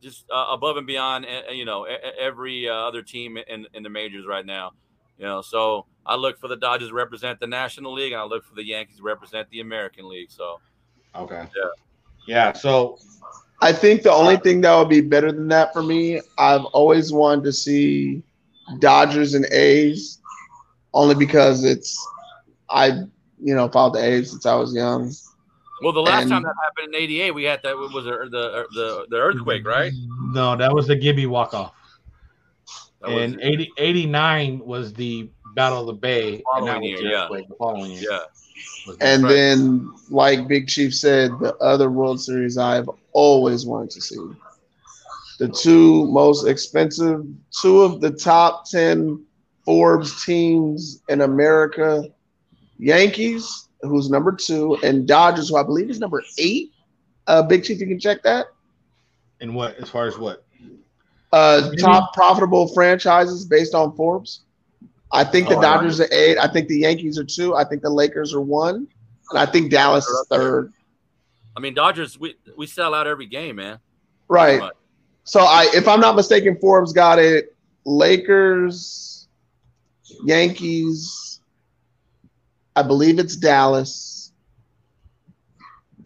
just 0.00 0.24
uh, 0.30 0.46
above 0.50 0.76
and 0.76 0.86
beyond, 0.86 1.26
uh, 1.26 1.50
you 1.52 1.64
know, 1.64 1.86
every 2.18 2.68
uh, 2.68 2.72
other 2.72 3.02
team 3.02 3.36
in, 3.36 3.66
in 3.74 3.82
the 3.82 3.88
majors 3.88 4.26
right 4.26 4.46
now. 4.46 4.72
You 5.18 5.24
know, 5.24 5.42
so 5.42 5.86
I 6.06 6.14
look 6.14 6.38
for 6.38 6.48
the 6.48 6.56
Dodgers 6.56 6.88
to 6.88 6.94
represent 6.94 7.40
the 7.40 7.46
National 7.46 7.92
League, 7.92 8.12
and 8.12 8.20
I 8.20 8.24
look 8.24 8.44
for 8.44 8.54
the 8.54 8.64
Yankees 8.64 8.98
to 8.98 9.02
represent 9.02 9.50
the 9.50 9.60
American 9.60 10.08
League. 10.08 10.30
So, 10.30 10.60
okay, 11.16 11.44
yeah, 11.56 11.68
yeah. 12.26 12.52
So, 12.52 12.98
I 13.60 13.72
think 13.72 14.02
the 14.02 14.12
only 14.12 14.36
thing 14.36 14.60
that 14.60 14.76
would 14.76 14.88
be 14.88 15.00
better 15.00 15.32
than 15.32 15.48
that 15.48 15.72
for 15.72 15.82
me, 15.82 16.20
I've 16.38 16.64
always 16.66 17.12
wanted 17.12 17.44
to 17.44 17.52
see 17.52 18.22
Dodgers 18.78 19.34
and 19.34 19.46
A's, 19.46 20.20
only 20.94 21.16
because 21.16 21.64
it's 21.64 21.98
I 22.70 23.02
you 23.40 23.54
know, 23.54 23.68
followed 23.68 23.94
the 23.94 24.04
A's 24.04 24.30
since 24.30 24.46
I 24.46 24.54
was 24.54 24.74
young. 24.74 25.12
Well, 25.82 25.92
the 25.92 26.00
last 26.00 26.22
and, 26.22 26.30
time 26.30 26.42
that 26.42 26.54
happened 26.62 26.94
in 26.94 27.00
'88, 27.00 27.30
we 27.32 27.44
had 27.44 27.60
that 27.62 27.76
was 27.76 28.04
the 28.04 28.28
the 28.30 28.66
the, 28.72 29.06
the 29.10 29.16
earthquake, 29.16 29.66
right? 29.66 29.92
No, 30.32 30.56
that 30.56 30.72
was 30.72 30.86
the 30.86 30.96
Gibby 30.96 31.26
walk 31.26 31.54
off. 31.54 31.74
And 33.02 33.38
80, 33.40 33.70
89 33.78 34.58
was 34.58 34.92
the 34.92 35.30
Battle 35.54 35.80
of 35.80 35.86
the 35.86 35.92
Bay. 35.92 36.42
Following 36.52 36.82
year, 36.82 37.00
yeah. 37.00 37.28
The 37.30 37.54
following 37.58 37.92
year. 37.92 38.02
Yeah. 38.10 38.94
And 39.00 39.22
right. 39.22 39.30
then, 39.30 39.92
like 40.10 40.48
Big 40.48 40.66
Chief 40.66 40.94
said, 40.94 41.30
the 41.40 41.56
other 41.56 41.90
World 41.90 42.20
Series 42.20 42.58
I've 42.58 42.90
always 43.12 43.66
wanted 43.66 43.90
to 43.90 44.00
see. 44.00 44.16
The 45.38 45.48
two 45.48 46.06
most 46.08 46.46
expensive, 46.46 47.24
two 47.50 47.82
of 47.82 48.00
the 48.00 48.10
top 48.10 48.68
10 48.68 49.24
Forbes 49.64 50.24
teams 50.24 51.02
in 51.08 51.20
America 51.20 52.04
Yankees, 52.78 53.67
who's 53.82 54.10
number 54.10 54.32
two, 54.32 54.76
and 54.82 55.06
Dodgers, 55.06 55.48
who 55.48 55.56
I 55.56 55.62
believe 55.62 55.90
is 55.90 56.00
number 56.00 56.22
eight. 56.38 56.72
Uh, 57.26 57.42
Big 57.42 57.64
Chief, 57.64 57.80
you 57.80 57.86
can 57.86 58.00
check 58.00 58.22
that. 58.22 58.46
And 59.40 59.54
what, 59.54 59.76
as 59.76 59.88
far 59.88 60.06
as 60.06 60.18
what? 60.18 60.44
Uh, 61.32 61.70
top 61.76 62.14
profitable 62.14 62.68
franchises 62.68 63.44
based 63.44 63.74
on 63.74 63.94
Forbes. 63.94 64.40
I 65.12 65.24
think 65.24 65.48
the 65.48 65.56
oh, 65.56 65.62
Dodgers 65.62 66.00
are 66.00 66.08
eight. 66.10 66.38
I 66.38 66.48
think 66.48 66.68
the 66.68 66.78
Yankees 66.78 67.18
are 67.18 67.24
two. 67.24 67.54
I 67.54 67.64
think 67.64 67.82
the 67.82 67.90
Lakers 67.90 68.34
are 68.34 68.40
one, 68.40 68.88
and 69.30 69.38
I 69.38 69.46
think 69.46 69.70
Dallas 69.70 70.06
is 70.06 70.26
third. 70.30 70.72
I 71.56 71.60
mean, 71.60 71.74
Dodgers, 71.74 72.18
we 72.18 72.36
we 72.56 72.66
sell 72.66 72.94
out 72.94 73.06
every 73.06 73.26
game, 73.26 73.56
man. 73.56 73.78
Right. 74.28 74.60
So 75.24 75.40
I, 75.40 75.68
if 75.74 75.86
I'm 75.86 76.00
not 76.00 76.16
mistaken, 76.16 76.56
Forbes 76.60 76.92
got 76.92 77.18
it. 77.18 77.54
Lakers, 77.84 79.28
Yankees, 80.24 81.27
I 82.78 82.82
believe 82.82 83.18
it's 83.18 83.34
Dallas, 83.34 84.32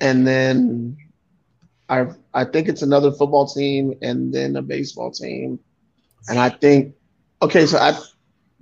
and 0.00 0.26
then 0.26 0.96
I 1.90 2.06
I 2.32 2.46
think 2.46 2.66
it's 2.66 2.80
another 2.80 3.12
football 3.12 3.46
team, 3.46 3.92
and 4.00 4.32
then 4.32 4.56
a 4.56 4.62
baseball 4.62 5.10
team, 5.10 5.60
and 6.28 6.38
I 6.38 6.48
think 6.48 6.94
okay, 7.42 7.66
so 7.66 7.76
I 7.76 7.98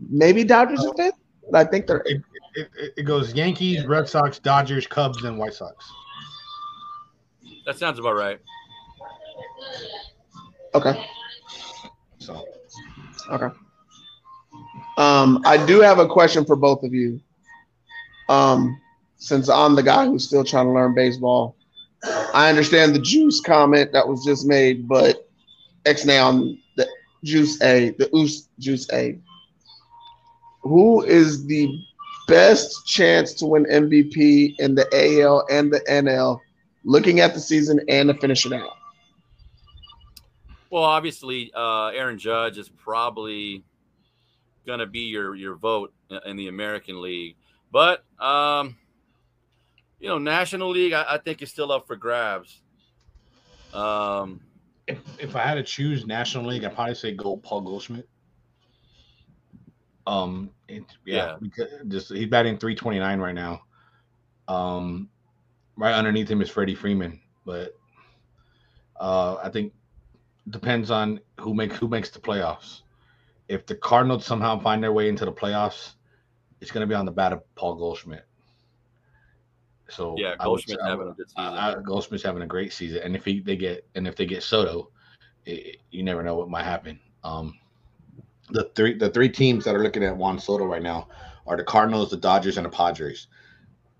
maybe 0.09 0.43
Dodgers 0.43 0.85
are 0.85 0.93
fifth. 0.95 1.15
but 1.53 1.65
I 1.65 1.71
think 1.71 1.87
they're. 1.87 2.03
It, 2.05 2.21
it, 2.57 2.69
it 2.97 3.03
goes 3.05 3.33
Yankees, 3.33 3.87
Red 3.87 4.09
Sox, 4.09 4.41
Dodgers, 4.41 4.89
Cubs, 4.89 5.23
and 5.23 5.39
White 5.39 5.55
Sox. 5.55 5.89
That 7.65 7.79
sounds 7.79 8.01
about 8.01 8.17
right. 8.17 8.41
Okay. 10.75 11.07
So. 12.19 12.45
Okay. 13.31 13.55
Um, 14.99 15.41
I 15.45 15.65
do 15.65 15.81
have 15.81 16.01
a 16.01 16.09
question 16.09 16.45
for 16.45 16.57
both 16.57 16.83
of 16.83 16.93
you. 16.93 17.21
Um, 18.31 18.81
since 19.17 19.49
I'm 19.49 19.75
the 19.75 19.83
guy 19.83 20.07
who's 20.07 20.25
still 20.25 20.45
trying 20.45 20.67
to 20.67 20.73
learn 20.73 20.95
baseball, 20.95 21.57
I 22.33 22.49
understand 22.49 22.95
the 22.95 23.01
juice 23.01 23.41
comment 23.41 23.93
that 23.93 24.09
was 24.09 24.25
just 24.25 24.47
made, 24.47 24.89
but 24.89 25.29
X 25.85 26.05
now 26.05 26.33
the 26.77 26.89
juice 27.25 27.61
A, 27.61 27.91
the 27.99 28.41
juice 28.59 28.91
A. 28.93 29.19
Who 30.63 31.03
is 31.03 31.47
the 31.47 31.69
best 32.29 32.87
chance 32.87 33.35
to 33.35 33.47
win 33.47 33.65
MVP 33.65 34.55
in 34.59 34.77
the 34.77 34.87
AL 34.93 35.47
and 35.51 35.73
the 35.73 35.81
NL, 35.89 36.39
looking 36.85 37.21
at 37.21 37.35
the 37.35 37.41
season 37.41 37.81
and 37.89 38.09
to 38.09 38.15
finish 38.15 38.47
it 38.47 38.53
out? 38.53 38.77
Well, 40.71 40.85
obviously, 40.85 41.51
uh, 41.53 41.89
Aaron 41.89 42.19
Judge 42.19 42.57
is 42.57 42.69
probably 42.69 43.65
going 44.67 44.79
to 44.79 44.87
be 44.87 45.01
your 45.01 45.35
your 45.35 45.57
vote 45.57 45.93
in 46.27 46.37
the 46.37 46.49
American 46.49 47.03
League, 47.03 47.37
but 47.71 48.05
um, 48.19 48.77
you 49.99 50.09
know, 50.09 50.19
National 50.19 50.71
League, 50.71 50.93
I, 50.93 51.05
I 51.09 51.19
think 51.19 51.43
is 51.43 51.51
still 51.51 51.71
up 51.71 51.87
for 51.87 51.97
grabs. 51.97 52.63
Um, 53.73 54.41
if, 54.87 54.99
if 55.19 55.37
I 55.37 55.43
had 55.43 55.55
to 55.55 55.63
choose 55.63 56.07
National 56.07 56.47
League, 56.47 56.65
I'd 56.65 56.75
probably 56.75 56.95
say 56.95 57.15
go 57.15 57.37
Paul 57.37 57.61
Goldschmidt. 57.61 58.09
Um, 60.07 60.51
it, 60.67 60.83
yeah, 61.05 61.17
yeah, 61.17 61.37
because 61.41 61.69
just 61.89 62.13
he's 62.13 62.27
batting 62.27 62.59
329 62.59 63.21
right 63.21 63.35
now. 63.35 63.63
Um, 64.49 65.09
right 65.77 65.95
underneath 65.95 66.29
him 66.29 66.43
is 66.43 66.51
Freddie 66.51 66.75
Freeman, 66.75 67.21
but 67.45 67.77
uh, 68.99 69.37
I 69.43 69.51
think 69.51 69.73
depends 70.49 70.91
on 70.91 71.21
who 71.39 71.55
makes 71.55 71.77
who 71.77 71.87
makes 71.87 72.11
the 72.11 72.19
playoffs. 72.19 72.81
If 73.49 73.67
the 73.67 73.75
Cardinals 73.77 74.25
somehow 74.25 74.59
find 74.59 74.83
their 74.83 74.93
way 74.93 75.09
into 75.09 75.25
the 75.25 75.33
playoffs, 75.33 75.95
it's 76.61 76.71
going 76.71 76.83
to 76.83 76.87
be 76.87 76.95
on 76.95 77.05
the 77.05 77.13
bat 77.13 77.33
of 77.33 77.43
Paul 77.55 77.77
Goldschmidt. 77.77 78.25
So 79.89 80.15
yeah, 80.19 80.37
Goldschmidt's 80.37 80.83
having 80.85 81.09
a 81.09 81.13
good 81.13 81.29
season. 81.29 81.45
I, 81.45 81.75
Goldschmidt's 81.83 82.25
having 82.25 82.43
a 82.43 82.47
great 82.47 82.73
season, 82.73 83.01
and 83.03 83.17
if 83.17 83.25
he 83.25 83.41
they 83.41 83.57
get 83.57 83.87
and 83.95 84.07
if 84.07 84.17
they 84.17 84.27
get 84.27 84.43
Soto, 84.43 84.91
it, 85.47 85.79
you 85.91 86.03
never 86.03 86.23
know 86.23 86.37
what 86.37 86.49
might 86.49 86.65
happen. 86.65 87.01
Um, 87.25 87.59
the 88.51 88.71
three 88.75 88.97
the 88.97 89.11
three 89.11 89.29
teams 89.29 89.65
that 89.65 89.75
are 89.75 89.83
looking 89.83 90.05
at 90.05 90.17
Juan 90.17 90.39
Soto 90.39 90.65
right 90.65 90.83
now 90.83 91.09
are 91.47 91.57
the 91.57 91.65
Cardinals, 91.65 92.11
the 92.11 92.17
Dodgers, 92.17 92.57
and 92.57 92.67
the 92.67 92.71
Padres. 92.71 93.27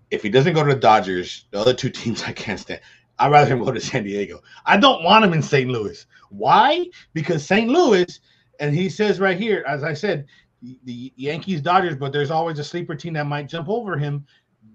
If 0.09 0.23
he 0.23 0.29
doesn't 0.29 0.53
go 0.53 0.63
to 0.63 0.73
the 0.73 0.79
Dodgers, 0.79 1.45
the 1.51 1.59
other 1.59 1.73
two 1.73 1.89
teams 2.01 2.23
I 2.23 2.31
can't 2.31 2.59
stand. 2.59 2.81
I'd 3.19 3.31
rather 3.31 3.51
him 3.51 3.63
go 3.63 3.71
to 3.71 3.79
San 3.79 4.03
Diego. 4.03 4.41
I 4.65 4.77
don't 4.77 5.03
want 5.03 5.23
him 5.23 5.33
in 5.33 5.43
St. 5.43 5.69
Louis. 5.69 6.05
Why? 6.29 6.87
Because 7.13 7.45
St. 7.45 7.69
Louis, 7.69 8.19
and 8.59 8.73
he 8.73 8.89
says 8.89 9.19
right 9.19 9.37
here, 9.39 9.63
as 9.67 9.83
I 9.83 9.93
said, 9.93 10.25
the 10.61 11.13
Yankees, 11.15 11.61
Dodgers, 11.61 11.95
but 11.95 12.11
there's 12.11 12.31
always 12.31 12.59
a 12.59 12.63
sleeper 12.63 12.95
team 12.95 13.13
that 13.13 13.25
might 13.25 13.49
jump 13.49 13.69
over 13.69 13.97
him. 13.97 14.25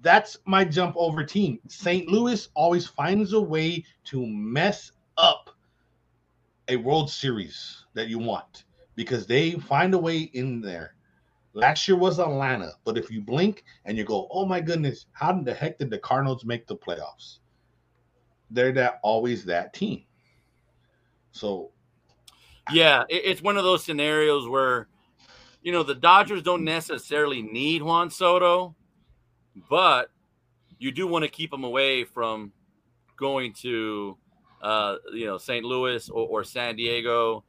That's 0.02 0.36
my 0.44 0.64
jump 0.64 0.96
over 0.96 1.24
team. 1.24 1.60
St. 1.68 2.08
Louis 2.08 2.48
always 2.54 2.86
finds 2.86 3.32
a 3.32 3.40
way 3.40 3.84
to 4.04 4.26
mess 4.26 4.92
up 5.16 5.50
a 6.68 6.76
World 6.76 7.10
Series 7.10 7.84
that 7.94 8.08
you 8.08 8.18
want 8.18 8.64
because 8.96 9.26
they 9.26 9.52
find 9.52 9.94
a 9.94 9.98
way 9.98 10.18
in 10.18 10.60
there. 10.60 10.94
Last 11.52 11.86
year 11.88 11.96
was 11.96 12.18
Atlanta, 12.18 12.72
but 12.84 12.98
if 12.98 13.10
you 13.10 13.22
blink 13.22 13.64
and 13.84 13.96
you 13.96 14.04
go, 14.04 14.28
"Oh 14.30 14.44
my 14.44 14.60
goodness, 14.60 15.06
how 15.12 15.32
the 15.40 15.54
heck 15.54 15.78
did 15.78 15.90
the 15.90 15.98
Cardinals 15.98 16.44
make 16.44 16.66
the 16.66 16.76
playoffs?" 16.76 17.38
They're 18.50 18.72
that 18.72 19.00
always 19.02 19.44
that 19.46 19.72
team. 19.72 20.04
So, 21.30 21.70
yeah, 22.72 23.04
it's 23.08 23.42
one 23.42 23.56
of 23.56 23.64
those 23.64 23.84
scenarios 23.84 24.48
where, 24.48 24.88
you 25.66 25.72
know, 25.72 25.82
the 25.82 25.96
Dodgers 25.96 26.44
don't 26.44 26.62
necessarily 26.62 27.42
need 27.42 27.82
Juan 27.82 28.08
Soto, 28.08 28.76
but 29.68 30.10
you 30.78 30.92
do 30.92 31.08
want 31.08 31.24
to 31.24 31.28
keep 31.28 31.52
him 31.52 31.64
away 31.64 32.04
from 32.04 32.52
going 33.16 33.52
to, 33.62 34.16
uh, 34.62 34.94
you 35.12 35.26
know, 35.26 35.38
St. 35.38 35.64
Louis 35.64 36.08
or, 36.08 36.28
or 36.28 36.44
San 36.44 36.76
Diego. 36.76 37.42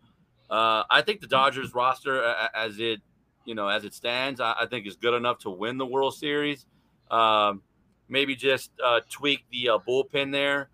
Uh, 0.49 0.81
I 0.89 1.03
think 1.03 1.21
the 1.21 1.27
Dodgers 1.27 1.75
roster, 1.75 2.23
as 2.55 2.79
it, 2.79 3.01
you 3.45 3.53
know, 3.53 3.67
as 3.67 3.83
it 3.83 3.93
stands, 3.93 4.41
I, 4.41 4.55
I 4.61 4.65
think 4.65 4.87
is 4.87 4.95
good 4.95 5.13
enough 5.13 5.37
to 5.41 5.51
win 5.51 5.77
the 5.77 5.85
World 5.85 6.15
Series. 6.15 6.65
Um, 7.11 7.61
maybe 8.09 8.35
just 8.35 8.71
uh, 8.83 9.01
tweak 9.11 9.45
the 9.51 9.69
uh, 9.69 9.77
bullpen 9.87 10.31
there, 10.31 10.69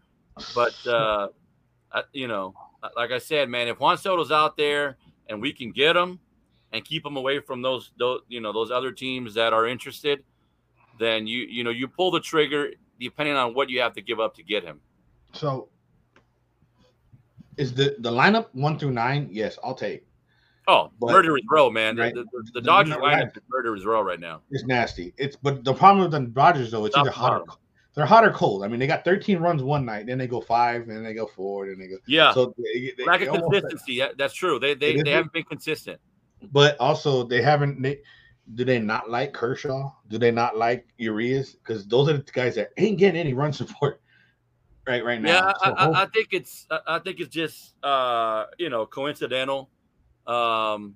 but 0.55 0.87
uh, 0.87 1.27
you 2.13 2.29
know, 2.29 2.53
like 2.95 3.11
I 3.11 3.17
said, 3.17 3.49
man, 3.49 3.67
if 3.67 3.81
Juan 3.81 3.97
Soto's 3.97 4.31
out 4.31 4.55
there 4.55 4.95
and 5.27 5.41
we 5.41 5.51
can 5.51 5.73
get 5.73 5.97
him 5.97 6.21
and 6.73 6.83
keep 6.83 7.03
them 7.03 7.15
away 7.15 7.39
from 7.39 7.61
those, 7.61 7.91
those, 7.97 8.21
you 8.27 8.41
know, 8.41 8.51
those 8.51 8.71
other 8.71 8.91
teams 8.91 9.33
that 9.35 9.53
are 9.53 9.67
interested, 9.67 10.23
then 10.99 11.27
you, 11.27 11.39
you 11.49 11.63
know, 11.63 11.69
you 11.69 11.87
pull 11.87 12.11
the 12.11 12.19
trigger 12.19 12.71
depending 12.99 13.35
on 13.35 13.53
what 13.53 13.69
you 13.69 13.79
have 13.79 13.93
to 13.93 14.01
give 14.01 14.19
up 14.19 14.35
to 14.35 14.43
get 14.43 14.63
him. 14.63 14.79
So, 15.33 15.69
is 17.57 17.73
the 17.73 17.95
the 17.99 18.11
lineup 18.11 18.47
one 18.53 18.77
through 18.79 18.91
nine? 18.91 19.29
Yes, 19.31 19.57
I'll 19.63 19.75
take. 19.75 20.05
Oh, 20.67 20.91
but, 20.99 21.11
murderer's 21.11 21.43
row, 21.51 21.69
man. 21.69 21.97
Right? 21.97 22.13
The, 22.13 22.23
the, 22.23 22.43
the, 22.45 22.51
the 22.55 22.61
Dodgers 22.61 22.95
lineup 22.95 23.35
is 23.35 23.43
murderer's 23.49 23.85
row 23.85 24.01
right 24.01 24.19
now. 24.19 24.41
It's 24.49 24.63
nasty. 24.65 25.13
It's 25.17 25.35
but 25.35 25.63
the 25.63 25.73
problem 25.73 26.03
with 26.03 26.11
the 26.11 26.31
Dodgers 26.31 26.71
though, 26.71 26.85
it's 26.85 26.95
either 26.95 27.11
hot 27.11 27.41
or 27.47 27.57
they're 27.95 28.05
hot 28.05 28.23
or 28.23 28.31
cold. 28.31 28.63
I 28.63 28.67
mean, 28.67 28.79
they 28.79 28.87
got 28.87 29.05
13 29.05 29.37
runs 29.37 29.61
one 29.61 29.85
night, 29.85 30.07
then 30.07 30.17
they 30.17 30.25
go 30.25 30.41
five, 30.41 30.81
and 30.83 30.91
then 30.91 31.03
they 31.03 31.13
go 31.13 31.27
four, 31.27 31.65
and 31.65 31.79
they 31.79 31.87
go. 31.87 31.97
Yeah. 32.07 32.33
So 32.33 32.55
they, 32.57 32.91
they, 32.97 33.05
lack 33.05 33.21
of 33.21 33.29
consistency. 33.35 34.01
Almost, 34.01 34.17
that's 34.17 34.33
true. 34.33 34.57
They 34.57 34.73
they, 34.73 34.99
they 35.01 35.11
haven't 35.11 35.33
been 35.33 35.43
consistent. 35.43 35.99
But 36.51 36.77
also, 36.79 37.23
they 37.23 37.41
haven't. 37.41 37.81
They, 37.81 37.99
do 38.55 38.65
they 38.65 38.79
not 38.79 39.09
like 39.09 39.33
Kershaw? 39.33 39.91
Do 40.09 40.17
they 40.17 40.31
not 40.31 40.57
like 40.57 40.87
Urias? 40.97 41.53
Because 41.53 41.87
those 41.87 42.09
are 42.09 42.17
the 42.17 42.31
guys 42.31 42.55
that 42.55 42.71
ain't 42.77 42.97
getting 42.97 43.19
any 43.19 43.33
run 43.33 43.53
support 43.53 44.01
right 44.87 45.03
right 45.03 45.21
now. 45.21 45.29
Yeah, 45.29 45.53
so, 45.63 45.71
I, 45.71 46.03
I, 46.03 46.05
think 46.07 46.29
it's 46.31 46.67
I 46.87 46.99
think 46.99 47.19
it's 47.19 47.33
just 47.33 47.75
uh 47.83 48.45
you 48.57 48.69
know 48.69 48.85
coincidental. 48.85 49.69
Um, 50.27 50.95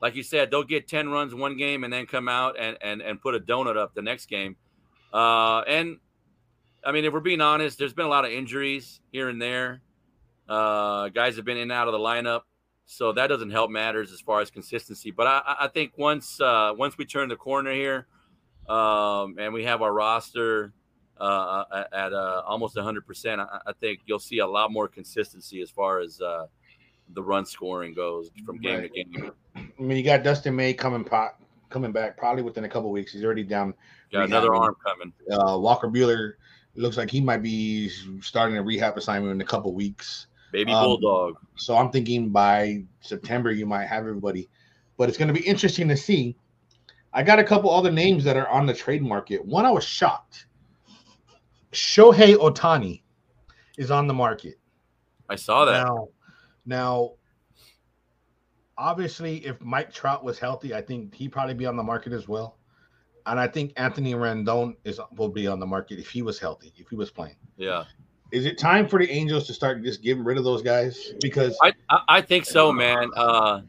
like 0.00 0.16
you 0.16 0.22
said, 0.22 0.50
they'll 0.50 0.64
get 0.64 0.88
10 0.88 1.10
runs 1.10 1.34
one 1.34 1.56
game 1.56 1.84
and 1.84 1.92
then 1.92 2.06
come 2.06 2.28
out 2.28 2.56
and 2.58 2.76
and 2.82 3.00
and 3.00 3.20
put 3.20 3.34
a 3.34 3.40
donut 3.40 3.76
up 3.76 3.94
the 3.94 4.02
next 4.02 4.26
game. 4.26 4.56
Uh, 5.12 5.60
and 5.60 5.98
I 6.84 6.92
mean, 6.92 7.04
if 7.04 7.12
we're 7.12 7.20
being 7.20 7.40
honest, 7.40 7.78
there's 7.78 7.92
been 7.92 8.06
a 8.06 8.10
lot 8.10 8.24
of 8.24 8.32
injuries 8.32 9.00
here 9.12 9.28
and 9.28 9.40
there. 9.40 9.82
Uh, 10.48 11.08
guys 11.08 11.36
have 11.36 11.44
been 11.44 11.56
in 11.56 11.64
and 11.64 11.72
out 11.72 11.86
of 11.86 11.92
the 11.92 11.98
lineup, 11.98 12.42
so 12.86 13.12
that 13.12 13.28
doesn't 13.28 13.50
help 13.50 13.70
matters 13.70 14.12
as 14.12 14.20
far 14.20 14.40
as 14.40 14.50
consistency. 14.50 15.10
But 15.10 15.26
I, 15.26 15.56
I 15.60 15.68
think 15.68 15.92
once 15.96 16.40
uh, 16.40 16.72
once 16.76 16.98
we 16.98 17.04
turn 17.04 17.28
the 17.28 17.36
corner 17.36 17.72
here, 17.72 18.06
um, 18.68 19.36
and 19.38 19.52
we 19.52 19.64
have 19.64 19.82
our 19.82 19.92
roster 19.92 20.72
uh, 21.18 21.64
at, 21.74 21.92
at 21.92 22.12
uh, 22.12 22.42
almost 22.46 22.76
100, 22.76 23.06
percent 23.06 23.40
I, 23.40 23.72
think 23.80 24.00
you'll 24.06 24.18
see 24.18 24.38
a 24.38 24.46
lot 24.46 24.72
more 24.72 24.88
consistency 24.88 25.60
as 25.60 25.70
far 25.70 26.00
as 26.00 26.20
uh, 26.20 26.46
the 27.14 27.22
run 27.22 27.46
scoring 27.46 27.94
goes 27.94 28.30
from 28.44 28.58
game 28.60 28.80
right. 28.80 28.92
to 28.92 29.04
game. 29.04 29.32
I 29.56 29.82
mean, 29.82 29.96
you 29.96 30.02
got 30.02 30.22
Dustin 30.22 30.56
May 30.56 30.74
coming 30.74 31.04
pot 31.04 31.40
coming 31.70 31.92
back 31.92 32.16
probably 32.16 32.42
within 32.42 32.64
a 32.64 32.68
couple 32.68 32.90
weeks. 32.90 33.12
He's 33.12 33.24
already 33.24 33.44
down. 33.44 33.74
Got 34.12 34.24
another 34.24 34.54
arm 34.54 34.76
coming. 34.84 35.12
Uh, 35.30 35.58
Walker 35.58 35.88
Buehler 35.88 36.34
it 36.74 36.80
looks 36.80 36.96
like 36.96 37.10
he 37.10 37.20
might 37.20 37.42
be 37.42 37.90
starting 38.20 38.56
a 38.56 38.62
rehab 38.62 38.96
assignment 38.96 39.32
in 39.32 39.40
a 39.40 39.44
couple 39.44 39.72
weeks. 39.74 40.28
Baby 40.52 40.72
um, 40.72 40.84
bulldog. 40.84 41.36
So 41.56 41.76
I'm 41.76 41.90
thinking 41.90 42.30
by 42.30 42.84
September 43.00 43.50
you 43.50 43.66
might 43.66 43.86
have 43.86 44.06
everybody, 44.06 44.48
but 44.96 45.08
it's 45.08 45.18
going 45.18 45.28
to 45.28 45.34
be 45.34 45.46
interesting 45.46 45.88
to 45.88 45.96
see. 45.96 46.36
I 47.12 47.22
got 47.22 47.38
a 47.38 47.44
couple 47.44 47.70
other 47.70 47.90
names 47.90 48.24
that 48.24 48.36
are 48.36 48.48
on 48.48 48.66
the 48.66 48.74
trade 48.74 49.02
market. 49.02 49.44
One 49.44 49.66
I 49.66 49.70
was 49.70 49.84
shocked. 49.84 50.46
Shohei 51.72 52.36
Ohtani 52.36 53.02
is 53.76 53.90
on 53.90 54.06
the 54.06 54.14
market. 54.14 54.58
I 55.28 55.36
saw 55.36 55.64
that. 55.64 55.84
Now, 55.84 56.08
now, 56.64 57.12
obviously, 58.78 59.44
if 59.44 59.60
Mike 59.60 59.92
Trout 59.92 60.22
was 60.22 60.38
healthy, 60.38 60.74
I 60.74 60.82
think 60.82 61.14
he'd 61.14 61.32
probably 61.32 61.54
be 61.54 61.66
on 61.66 61.76
the 61.76 61.82
market 61.82 62.12
as 62.12 62.28
well 62.28 62.58
and 63.26 63.38
I 63.38 63.46
think 63.46 63.72
Anthony 63.76 64.14
Rendon 64.14 64.76
is 64.84 65.00
will 65.16 65.28
be 65.28 65.46
on 65.46 65.60
the 65.60 65.66
market 65.66 65.98
if 65.98 66.10
he 66.10 66.22
was 66.22 66.38
healthy, 66.38 66.72
if 66.76 66.88
he 66.88 66.96
was 66.96 67.10
playing. 67.10 67.36
Yeah. 67.56 67.84
Is 68.32 68.46
it 68.46 68.58
time 68.58 68.88
for 68.88 68.98
the 68.98 69.10
Angels 69.10 69.46
to 69.46 69.54
start 69.54 69.82
just 69.82 70.02
getting 70.02 70.24
rid 70.24 70.38
of 70.38 70.44
those 70.44 70.62
guys? 70.62 71.12
Because 71.20 71.56
I 71.62 71.72
I 72.08 72.20
think 72.20 72.46
so, 72.46 72.72
man. 72.72 73.10
Uh, 73.14 73.60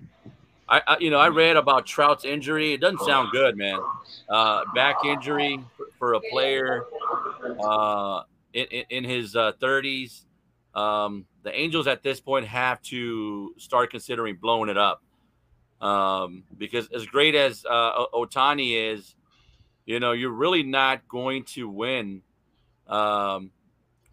I, 0.70 0.82
I, 0.88 0.98
you 1.00 1.12
know 1.12 1.20
I 1.20 1.28
read 1.28 1.58
about 1.58 1.86
Trout's 1.86 2.26
injury. 2.26 2.74
It 2.74 2.80
doesn't 2.80 3.02
sound 3.02 3.32
good, 3.32 3.58
man. 3.58 3.80
Uh, 4.30 4.64
back 4.74 5.04
injury 5.06 5.60
for, 5.78 5.86
for 6.00 6.14
a 6.14 6.22
player 6.32 6.86
uh, 7.62 8.24
in, 8.54 8.66
in 8.90 9.04
his 9.04 9.36
uh, 9.36 9.52
30s. 9.62 10.24
Um, 10.74 11.26
the 11.44 11.54
Angels 11.54 11.86
at 11.86 12.02
this 12.02 12.20
point 12.20 12.48
have 12.48 12.82
to 12.84 13.54
start 13.58 13.92
considering 13.92 14.38
blowing 14.38 14.70
it 14.70 14.78
up 14.78 15.04
um, 15.82 16.44
because 16.58 16.90
as 16.96 17.06
great 17.06 17.36
as 17.36 17.66
uh, 17.70 18.06
Ohtani 18.14 18.94
is 18.94 19.16
you 19.86 20.00
know, 20.00 20.14
you're 20.14 20.32
really 20.32 20.64
not 20.64 21.08
going 21.08 21.44
to 21.44 21.68
win 21.68 22.22
um, 22.88 23.52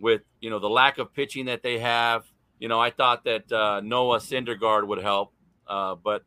with 0.01 0.23
you 0.41 0.51
know 0.51 0.59
the 0.59 0.71
lack 0.71 0.99
of 0.99 1.15
pitching 1.15 1.47
that 1.47 1.63
they 1.63 1.79
have. 1.79 2.25
You 2.59 2.69
know, 2.69 2.81
I 2.81 2.91
thought 2.91 3.25
that 3.25 3.51
uh, 3.51 3.81
Noah 3.81 4.19
Syndergaard 4.19 4.87
would 4.87 5.03
help, 5.03 5.33
uh, 5.67 5.95
but 5.95 6.23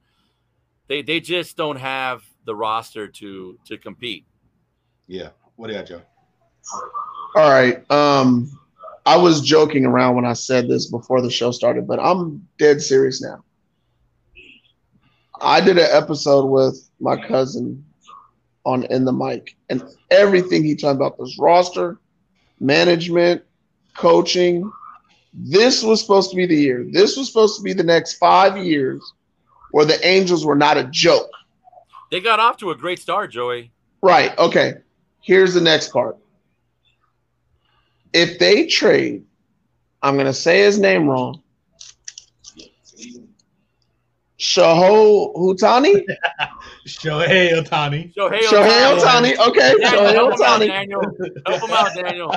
they 0.87 1.01
they 1.01 1.19
just 1.19 1.57
don't 1.57 1.77
have 1.77 2.23
the 2.45 2.55
roster 2.55 3.07
to 3.07 3.57
to 3.65 3.77
compete. 3.77 4.25
Yeah. 5.07 5.29
What 5.55 5.67
do 5.67 5.73
you 5.73 5.79
got, 5.79 5.87
Joe? 5.87 6.01
All 7.35 7.49
right. 7.49 7.89
Um, 7.91 8.51
I 9.05 9.17
was 9.17 9.41
joking 9.41 9.85
around 9.85 10.15
when 10.15 10.25
I 10.25 10.33
said 10.33 10.67
this 10.67 10.89
before 10.89 11.21
the 11.21 11.29
show 11.29 11.51
started, 11.51 11.87
but 11.87 11.99
I'm 11.99 12.47
dead 12.57 12.81
serious 12.81 13.21
now. 13.21 13.43
I 15.41 15.59
did 15.59 15.77
an 15.77 15.87
episode 15.91 16.45
with 16.45 16.89
my 16.99 17.17
cousin 17.17 17.83
on 18.65 18.83
in 18.85 19.03
the 19.03 19.11
mic, 19.11 19.57
and 19.69 19.83
everything 20.09 20.63
he 20.63 20.75
talked 20.75 20.95
about 20.95 21.19
was 21.19 21.37
roster, 21.37 21.99
management, 22.59 23.43
coaching. 23.95 24.71
This 25.33 25.83
was 25.83 26.01
supposed 26.01 26.29
to 26.29 26.35
be 26.35 26.45
the 26.45 26.55
year. 26.55 26.85
This 26.91 27.17
was 27.17 27.27
supposed 27.27 27.57
to 27.57 27.63
be 27.63 27.73
the 27.73 27.83
next 27.83 28.15
five 28.15 28.57
years 28.57 29.13
where 29.71 29.85
the 29.85 30.05
Angels 30.05 30.45
were 30.45 30.55
not 30.55 30.77
a 30.77 30.83
joke. 30.85 31.29
They 32.11 32.19
got 32.19 32.39
off 32.39 32.57
to 32.57 32.69
a 32.69 32.75
great 32.75 32.99
start, 32.99 33.31
Joey. 33.31 33.71
Right. 34.01 34.37
Okay. 34.37 34.75
Here's 35.21 35.53
the 35.55 35.61
next 35.61 35.89
part. 35.89 36.17
If 38.13 38.37
they 38.37 38.67
trade, 38.67 39.25
I'm 40.03 40.13
going 40.15 40.27
to 40.27 40.33
say 40.33 40.59
his 40.59 40.77
name 40.77 41.07
wrong. 41.07 41.41
Shaho 44.37 45.33
Hutani? 45.35 46.05
Shohei 46.85 47.53
Ohtani. 47.53 48.13
Shohei 48.13 48.41
Shohei 48.41 48.99
Ohtani. 48.99 49.37
Okay. 49.47 49.73
Daniel, 49.79 50.31
Shohei 50.31 50.37
Ohtani. 50.37 50.67
Daniel. 50.67 51.01
Help 51.47 51.61
him 51.63 51.71
out, 51.71 51.95
Daniel. 51.95 52.35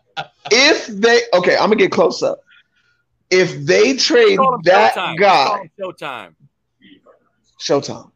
If 0.50 0.86
they, 0.86 1.22
okay, 1.34 1.56
I'm 1.56 1.66
going 1.66 1.78
to 1.78 1.84
get 1.84 1.92
close 1.92 2.22
up. 2.22 2.40
If 3.30 3.66
they 3.66 3.94
trade 3.94 4.38
that 4.64 4.94
Showtime. 4.94 5.18
guy, 5.18 5.70
Showtime. 5.78 6.34
Showtime. 7.60 8.10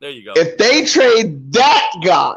There 0.00 0.10
you 0.10 0.24
go. 0.24 0.32
If 0.36 0.58
they 0.58 0.84
trade 0.84 1.52
that 1.52 1.90
guy, 2.04 2.36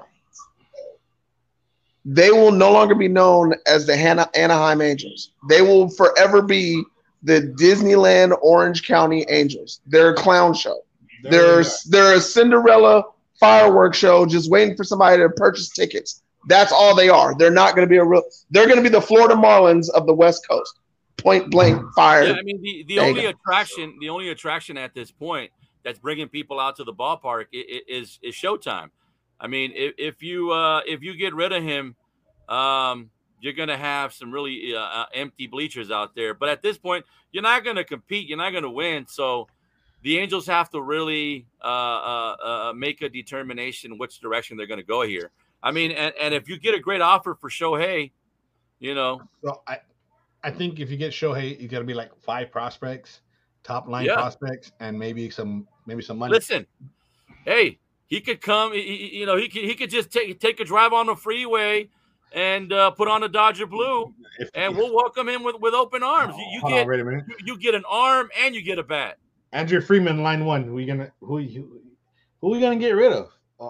they 2.06 2.32
will 2.32 2.52
no 2.52 2.72
longer 2.72 2.96
be 2.96 3.08
known 3.08 3.56
as 3.66 3.88
the 3.88 3.96
Hana- 3.96 4.30
Anaheim 4.36 4.82
Angels. 4.82 5.32
They 5.50 5.62
will 5.62 5.90
forever 5.90 6.42
be 6.42 6.84
the 7.24 7.54
Disneyland 7.58 8.38
Orange 8.42 8.84
County 8.84 9.26
Angels. 9.30 9.80
They're 9.88 10.10
a 10.12 10.16
clown 10.16 10.54
show. 10.54 10.84
They're 11.24 11.64
they're 11.88 12.16
a 12.16 12.20
Cinderella 12.20 13.06
fireworks 13.40 13.98
show, 13.98 14.26
just 14.26 14.52
waiting 14.52 14.76
for 14.76 14.84
somebody 14.84 15.22
to 15.22 15.30
purchase 15.30 15.70
tickets. 15.70 16.22
That's 16.48 16.72
all 16.72 16.96
they 16.96 17.10
are. 17.10 17.36
They're 17.38 17.52
not 17.52 17.76
going 17.76 17.88
to 17.88 17.90
be 17.90 17.98
a 17.98 18.04
real. 18.04 18.24
They're 18.52 18.66
going 18.66 18.78
to 18.78 18.84
be 18.84 18.90
the 18.90 19.02
Florida 19.02 19.36
Marlins 19.36 19.90
of 19.90 20.06
the 20.08 20.14
West 20.14 20.48
Coast. 20.48 20.80
Point 21.18 21.52
blank 21.52 21.82
fire. 21.96 22.24
Yeah, 22.24 22.34
I 22.34 22.42
mean 22.42 22.62
the, 22.62 22.86
the 22.88 23.00
only 23.00 23.26
attraction, 23.26 23.98
the 24.02 24.10
only 24.10 24.30
attraction 24.30 24.78
at 24.78 24.94
this 24.94 25.12
point 25.12 25.52
that's 25.84 26.00
bringing 26.00 26.28
people 26.28 26.60
out 26.60 26.76
to 26.78 26.84
the 26.84 26.94
ballpark 26.94 27.46
is 27.52 28.20
is 28.22 28.36
Showtime. 28.36 28.90
I 29.40 29.48
mean, 29.48 29.72
if, 29.76 29.94
if 29.98 30.24
you 30.24 30.52
uh, 30.52 30.82
if 30.88 31.02
you 31.02 31.16
get 31.16 31.34
rid 31.34 31.52
of 31.52 31.64
him, 31.64 31.96
um, 32.50 33.10
you're 33.40 33.54
gonna 33.54 33.78
have 33.78 34.14
some 34.14 34.32
really 34.32 34.74
uh, 34.74 34.80
uh, 34.80 35.06
empty 35.14 35.48
bleachers 35.48 35.92
out 35.92 36.16
there. 36.16 36.34
But 36.34 36.50
at 36.50 36.62
this 36.62 36.78
point, 36.78 37.06
you're 37.32 37.44
not 37.44 37.64
gonna 37.64 37.84
compete. 37.84 38.28
You're 38.28 38.38
not 38.38 38.54
gonna 38.54 38.72
win. 38.72 39.06
So 39.08 39.48
the 40.02 40.18
Angels 40.20 40.48
have 40.48 40.70
to 40.72 40.82
really 40.82 41.46
uh, 41.62 41.68
uh, 41.68 42.36
uh, 42.44 42.74
make 42.74 43.02
a 43.02 43.10
determination 43.10 43.98
which 43.98 44.20
direction 44.20 44.58
they're 44.58 44.68
gonna 44.68 44.84
go 44.84 45.02
here. 45.02 45.32
I 45.64 45.72
mean, 45.72 45.92
and, 45.92 46.14
and 46.22 46.34
if 46.34 46.50
you 46.50 46.60
get 46.60 46.76
a 46.76 46.80
great 46.80 47.00
offer 47.02 47.34
for 47.40 47.50
Shohei, 47.50 48.12
you 48.80 48.94
know, 48.94 49.22
So 49.44 49.62
I, 49.66 49.78
I 50.44 50.52
think 50.52 50.80
if 50.82 50.92
you 50.92 50.98
get 50.98 51.12
Shohei, 51.14 51.58
you 51.60 51.68
got 51.70 51.80
to 51.80 51.86
be 51.86 51.94
like 51.94 52.12
five 52.22 52.52
prospects, 52.52 53.22
top 53.64 53.88
line 53.88 54.06
Yeah. 54.06 54.16
prospects, 54.16 54.74
and 54.82 55.00
maybe 55.00 55.30
some 55.30 55.66
maybe 55.86 56.02
some 56.02 56.18
money. 56.18 56.34
Listen, 56.34 56.68
hey, 57.46 57.80
he 58.08 58.20
could 58.20 58.42
come. 58.42 58.74
he- 58.74 59.18
You 59.20 59.26
know, 59.26 59.38
he 59.38 59.48
could 59.48 59.64
he 59.64 59.74
could 59.74 59.90
just 59.90 60.12
take 60.12 60.38
take 60.42 60.60
a 60.60 60.66
drive 60.66 60.92
on 60.92 61.06
the 61.06 61.16
freeway 61.16 61.90
and 62.34 62.74
uh, 62.74 62.92
put 62.92 63.08
on 63.08 63.24
a 63.24 63.30
Dodger 63.30 63.68
blue, 63.68 64.14
If, 64.40 64.50
and 64.56 64.76
we'll 64.76 64.94
welcome 64.94 65.30
him 65.30 65.44
with, 65.44 65.56
with 65.62 65.74
open 65.76 66.04
arms. 66.04 66.34
You, 66.36 66.44
you 66.52 66.62
get 66.68 66.82
on, 66.82 66.88
wait 66.88 67.00
a 67.00 67.06
minute. 67.06 67.26
you, 67.30 67.36
you 67.46 67.58
get 67.58 67.74
an 67.76 67.84
arm 67.88 68.28
and 68.38 68.54
you 68.56 68.62
get 68.64 68.80
a 68.80 68.84
bat. 68.84 69.18
Andrew 69.54 69.80
Friedman, 69.80 70.24
line 70.24 70.44
one. 70.44 70.76
You 70.78 70.86
gonna 70.86 71.12
who 71.22 71.40
you 71.40 71.80
who 72.42 72.50
we 72.50 72.60
gonna 72.60 72.76
get 72.76 72.92
rid 72.92 73.14
of? 73.14 73.30
Uh, 73.60 73.70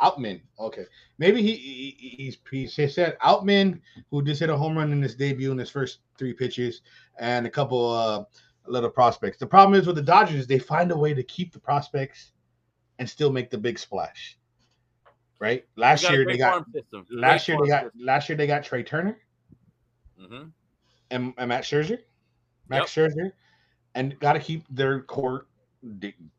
Outman. 0.00 0.40
Okay, 0.58 0.84
maybe 1.18 1.42
he, 1.42 1.54
he 1.56 2.16
he's 2.16 2.38
he 2.50 2.88
said 2.88 3.18
Outman 3.20 3.80
who 4.10 4.22
just 4.22 4.40
hit 4.40 4.50
a 4.50 4.56
home 4.56 4.76
run 4.76 4.92
in 4.92 5.02
his 5.02 5.14
debut 5.14 5.52
in 5.52 5.58
his 5.58 5.70
first 5.70 6.00
three 6.18 6.32
pitches, 6.32 6.82
and 7.18 7.46
a 7.46 7.50
couple 7.50 7.90
uh 7.92 8.24
little 8.66 8.90
prospects. 8.90 9.38
The 9.38 9.46
problem 9.46 9.78
is 9.78 9.86
with 9.86 9.96
the 9.96 10.02
Dodgers, 10.02 10.46
they 10.46 10.58
find 10.58 10.90
a 10.90 10.96
way 10.96 11.14
to 11.14 11.22
keep 11.22 11.52
the 11.52 11.60
prospects 11.60 12.32
and 12.98 13.08
still 13.08 13.30
make 13.30 13.50
the 13.50 13.58
big 13.58 13.78
splash. 13.78 14.38
Right? 15.38 15.66
Last 15.76 16.08
year 16.10 16.24
they 16.24 16.36
got 16.38 16.64
system. 16.72 17.06
last 17.10 17.46
year 17.48 17.58
they 17.62 17.68
got 17.68 17.84
last 17.98 18.28
year 18.28 18.36
they 18.36 18.46
got 18.46 18.64
Trea 18.64 18.82
Turner 18.82 19.18
system. 20.18 20.32
Mhm. 20.32 20.52
and, 21.10 21.34
and 21.36 21.48
Matt 21.48 21.64
Scherzer, 21.64 21.98
Max 22.68 22.92
Scherzer, 22.94 23.32
and 23.94 24.18
got 24.18 24.32
to 24.32 24.40
keep 24.40 24.64
their 24.70 25.02
core. 25.02 25.46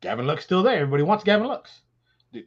Gavin 0.00 0.26
Lux 0.26 0.44
still 0.44 0.62
there. 0.62 0.80
Everybody 0.80 1.04
wants 1.04 1.24
Gavin 1.24 1.46
Lux. 1.46 1.82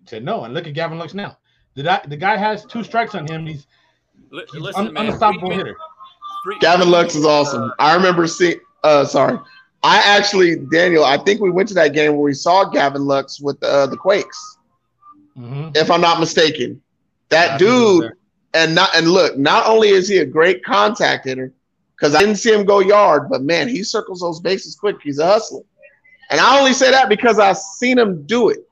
Said 0.06 0.24
no, 0.24 0.44
and 0.44 0.54
look 0.54 0.68
at 0.68 0.74
Gavin 0.74 0.98
Lux 1.00 1.14
now. 1.14 1.38
The 1.76 1.84
guy, 1.84 2.02
the 2.08 2.18
guy 2.18 2.38
has 2.38 2.66
two 2.66 2.84
strikes 2.84 3.16
on 3.16 3.26
him. 3.28 3.46
He's, 3.48 3.66
Li- 4.30 4.44
he's 4.52 4.62
Listen, 4.62 4.88
un- 4.88 4.94
man, 4.94 5.08
unstoppable 5.08 5.48
Freeman- 5.48 5.58
hitter. 5.66 5.78
Free- 6.44 6.60
Gavin 6.60 6.90
Lux 6.90 7.16
is 7.16 7.26
awesome. 7.26 7.72
I 7.80 7.96
remember 7.96 8.28
seeing. 8.28 8.60
Uh, 8.84 9.06
sorry, 9.06 9.38
I 9.84 9.98
actually 9.98 10.58
Daniel. 10.72 11.04
I 11.06 11.18
think 11.18 11.42
we 11.42 11.50
went 11.52 11.68
to 11.70 11.76
that 11.76 11.94
game 11.94 12.12
where 12.14 12.22
we 12.22 12.34
saw 12.34 12.66
Gavin 12.66 13.06
Lux 13.06 13.40
with 13.42 13.62
uh, 13.64 13.88
the 13.88 13.98
Quakes, 13.98 14.58
Mhm. 15.38 15.76
if 15.76 15.90
I'm 15.92 16.02
not 16.02 16.20
mistaken. 16.20 16.82
That 17.30 17.52
I 17.52 17.58
think 17.58 17.62
he 17.62 17.76
was 17.76 18.00
dude, 18.02 18.12
and 18.54 18.76
not 18.76 18.96
and 18.96 19.08
look, 19.08 19.38
not 19.38 19.66
only 19.68 19.90
is 19.90 20.08
he 20.08 20.18
a 20.18 20.26
great 20.26 20.64
contact 20.66 21.26
hitter, 21.26 21.54
because 21.96 22.14
I 22.16 22.20
didn't 22.20 22.36
see 22.38 22.52
him 22.54 22.66
go 22.66 22.80
yard, 22.80 23.30
but 23.30 23.42
man, 23.44 23.68
he 23.68 23.84
circles 23.84 24.20
those 24.22 24.40
bases 24.40 24.76
quick. 24.76 24.98
He's 25.04 25.20
a 25.20 25.26
hustler, 25.26 25.62
and 26.30 26.40
I 26.42 26.58
only 26.60 26.74
say 26.74 26.92
that 26.92 27.08
because 27.10 27.40
I've 27.40 27.58
seen 27.58 27.98
him 28.00 28.24
do 28.26 28.50
it. 28.50 28.68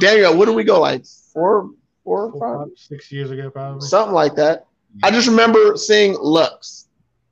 Daniel, 0.00 0.36
what 0.36 0.46
do 0.46 0.52
we 0.52 0.64
go 0.64 0.80
like 0.80 1.04
four, 1.32 1.70
four, 2.02 2.26
or 2.26 2.30
Four, 2.32 2.40
five, 2.40 2.68
five, 2.68 2.78
six 2.78 3.10
years 3.12 3.30
ago, 3.30 3.50
probably. 3.50 3.86
something 3.86 4.14
like 4.14 4.34
that? 4.36 4.66
I 5.02 5.10
just 5.10 5.26
remember 5.28 5.76
seeing 5.76 6.14
Lux. 6.20 6.88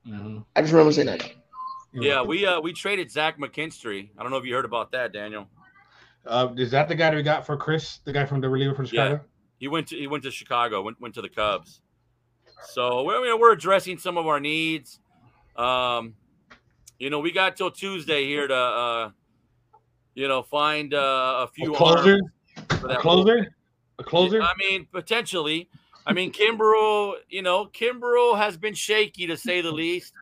Mhm. 0.06 0.44
I 0.56 0.60
just 0.62 0.72
remember 0.72 0.92
seeing 0.92 1.06
that. 1.06 1.30
Yeah, 1.92 2.22
we 2.22 2.46
uh 2.46 2.60
we 2.60 2.72
traded 2.72 3.10
Zach 3.10 3.38
McKinstry. 3.38 4.10
I 4.18 4.22
don't 4.22 4.30
know 4.32 4.38
if 4.38 4.44
you 4.46 4.54
heard 4.54 4.64
about 4.64 4.90
that, 4.92 5.12
Daniel. 5.12 5.46
Uh, 6.26 6.48
is 6.56 6.70
that 6.70 6.88
the 6.88 6.94
guy 6.94 7.10
that 7.10 7.16
we 7.16 7.22
got 7.22 7.44
for 7.44 7.56
Chris? 7.56 7.98
The 8.04 8.12
guy 8.12 8.24
from 8.24 8.40
the 8.40 8.48
reliever 8.48 8.74
from 8.74 8.86
Yeah. 8.86 8.90
Chicago? 8.90 9.20
He 9.58 9.68
went 9.68 9.88
to 9.88 9.96
he 9.96 10.06
went 10.06 10.24
to 10.24 10.30
Chicago, 10.30 10.82
went 10.82 11.00
went 11.00 11.14
to 11.14 11.22
the 11.22 11.28
Cubs. 11.28 11.80
So 12.70 13.02
we're 13.04 13.18
you 13.20 13.26
know, 13.26 13.36
we're 13.36 13.52
addressing 13.52 13.98
some 13.98 14.16
of 14.16 14.26
our 14.26 14.40
needs. 14.40 14.98
Um, 15.56 16.14
you 16.98 17.10
know, 17.10 17.18
we 17.18 17.30
got 17.32 17.56
till 17.56 17.70
Tuesday 17.70 18.24
here 18.24 18.46
to 18.48 18.54
uh, 18.56 19.10
you 20.14 20.26
know 20.28 20.42
find 20.42 20.94
uh, 20.94 20.96
a 20.96 21.42
A 21.44 21.48
few 21.48 21.72
closer? 21.74 22.12
arms 22.12 22.20
for 22.22 22.32
A 22.70 22.76
that 22.88 22.98
closer? 23.00 23.54
A 23.98 24.04
closer? 24.04 24.42
I 24.42 24.52
mean, 24.58 24.86
potentially. 24.92 25.68
I 26.04 26.12
mean, 26.12 26.32
Kimbrel, 26.32 27.14
you 27.28 27.42
know, 27.42 27.66
Kimbrel 27.66 28.36
has 28.36 28.56
been 28.56 28.74
shaky 28.74 29.26
to 29.28 29.36
say 29.36 29.60
the 29.60 29.70
least. 29.70 30.12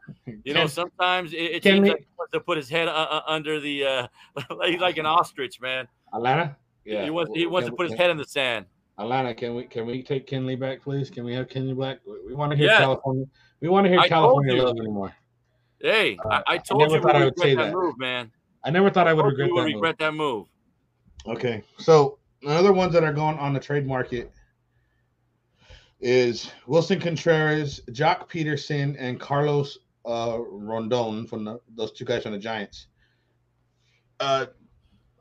You 0.44 0.52
know, 0.52 0.66
sometimes 0.66 1.32
it, 1.32 1.38
it 1.38 1.62
can 1.62 1.76
seems 1.76 1.84
we- 1.84 1.90
like 1.90 2.00
he 2.00 2.06
wants 2.18 2.32
to 2.32 2.40
put 2.40 2.56
his 2.58 2.68
head 2.68 2.88
uh, 2.88 2.92
uh, 2.92 3.22
under 3.26 3.58
the, 3.60 3.84
uh, 3.86 4.06
like, 4.56 4.78
like 4.80 4.98
an 4.98 5.06
ostrich, 5.06 5.58
man. 5.60 5.88
Atlanta? 6.12 6.56
Yeah. 6.84 7.04
He 7.04 7.10
wants, 7.10 7.30
he 7.34 7.46
wants 7.46 7.66
to 7.66 7.70
Can- 7.70 7.76
put 7.78 7.90
his 7.90 7.98
head 7.98 8.10
in 8.10 8.16
the 8.18 8.24
sand. 8.24 8.66
Atlanta, 8.98 9.34
can 9.34 9.54
we 9.54 9.64
can 9.64 9.86
we 9.86 10.02
take 10.02 10.26
Kenley 10.26 10.60
back, 10.60 10.82
please? 10.82 11.08
Can 11.08 11.24
we 11.24 11.32
have 11.32 11.48
Kenley 11.48 11.78
back? 11.78 12.00
We, 12.06 12.26
we 12.26 12.34
want 12.34 12.50
to 12.52 12.56
hear 12.58 12.66
Yeah. 12.66 12.78
California. 12.80 13.24
We 13.60 13.68
want 13.70 13.86
to 13.86 13.88
hear 13.88 13.98
I 14.00 14.08
told 14.08 14.44
California 14.44 14.54
you. 14.56 14.62
love 14.62 14.76
anymore. 14.76 15.14
Hey, 15.80 16.18
Uh, 16.22 16.28
I, 16.28 16.36
I 16.36 16.42
I 16.46 16.58
told 16.58 16.82
never 16.82 16.96
you 16.96 17.00
we 17.00 17.02
thought 17.06 17.16
I 17.16 17.18
would 17.20 17.24
would 17.24 17.38
say 17.38 17.54
that 17.54 17.64
that. 17.68 17.72
move, 17.72 17.98
man. 17.98 18.30
I 18.62 18.68
never 18.70 18.90
thought 18.90 19.08
I 19.08 19.14
would 19.14 19.22
Told 19.22 19.38
regret 19.38 19.48
we 19.48 19.56
that. 19.56 19.62
would 19.62 19.72
move. 19.72 19.74
regret 19.76 19.98
that 20.00 20.12
move. 20.14 20.46
Okay, 21.26 21.62
so 21.78 22.18
another 22.42 22.72
ones 22.72 22.92
that 22.92 23.04
are 23.04 23.12
going 23.12 23.38
on 23.38 23.52
the 23.52 23.60
trade 23.60 23.86
market 23.86 24.32
is 26.00 26.50
Willson 26.66 27.00
Contreras, 27.00 27.80
Joc 27.90 28.28
Pederson, 28.30 28.96
and 28.98 29.20
Carlos 29.20 29.78
uh, 30.06 30.38
Rondon 30.40 31.26
from 31.26 31.44
the, 31.44 31.60
those 31.76 31.92
two 31.92 32.04
guys 32.04 32.22
from 32.22 32.32
the 32.32 32.38
Giants. 32.38 32.86
Uh, 34.18 34.46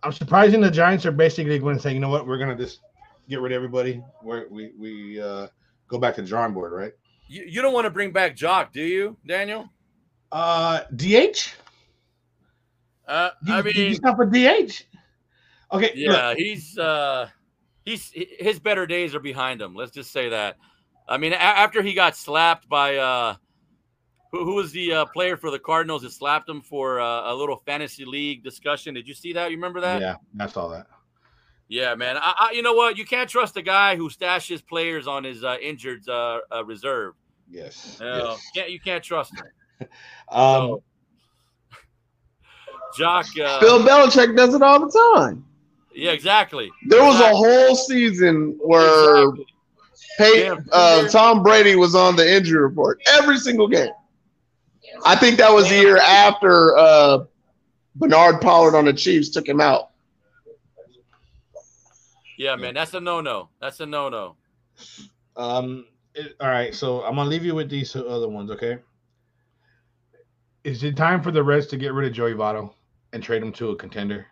I'm 0.03 0.13
surprising 0.13 0.61
the 0.61 0.71
Giants 0.71 1.05
are 1.05 1.11
basically 1.11 1.59
going 1.59 1.75
to 1.75 1.81
say, 1.81 1.93
you 1.93 1.99
know 1.99 2.09
what, 2.09 2.25
we're 2.25 2.37
going 2.37 2.55
to 2.55 2.63
just 2.63 2.79
get 3.27 3.41
rid 3.41 3.51
of 3.51 3.57
everybody. 3.57 4.01
We're, 4.23 4.47
we 4.49 4.71
we 4.77 5.21
uh, 5.21 5.47
go 5.87 5.97
back 5.97 6.15
to 6.15 6.21
the 6.21 6.27
drawing 6.27 6.53
board, 6.53 6.71
right? 6.71 6.93
You, 7.27 7.43
you 7.43 7.61
don't 7.61 7.73
want 7.73 7.85
to 7.85 7.91
bring 7.91 8.11
back 8.11 8.35
Joc, 8.35 8.71
do 8.71 8.81
you, 8.81 9.17
Daniel? 9.27 9.69
Uh, 10.31 10.81
DH. 10.95 11.51
Uh, 13.07 13.31
You, 13.43 13.53
I 13.53 13.57
you 13.57 13.63
mean, 13.63 13.95
stop 13.95 14.19
a 14.19 14.25
DH. 14.25 14.85
Okay, 15.71 15.91
look, 15.95 15.95
yeah, 15.95 16.33
he's 16.35 16.77
uh, 16.77 17.29
he's 17.85 18.11
his 18.13 18.59
better 18.59 18.87
days 18.87 19.13
are 19.13 19.19
behind 19.19 19.61
him. 19.61 19.75
Let's 19.75 19.91
just 19.91 20.11
say 20.11 20.29
that. 20.29 20.57
I 21.07 21.17
mean, 21.17 21.33
a- 21.33 21.37
after 21.37 21.81
he 21.81 21.93
got 21.93 22.15
slapped 22.15 22.67
by 22.67 22.97
uh, 22.97 23.35
who, 24.31 24.45
who 24.45 24.55
was 24.55 24.71
the 24.71 24.93
uh, 24.93 25.05
player 25.05 25.37
for 25.37 25.51
the 25.51 25.59
Cardinals 25.59 26.01
that 26.01 26.11
slapped 26.11 26.49
him 26.49 26.61
for 26.61 26.99
uh, 26.99 27.31
a 27.31 27.33
little 27.35 27.57
fantasy 27.65 28.05
league 28.05 28.43
discussion? 28.43 28.93
Did 28.93 29.07
you 29.07 29.13
see 29.13 29.33
that? 29.33 29.51
You 29.51 29.57
remember 29.57 29.81
that? 29.81 30.01
Yeah, 30.01 30.15
I 30.39 30.47
saw 30.47 30.67
that. 30.69 30.87
Yeah, 31.67 31.93
man. 31.93 32.17
I, 32.17 32.33
I, 32.49 32.51
you 32.53 32.63
know 32.63 32.73
what? 32.73 32.97
You 32.97 33.05
can't 33.05 33.29
trust 33.29 33.55
a 33.57 33.61
guy 33.61 33.95
who 33.95 34.09
stashes 34.09 34.65
players 34.65 35.07
on 35.07 35.23
his 35.23 35.43
uh, 35.43 35.57
injured 35.61 36.07
uh, 36.09 36.39
uh, 36.51 36.65
reserve. 36.65 37.13
Yes. 37.47 37.97
You, 37.99 38.07
know, 38.07 38.29
yes. 38.29 38.51
Can't, 38.55 38.71
you 38.71 38.79
can't 38.79 39.03
trust 39.03 39.33
him. 39.37 39.45
Um, 40.31 40.79
So, 42.91 43.03
Joc. 43.03 43.39
Uh, 43.39 43.59
Bill 43.59 43.79
Belichick 43.79 44.35
does 44.35 44.53
it 44.53 44.61
all 44.61 44.79
the 44.79 44.91
time. 45.15 45.45
Yeah, 45.93 46.11
exactly. 46.11 46.69
There 46.87 47.03
was 47.03 47.19
a 47.19 47.35
whole 47.35 47.75
season 47.75 48.57
where 48.61 49.23
Exactly. 49.29 49.45
Peyton, 50.17 50.65
Yeah. 50.67 50.73
uh, 50.75 51.07
Tom 51.09 51.43
Brady 51.43 51.75
was 51.75 51.95
on 51.95 52.15
the 52.15 52.35
injury 52.35 52.61
report 52.61 52.99
every 53.07 53.37
single 53.37 53.67
game. 53.67 53.91
I 55.05 55.15
think 55.15 55.37
that 55.37 55.51
was 55.53 55.69
the 55.69 55.75
year 55.75 55.97
after 55.97 56.77
uh, 56.77 57.19
Bernard 57.95 58.41
Pollard 58.41 58.75
on 58.75 58.85
the 58.85 58.93
Chiefs 58.93 59.29
took 59.29 59.47
him 59.47 59.61
out. 59.61 59.91
Yeah, 62.37 62.55
man. 62.55 62.73
That's 62.73 62.93
a 62.93 62.99
no-no. 62.99 63.49
That's 63.61 63.79
a 63.79 63.85
no-no. 63.85 64.35
Um. 65.35 65.85
it- 66.15 66.35
all 66.39 66.47
right. 66.49 66.73
So 66.73 67.03
I'm 67.03 67.15
gonna 67.15 67.29
leave 67.29 67.45
you 67.45 67.55
with 67.55 67.69
these 67.69 67.95
other 67.95 68.27
ones. 68.29 68.49
Okay. 68.51 68.79
Is 70.63 70.83
it 70.83 70.97
time 70.97 71.21
for 71.21 71.31
the 71.31 71.41
Reds 71.43 71.67
to 71.67 71.77
get 71.77 71.93
rid 71.93 72.07
of 72.09 72.13
Joey 72.13 72.33
Votto 72.33 72.71
and 73.13 73.23
trade 73.23 73.41
him 73.41 73.51
to 73.53 73.69
a 73.69 73.75
contender? 73.75 74.25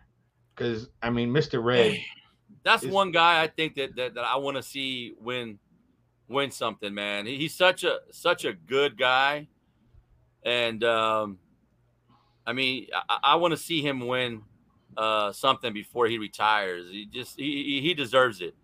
Because 0.58 0.88
I 1.00 1.10
mean, 1.10 1.30
Mr. 1.30 1.62
Red. 1.62 1.98
That's 2.64 2.82
Is- 2.82 2.90
one 2.90 3.12
guy 3.12 3.40
I 3.42 3.46
think 3.46 3.76
that 3.76 3.94
that, 3.96 4.14
that 4.14 4.24
I 4.24 4.36
want 4.36 4.56
to 4.56 4.62
see 4.62 5.14
win 5.20 5.58
win 6.28 6.50
something, 6.50 6.92
man. 6.92 7.26
He, 7.26 7.36
he's 7.36 7.54
such 7.54 7.84
a 7.84 7.98
such 8.10 8.44
a 8.44 8.52
good 8.52 8.98
guy, 8.98 9.46
and 10.42 10.82
um, 10.82 11.38
I 12.46 12.52
mean, 12.52 12.88
I, 13.08 13.18
I 13.22 13.34
want 13.36 13.52
to 13.52 13.56
see 13.56 13.80
him 13.80 14.06
win 14.06 14.42
uh, 14.96 15.32
something 15.32 15.72
before 15.72 16.08
he 16.08 16.18
retires. 16.18 16.90
He 16.90 17.06
just 17.06 17.38
he 17.38 17.80
he- 17.80 17.94
deserves 17.94 18.40
it. 18.40 18.54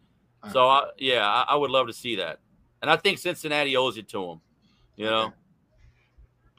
So 0.52 0.68
I, 0.68 0.90
yeah, 0.98 1.26
I, 1.26 1.54
I 1.54 1.54
would 1.54 1.70
love 1.70 1.86
to 1.86 1.94
see 1.94 2.16
that, 2.16 2.40
and 2.82 2.90
I 2.90 2.96
think 2.96 3.18
Cincinnati 3.18 3.76
owes 3.76 3.96
it 3.96 4.08
to 4.08 4.22
him. 4.22 4.40
You 4.96 5.06
know, 5.06 5.32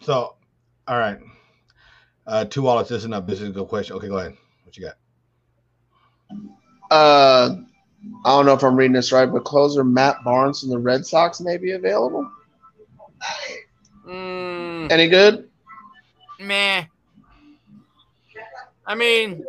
So, 0.02 0.36
all 0.88 0.98
right. 0.98 1.20
Uh, 2.26 2.46
two 2.46 2.64
wallets. 2.64 2.90
This 2.90 3.00
is 3.00 3.06
enough. 3.06 3.28
This 3.28 3.42
is 3.42 3.50
a 3.50 3.52
good 3.52 3.68
question. 3.68 3.96
Okay, 3.98 4.08
go 4.08 4.18
ahead. 4.18 4.36
What 4.64 4.76
you 4.76 4.84
got? 4.84 4.96
Uh, 6.96 7.58
I 8.24 8.30
don't 8.30 8.46
know 8.46 8.54
if 8.54 8.64
I'm 8.64 8.76
reading 8.78 8.94
this 8.94 9.12
right, 9.12 9.26
but 9.26 9.44
closer 9.44 9.84
Matt 9.84 10.24
Barnes 10.24 10.62
from 10.62 10.70
the 10.70 10.78
Red 10.78 11.06
Sox 11.06 11.42
may 11.42 11.58
be 11.58 11.72
available. 11.72 12.30
Mm, 14.08 14.92
Any 14.92 15.08
good? 15.10 15.50
meh. 16.40 16.86
I 18.88 18.96
mean, 18.96 19.44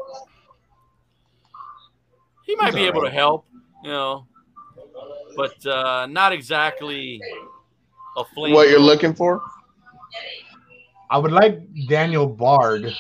he 2.45 2.57
might 2.57 2.67
He's 2.67 2.75
be 2.77 2.87
able 2.87 3.03
right. 3.03 3.11
to 3.11 3.15
help, 3.15 3.47
you 3.85 3.91
know, 3.91 4.27
but 5.37 5.65
uh, 5.67 6.07
not 6.07 6.33
exactly 6.33 7.21
a 8.17 8.25
flame. 8.35 8.55
What 8.55 8.71
you're 8.71 8.81
looking 8.81 9.15
for? 9.15 9.43
I 11.11 11.19
would 11.19 11.33
like 11.33 11.61
Daniel 11.89 12.27
Bard. 12.27 12.93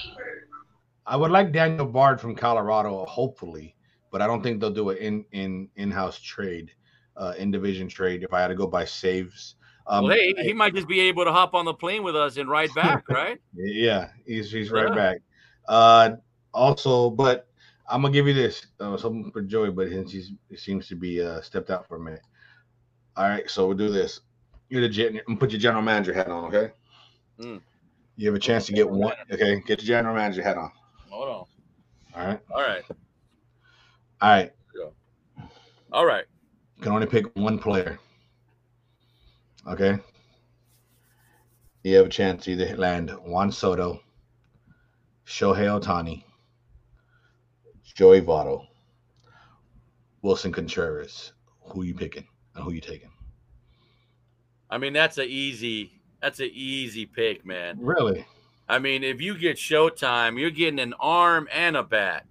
I 1.06 1.16
would 1.16 1.30
like 1.30 1.52
Daniel 1.52 1.86
Bard 1.86 2.20
from 2.20 2.34
Colorado, 2.34 3.04
hopefully, 3.06 3.75
but 4.16 4.22
I 4.22 4.26
don't 4.26 4.42
think 4.42 4.60
they'll 4.62 4.70
do 4.70 4.88
it 4.88 4.98
in 5.00 5.26
in 5.32 5.68
in 5.76 5.90
house 5.90 6.18
trade, 6.18 6.70
uh, 7.18 7.34
in 7.36 7.50
division 7.50 7.86
trade. 7.86 8.22
If 8.22 8.32
I 8.32 8.40
had 8.40 8.48
to 8.48 8.54
go 8.54 8.66
by 8.66 8.86
saves, 8.86 9.56
um, 9.86 10.04
Well, 10.04 10.16
hey, 10.16 10.34
he 10.38 10.54
might 10.54 10.74
just 10.74 10.88
be 10.88 11.00
able 11.00 11.26
to 11.26 11.32
hop 11.32 11.52
on 11.52 11.66
the 11.66 11.74
plane 11.74 12.02
with 12.02 12.16
us 12.16 12.38
and 12.38 12.48
ride 12.48 12.74
back, 12.74 13.06
right? 13.10 13.38
yeah, 13.54 14.08
he's 14.26 14.50
he's 14.50 14.70
right 14.70 14.88
Yeah. 14.88 14.94
back. 14.94 15.18
Uh, 15.68 16.12
also, 16.54 17.10
but 17.10 17.46
I'm 17.90 18.00
gonna 18.00 18.14
give 18.14 18.26
you 18.26 18.32
this 18.32 18.66
uh, 18.80 18.96
something 18.96 19.30
for 19.32 19.42
Joey, 19.42 19.70
but 19.70 19.90
since 19.90 20.12
he's 20.12 20.32
he 20.48 20.56
seems 20.56 20.88
to 20.88 20.96
be 20.96 21.20
uh, 21.20 21.42
stepped 21.42 21.68
out 21.68 21.86
for 21.86 21.96
a 21.96 22.00
minute. 22.00 22.22
All 23.18 23.28
right, 23.28 23.50
so 23.50 23.66
we'll 23.66 23.76
do 23.76 23.90
this. 23.90 24.20
You're 24.70 24.80
the 24.80 24.88
gen- 24.88 25.20
put 25.38 25.50
your 25.50 25.60
general 25.60 25.82
manager 25.82 26.14
hat 26.14 26.28
on, 26.28 26.44
okay? 26.44 26.72
Mm. 27.38 27.60
You 28.16 28.28
have 28.28 28.34
a 28.34 28.38
chance 28.38 28.64
to 28.64 28.72
get 28.72 28.88
one. 28.88 29.12
Okay, 29.30 29.60
get 29.66 29.82
your 29.82 29.88
general 29.88 30.14
manager 30.14 30.42
hat 30.42 30.56
on. 30.56 30.72
Hold 31.10 31.28
on. 31.28 31.44
All 32.14 32.26
right, 32.28 32.40
All 32.50 32.62
right. 32.62 32.82
All 34.20 34.30
right. 34.30 34.52
All 35.92 36.06
right. 36.06 36.24
You 36.76 36.82
can 36.82 36.92
only 36.92 37.06
pick 37.06 37.26
one 37.36 37.58
player. 37.58 37.98
Okay. 39.66 39.98
You 41.84 41.96
have 41.96 42.06
a 42.06 42.10
chance 42.10 42.44
to 42.44 42.52
either 42.52 42.76
land 42.76 43.10
Juan 43.24 43.52
Soto, 43.52 44.00
Shohei 45.26 45.80
Ohtani, 45.80 46.24
Joey 47.94 48.20
Votto, 48.20 48.66
Willson 50.22 50.52
Contreras. 50.52 51.32
Who 51.60 51.82
you 51.82 51.94
picking 51.94 52.26
and 52.54 52.64
who 52.64 52.72
you 52.72 52.80
taking? 52.80 53.10
I 54.70 54.78
mean, 54.78 54.92
that's 54.92 55.18
a 55.18 55.24
easy. 55.24 55.92
That's 56.20 56.40
an 56.40 56.50
easy 56.52 57.06
pick, 57.06 57.44
man. 57.44 57.78
Really? 57.80 58.24
I 58.68 58.78
mean, 58.78 59.04
if 59.04 59.20
you 59.20 59.36
get 59.38 59.56
Showtime, 59.56 60.38
you're 60.40 60.50
getting 60.50 60.80
an 60.80 60.94
arm 60.98 61.48
and 61.52 61.76
a 61.76 61.82
bat. 61.82 62.26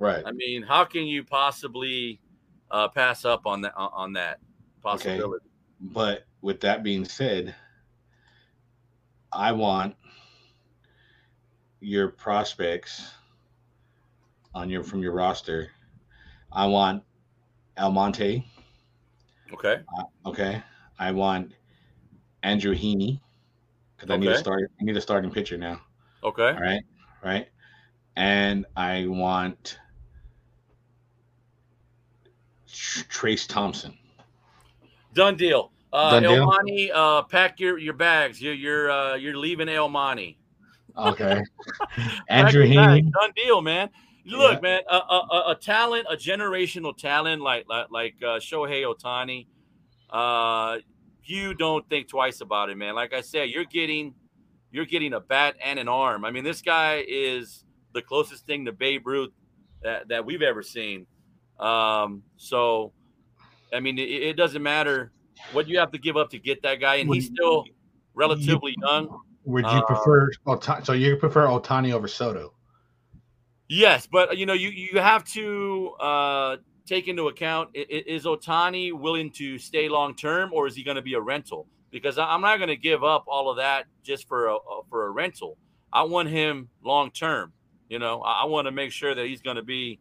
Right. 0.00 0.22
I 0.24 0.32
mean, 0.32 0.62
how 0.62 0.84
can 0.84 1.04
you 1.04 1.22
possibly 1.22 2.20
uh, 2.70 2.88
pass 2.88 3.26
up 3.26 3.46
on 3.46 3.60
that 3.60 3.74
on 3.76 4.14
that 4.14 4.40
possibility? 4.80 5.44
But 5.78 6.24
with 6.40 6.58
that 6.60 6.82
being 6.82 7.04
said, 7.04 7.54
I 9.30 9.52
want 9.52 9.94
your 11.80 12.08
prospects 12.08 13.12
on 14.54 14.70
your 14.70 14.82
from 14.82 15.02
your 15.02 15.12
roster. 15.12 15.68
I 16.50 16.66
want 16.66 17.02
Almonte. 17.76 18.42
Okay. 19.52 19.82
Okay. 20.24 20.62
I 20.98 21.12
want 21.12 21.52
Andrew 22.42 22.74
Heaney 22.74 23.20
because 23.96 24.10
I 24.10 24.16
need 24.16 24.30
a 24.30 24.38
start. 24.38 24.70
I 24.80 24.84
need 24.84 24.96
a 24.96 25.00
starting 25.00 25.30
pitcher 25.30 25.58
now. 25.58 25.82
Okay. 26.24 26.48
All 26.48 26.58
right. 26.60 26.82
Right. 27.22 27.48
And 28.16 28.64
I 28.76 29.06
want 29.06 29.78
Trayce 32.70 33.46
Thompson. 33.46 33.96
Done 35.14 35.36
deal. 35.36 35.72
Uh, 35.92 36.20
Done 36.20 36.22
deal? 36.22 36.46
Elmani, 36.46 36.90
uh, 36.94 37.22
pack 37.22 37.58
your, 37.58 37.78
your 37.78 37.94
bags. 37.94 38.40
You're 38.40 38.54
you're 38.54 38.90
uh, 38.90 39.14
you're 39.16 39.36
leaving 39.36 39.66
Elmani. 39.68 40.36
Okay. 40.96 41.42
Andrew 42.28 42.64
your. 42.64 42.84
Heaney. 42.84 43.10
Done 43.12 43.32
deal, 43.36 43.60
man. 43.60 43.90
Look, 44.26 44.54
Yeah. 44.54 44.60
man, 44.60 44.80
a, 44.90 44.94
a, 44.96 45.26
a- 45.30 45.50
a 45.52 45.54
talent, 45.54 46.06
a 46.10 46.14
generational 46.16 46.96
talent 46.96 47.42
like 47.42 47.64
like, 47.68 47.90
like 47.90 48.14
uh, 48.22 48.38
Shohei 48.38 48.84
Ohtani. 48.84 49.46
Uh, 50.10 50.78
you 51.24 51.54
don't 51.54 51.88
think 51.88 52.08
twice 52.08 52.40
about 52.40 52.70
it, 52.70 52.76
man. 52.76 52.94
Like 52.94 53.12
I 53.12 53.20
said, 53.20 53.50
you're 53.50 53.64
getting 53.64 54.14
you're 54.72 54.84
getting 54.86 55.14
a 55.14 55.20
bat 55.20 55.56
and 55.64 55.78
an 55.78 55.88
arm. 55.88 56.24
I 56.24 56.30
mean, 56.30 56.44
this 56.44 56.62
guy 56.62 57.04
is 57.08 57.64
the 57.94 58.02
closest 58.02 58.46
thing 58.46 58.64
to 58.66 58.72
Babe 58.72 59.04
Ruth 59.06 59.32
that, 59.82 60.06
that 60.08 60.24
we've 60.24 60.42
ever 60.42 60.62
seen. 60.62 61.06
Um, 61.60 62.22
so, 62.36 62.92
I 63.72 63.80
mean, 63.80 63.98
it, 63.98 64.08
it 64.10 64.36
doesn't 64.36 64.62
matter 64.62 65.12
what 65.52 65.68
you 65.68 65.78
have 65.78 65.90
to 65.92 65.98
give 65.98 66.16
up 66.16 66.30
to 66.30 66.38
get 66.38 66.62
that 66.62 66.80
guy, 66.80 66.96
and 66.96 67.08
Would 67.08 67.16
he's 67.16 67.28
you- 67.28 67.34
still 67.36 67.64
relatively 68.14 68.74
young. 68.82 69.20
Would 69.44 69.64
you 69.64 69.70
Uh, 69.70 69.82
prefer 69.86 70.30
so 70.84 70.92
you 70.92 71.16
prefer 71.16 71.46
Ohtani 71.46 71.92
over 71.92 72.06
Soto? 72.08 72.52
Yes, 73.68 74.06
but 74.06 74.36
you 74.36 74.46
know, 74.46 74.52
you 74.52 74.68
you 74.68 74.98
have 75.00 75.24
to 75.32 75.90
uh, 76.00 76.56
take 76.86 77.08
into 77.08 77.28
account 77.28 77.70
is 77.74 78.24
Ohtani 78.24 78.92
willing 78.92 79.30
to 79.32 79.58
stay 79.58 79.88
long 79.88 80.14
term, 80.14 80.50
or 80.52 80.66
is 80.66 80.74
he 80.76 80.82
going 80.82 80.96
to 80.96 81.02
be 81.02 81.14
a 81.14 81.20
rental? 81.20 81.66
Because 81.90 82.18
I'm 82.18 82.40
not 82.40 82.58
going 82.58 82.68
to 82.68 82.76
give 82.76 83.02
up 83.02 83.24
all 83.26 83.50
of 83.50 83.56
that 83.56 83.86
just 84.02 84.28
for 84.28 84.48
a 84.48 84.58
for 84.88 85.06
a 85.06 85.10
rental. 85.10 85.56
I 85.92 86.02
want 86.02 86.28
him 86.28 86.68
long 86.84 87.10
term. 87.10 87.52
You 87.88 87.98
know, 87.98 88.20
I, 88.22 88.42
I 88.42 88.44
want 88.44 88.66
to 88.66 88.72
make 88.72 88.92
sure 88.92 89.14
that 89.14 89.26
he's 89.26 89.40
going 89.40 89.56
to 89.56 89.62
be 89.62 90.00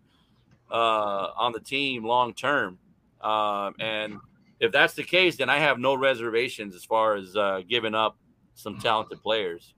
uh, 0.72 1.32
on 1.38 1.52
the 1.52 1.60
team 1.60 2.04
long 2.04 2.34
term. 2.34 2.78
Um, 3.22 3.76
and 3.80 4.20
if 4.60 4.72
that's 4.72 4.94
the 4.94 5.04
case, 5.04 5.38
then 5.38 5.50
I 5.50 5.60
have 5.60 5.80
no 5.80 5.96
reservations 5.96 6.76
as 6.76 6.86
far 6.86 7.16
as 7.16 7.36
uh, 7.36 7.62
giving 7.68 7.96
up 7.96 8.18
some 8.56 8.78
talented 8.80 9.22
players. 9.22 9.74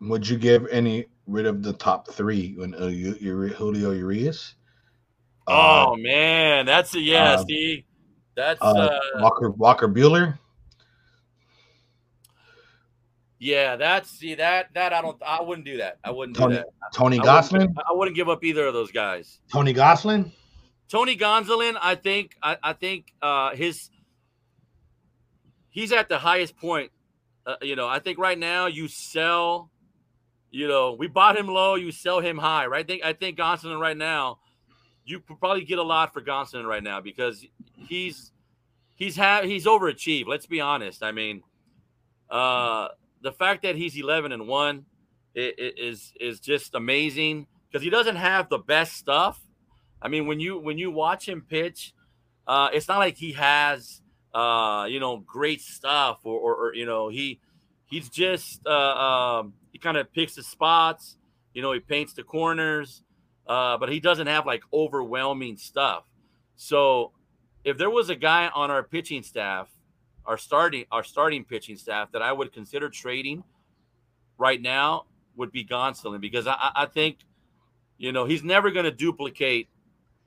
Would 0.00 0.28
you 0.28 0.36
give 0.36 0.66
any 0.68 1.06
rid 1.26 1.46
of 1.46 1.62
the 1.62 1.72
top 1.72 2.08
three 2.08 2.54
when 2.56 2.74
uh, 2.74 2.86
you, 2.86 3.16
you, 3.20 3.48
Julio 3.48 3.92
Urias? 3.92 4.54
Uh, 5.48 5.86
Oh 5.88 5.96
man, 5.96 6.66
that's 6.66 6.94
a 6.94 7.00
yeah. 7.00 7.34
uh, 7.34 7.44
see, 7.46 7.84
that's 8.34 8.60
uh, 8.60 8.66
uh, 8.66 9.00
Walker 9.20 9.50
Walker 9.50 9.88
Buehler. 9.88 10.38
Yeah. 13.46 13.76
That's 13.76 14.10
see 14.10 14.34
that 14.34 14.72
that 14.74 14.92
I 14.92 15.00
don't. 15.00 15.20
I 15.24 15.40
wouldn't 15.40 15.66
do 15.66 15.76
that. 15.78 15.98
I 16.04 16.10
wouldn't 16.10 16.36
do 16.36 16.42
Tony 16.42 16.56
that. 16.56 16.66
Tony 16.94 17.20
I 17.20 17.22
Gosselin. 17.24 17.60
wouldn't, 17.62 17.78
I 17.78 17.92
wouldn't 17.92 18.16
give 18.16 18.28
up 18.28 18.42
either 18.44 18.66
of 18.66 18.74
those 18.74 18.90
guys. 18.90 19.40
Tony 19.50 19.72
Gosselin. 19.72 20.32
Tony 20.88 21.16
Gonsolin, 21.16 21.76
I 21.80 21.96
think, 21.96 22.36
I, 22.42 22.56
I 22.62 22.72
think 22.72 23.12
uh, 23.20 23.54
his 23.56 23.90
he's 25.68 25.92
at 25.92 26.08
the 26.08 26.18
highest 26.18 26.56
point. 26.56 26.92
Uh, 27.44 27.56
you 27.62 27.76
know, 27.76 27.88
I 27.88 27.98
think 27.98 28.18
right 28.18 28.38
now 28.38 28.66
you 28.66 28.88
sell. 28.88 29.70
You 30.52 30.68
know, 30.68 30.96
we 30.98 31.06
bought 31.06 31.36
him 31.36 31.48
low, 31.48 31.74
you 31.74 31.92
sell 31.92 32.20
him 32.20 32.38
high, 32.38 32.66
right? 32.66 32.84
I 32.84 32.86
think 32.86 33.04
I 33.04 33.12
think 33.12 33.38
Gonsolin 33.38 33.80
right 33.80 33.96
now, 33.96 34.38
you 35.04 35.20
probably 35.20 35.64
get 35.64 35.78
a 35.78 35.82
lot 35.82 36.12
for 36.12 36.22
Gonsolin 36.22 36.66
right 36.66 36.82
now 36.82 37.00
because 37.00 37.44
he's 37.76 38.32
he's 38.94 39.16
have 39.16 39.44
he's 39.44 39.66
overachieved. 39.66 40.28
Let's 40.28 40.46
be 40.46 40.60
honest. 40.60 41.02
I 41.02 41.12
mean, 41.12 41.42
uh, 42.30 42.88
the 43.22 43.32
fact 43.32 43.62
that 43.62 43.76
he's 43.76 43.96
eleven 43.96 44.32
and 44.32 44.46
one 44.46 44.86
is 45.34 46.12
is 46.20 46.40
just 46.40 46.74
amazing 46.74 47.46
because 47.68 47.82
he 47.82 47.90
doesn't 47.90 48.16
have 48.16 48.48
the 48.48 48.58
best 48.58 48.94
stuff. 48.94 49.40
I 50.00 50.08
mean, 50.08 50.26
when 50.26 50.40
you 50.40 50.58
when 50.58 50.78
you 50.78 50.90
watch 50.90 51.28
him 51.28 51.44
pitch, 51.48 51.92
uh, 52.46 52.68
it's 52.72 52.88
not 52.88 52.98
like 52.98 53.16
he 53.16 53.32
has 53.32 54.00
uh, 54.34 54.86
you 54.88 55.00
know 55.00 55.18
great 55.18 55.60
stuff 55.60 56.20
or, 56.24 56.38
or, 56.38 56.54
or 56.54 56.74
you 56.74 56.86
know 56.86 57.08
he 57.08 57.40
he's 57.86 58.08
just 58.08 58.66
uh, 58.66 58.70
um, 58.70 59.54
he 59.72 59.78
kind 59.78 59.96
of 59.96 60.12
picks 60.12 60.36
his 60.36 60.46
spots. 60.46 61.16
You 61.54 61.62
know, 61.62 61.72
he 61.72 61.80
paints 61.80 62.12
the 62.12 62.22
corners, 62.22 63.02
uh, 63.46 63.78
but 63.78 63.90
he 63.90 64.00
doesn't 64.00 64.26
have 64.26 64.46
like 64.46 64.62
overwhelming 64.72 65.56
stuff. 65.56 66.04
So, 66.56 67.12
if 67.64 67.78
there 67.78 67.90
was 67.90 68.10
a 68.10 68.16
guy 68.16 68.48
on 68.54 68.70
our 68.70 68.82
pitching 68.82 69.22
staff, 69.22 69.68
our 70.26 70.38
starting 70.38 70.84
our 70.90 71.04
starting 71.04 71.44
pitching 71.44 71.76
staff 71.76 72.12
that 72.12 72.22
I 72.22 72.32
would 72.32 72.52
consider 72.52 72.88
trading 72.88 73.42
right 74.38 74.60
now, 74.60 75.04
would 75.36 75.52
be 75.52 75.64
Gonsolin 75.64 76.20
because 76.20 76.46
I, 76.46 76.70
I 76.74 76.86
think, 76.86 77.18
you 77.98 78.12
know, 78.12 78.24
he's 78.24 78.42
never 78.42 78.70
going 78.70 78.84
to 78.84 78.90
duplicate 78.90 79.68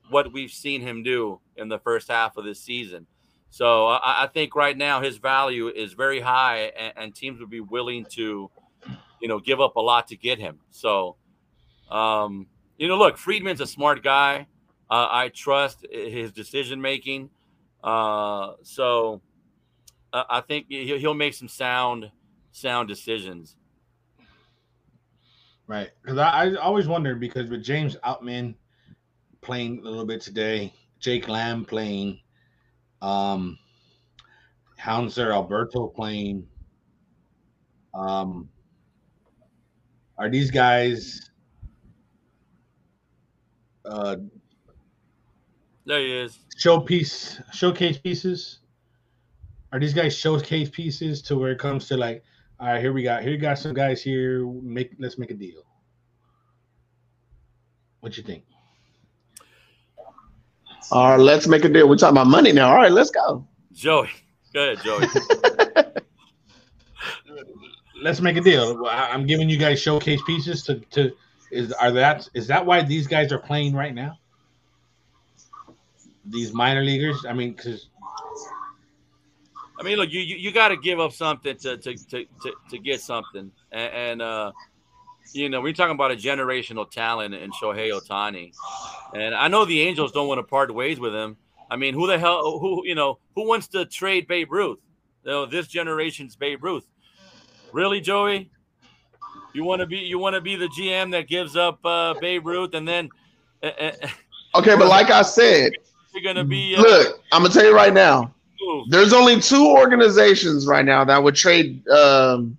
what 0.08 0.32
we've 0.32 0.50
seen 0.50 0.80
him 0.80 1.02
do 1.02 1.40
in 1.56 1.68
the 1.68 1.78
first 1.78 2.08
half 2.08 2.36
of 2.36 2.44
this 2.44 2.60
season. 2.60 3.06
So 3.50 3.88
I, 3.88 4.24
I 4.24 4.26
think 4.28 4.54
right 4.54 4.76
now 4.76 5.00
his 5.00 5.18
value 5.18 5.68
is 5.68 5.92
very 5.92 6.20
high, 6.20 6.72
and, 6.78 6.92
and, 6.96 7.14
teams 7.14 7.40
would 7.40 7.50
be 7.50 7.60
willing 7.60 8.06
to, 8.12 8.50
you 9.20 9.28
know, 9.28 9.40
give 9.40 9.60
up 9.60 9.76
a 9.76 9.80
lot 9.80 10.06
to 10.08 10.16
get 10.16 10.38
him. 10.38 10.58
So, 10.70 11.16
um, 11.90 12.46
you 12.78 12.86
know, 12.86 12.96
look, 12.96 13.18
Friedman's 13.18 13.60
a 13.60 13.66
smart 13.66 14.02
guy. 14.04 14.46
Uh, 14.88 15.06
I 15.10 15.28
trust 15.28 15.84
his 15.90 16.32
decision 16.32 16.80
making. 16.80 17.30
Uh, 17.82 18.52
so 18.62 19.20
uh, 20.12 20.24
I 20.28 20.40
think 20.40 20.66
he'll 20.68 21.14
make 21.14 21.34
some 21.34 21.48
sound, 21.48 22.10
sound 22.52 22.88
decisions. 22.88 23.56
Right. 25.66 25.90
Because 26.02 26.18
I, 26.18 26.46
I 26.46 26.54
always 26.56 26.88
wonder 26.88 27.14
because 27.14 27.48
with 27.48 27.62
James 27.62 27.96
Outman 28.04 28.54
playing 29.40 29.80
a 29.80 29.88
little 29.88 30.06
bit 30.06 30.20
today, 30.20 30.74
Jake 30.98 31.28
Lamb 31.28 31.64
playing, 31.64 32.20
um, 33.00 33.58
Hanser 34.78 35.32
Alberto 35.32 35.86
playing, 35.88 36.46
um, 37.94 38.48
are 40.18 40.28
these 40.28 40.50
guys? 40.50 41.30
Uh, 43.84 44.16
there 45.86 46.00
he 46.00 46.18
is. 46.18 46.38
Showpiece, 46.62 47.42
showcase 47.54 47.98
pieces. 47.98 48.59
Are 49.72 49.78
these 49.78 49.94
guys 49.94 50.16
showcase 50.16 50.68
pieces 50.68 51.22
to 51.22 51.36
where 51.38 51.52
it 51.52 51.58
comes 51.58 51.86
to 51.88 51.96
like 51.96 52.24
all 52.60 52.66
right, 52.66 52.80
here 52.80 52.92
we 52.92 53.02
got 53.02 53.22
here 53.22 53.32
you 53.32 53.38
got 53.38 53.58
some 53.58 53.72
guys 53.72 54.02
here. 54.02 54.46
Make 54.46 54.92
let's 54.98 55.16
make 55.16 55.30
a 55.30 55.34
deal. 55.34 55.62
What 58.00 58.18
you 58.18 58.22
think? 58.22 58.44
All 60.90 61.12
right, 61.12 61.20
let's 61.20 61.46
make 61.46 61.64
a 61.64 61.70
deal. 61.70 61.88
We're 61.88 61.96
talking 61.96 62.16
about 62.16 62.26
money 62.26 62.52
now. 62.52 62.68
All 62.68 62.76
right, 62.76 62.92
let's 62.92 63.10
go. 63.10 63.46
Joey. 63.72 64.10
Go 64.52 64.72
ahead, 64.72 64.84
Joey. 64.84 65.06
let's 68.02 68.20
make 68.20 68.36
a 68.36 68.42
deal. 68.42 68.86
I'm 68.86 69.26
giving 69.26 69.48
you 69.48 69.56
guys 69.56 69.80
showcase 69.80 70.20
pieces 70.26 70.62
to 70.64 70.80
to 70.90 71.12
is 71.50 71.72
are 71.72 71.92
that 71.92 72.28
is 72.34 72.46
that 72.48 72.66
why 72.66 72.82
these 72.82 73.06
guys 73.06 73.32
are 73.32 73.38
playing 73.38 73.74
right 73.74 73.94
now? 73.94 74.18
These 76.26 76.52
minor 76.52 76.82
leaguers. 76.82 77.24
I 77.26 77.32
mean, 77.32 77.52
because 77.52 77.88
I 79.80 79.82
mean, 79.82 79.96
look, 79.96 80.10
you 80.12 80.20
you, 80.20 80.36
you 80.36 80.52
got 80.52 80.68
to 80.68 80.76
give 80.76 81.00
up 81.00 81.12
something 81.12 81.56
to 81.56 81.78
to, 81.78 81.96
to 81.96 82.24
to 82.42 82.52
to 82.70 82.78
get 82.78 83.00
something, 83.00 83.50
and, 83.72 83.92
and 83.94 84.22
uh, 84.22 84.52
you 85.32 85.48
know, 85.48 85.62
we're 85.62 85.72
talking 85.72 85.94
about 85.94 86.10
a 86.10 86.16
generational 86.16 86.88
talent 86.90 87.34
in 87.34 87.50
Shohei 87.52 87.90
Ohtani, 87.90 88.52
and 89.14 89.34
I 89.34 89.48
know 89.48 89.64
the 89.64 89.80
Angels 89.80 90.12
don't 90.12 90.28
want 90.28 90.38
to 90.38 90.42
part 90.42 90.72
ways 90.74 91.00
with 91.00 91.14
him. 91.14 91.36
I 91.70 91.76
mean, 91.76 91.94
who 91.94 92.06
the 92.06 92.18
hell, 92.18 92.58
who 92.58 92.82
you 92.86 92.94
know, 92.94 93.18
who 93.34 93.48
wants 93.48 93.68
to 93.68 93.86
trade 93.86 94.28
Babe 94.28 94.52
Ruth? 94.52 94.80
You 95.24 95.30
know, 95.30 95.46
this 95.46 95.66
generation's 95.66 96.36
Babe 96.36 96.62
Ruth. 96.62 96.86
Really, 97.72 98.02
Joey? 98.02 98.50
You 99.54 99.64
want 99.64 99.80
to 99.80 99.86
be 99.86 99.98
you 99.98 100.18
want 100.18 100.34
to 100.34 100.42
be 100.42 100.56
the 100.56 100.68
GM 100.68 101.10
that 101.12 101.26
gives 101.26 101.56
up 101.56 101.78
uh, 101.86 102.14
Babe 102.20 102.46
Ruth, 102.46 102.74
and 102.74 102.86
then 102.86 103.08
uh, 103.62 103.92
okay, 104.56 104.76
but 104.76 104.88
like 104.88 105.10
I 105.10 105.22
said, 105.22 105.72
you're 106.12 106.22
gonna 106.22 106.44
be. 106.44 106.76
Uh, 106.76 106.82
look, 106.82 107.20
I'm 107.32 107.42
gonna 107.42 107.54
tell 107.54 107.64
you 107.64 107.74
right 107.74 107.94
now. 107.94 108.34
There's 108.88 109.12
only 109.12 109.40
two 109.40 109.66
organizations 109.68 110.66
right 110.66 110.84
now 110.84 111.04
that 111.04 111.22
would 111.22 111.34
trade 111.34 111.86
um, 111.88 112.56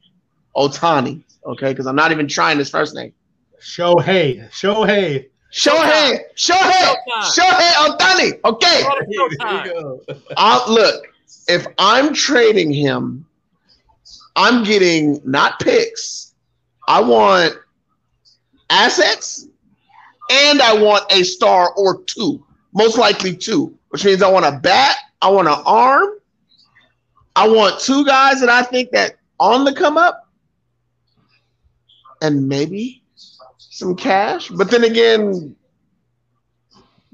Ohtani. 0.55 1.21
Okay, 1.45 1.71
because 1.71 1.87
I'm 1.87 1.95
not 1.95 2.11
even 2.11 2.27
trying 2.27 2.57
his 2.57 2.69
first 2.69 2.93
name. 2.95 3.13
Shohei. 3.59 4.49
Shohei. 4.51 5.27
Shohei. 5.51 6.19
Shohei. 6.35 6.95
Shohei 7.23 7.71
Ohtani. 7.73 8.39
Okay. 8.45 8.83
uh, 10.37 10.65
look, 10.69 11.05
if 11.47 11.65
I'm 11.77 12.13
trading 12.13 12.71
him, 12.71 13.25
I'm 14.35 14.63
getting 14.63 15.21
not 15.25 15.59
picks. 15.59 16.33
I 16.87 17.01
want 17.01 17.55
assets 18.69 19.47
and 20.29 20.61
I 20.61 20.81
want 20.81 21.11
a 21.11 21.23
star 21.23 21.73
or 21.73 22.01
two, 22.03 22.43
most 22.73 22.97
likely 22.97 23.35
two, 23.35 23.77
which 23.89 24.05
means 24.05 24.21
I 24.21 24.29
want 24.29 24.45
a 24.45 24.59
bat 24.59 24.95
I 25.21 25.29
want 25.29 25.47
an 25.47 25.61
arm. 25.65 26.09
I 27.35 27.47
want 27.47 27.79
two 27.79 28.05
guys 28.05 28.39
that 28.41 28.49
I 28.49 28.63
think 28.63 28.91
that 28.91 29.15
on 29.39 29.63
the 29.63 29.73
come 29.73 29.97
up, 29.97 30.27
and 32.21 32.47
maybe 32.47 33.03
some 33.57 33.95
cash. 33.95 34.49
But 34.49 34.69
then 34.69 34.83
again, 34.83 35.55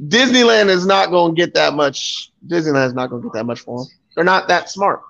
Disneyland 0.02 0.70
is 0.70 0.86
not 0.86 1.10
going 1.10 1.36
to 1.36 1.40
get 1.40 1.54
that 1.54 1.74
much. 1.74 2.32
Disneyland 2.46 2.88
is 2.88 2.94
not 2.94 3.10
going 3.10 3.22
to 3.22 3.28
get 3.28 3.34
that 3.34 3.46
much 3.46 3.62
for 3.62 3.80
them. 3.80 3.88
They're 4.16 4.24
not 4.24 4.48
that 4.48 4.70
smart. 4.70 5.02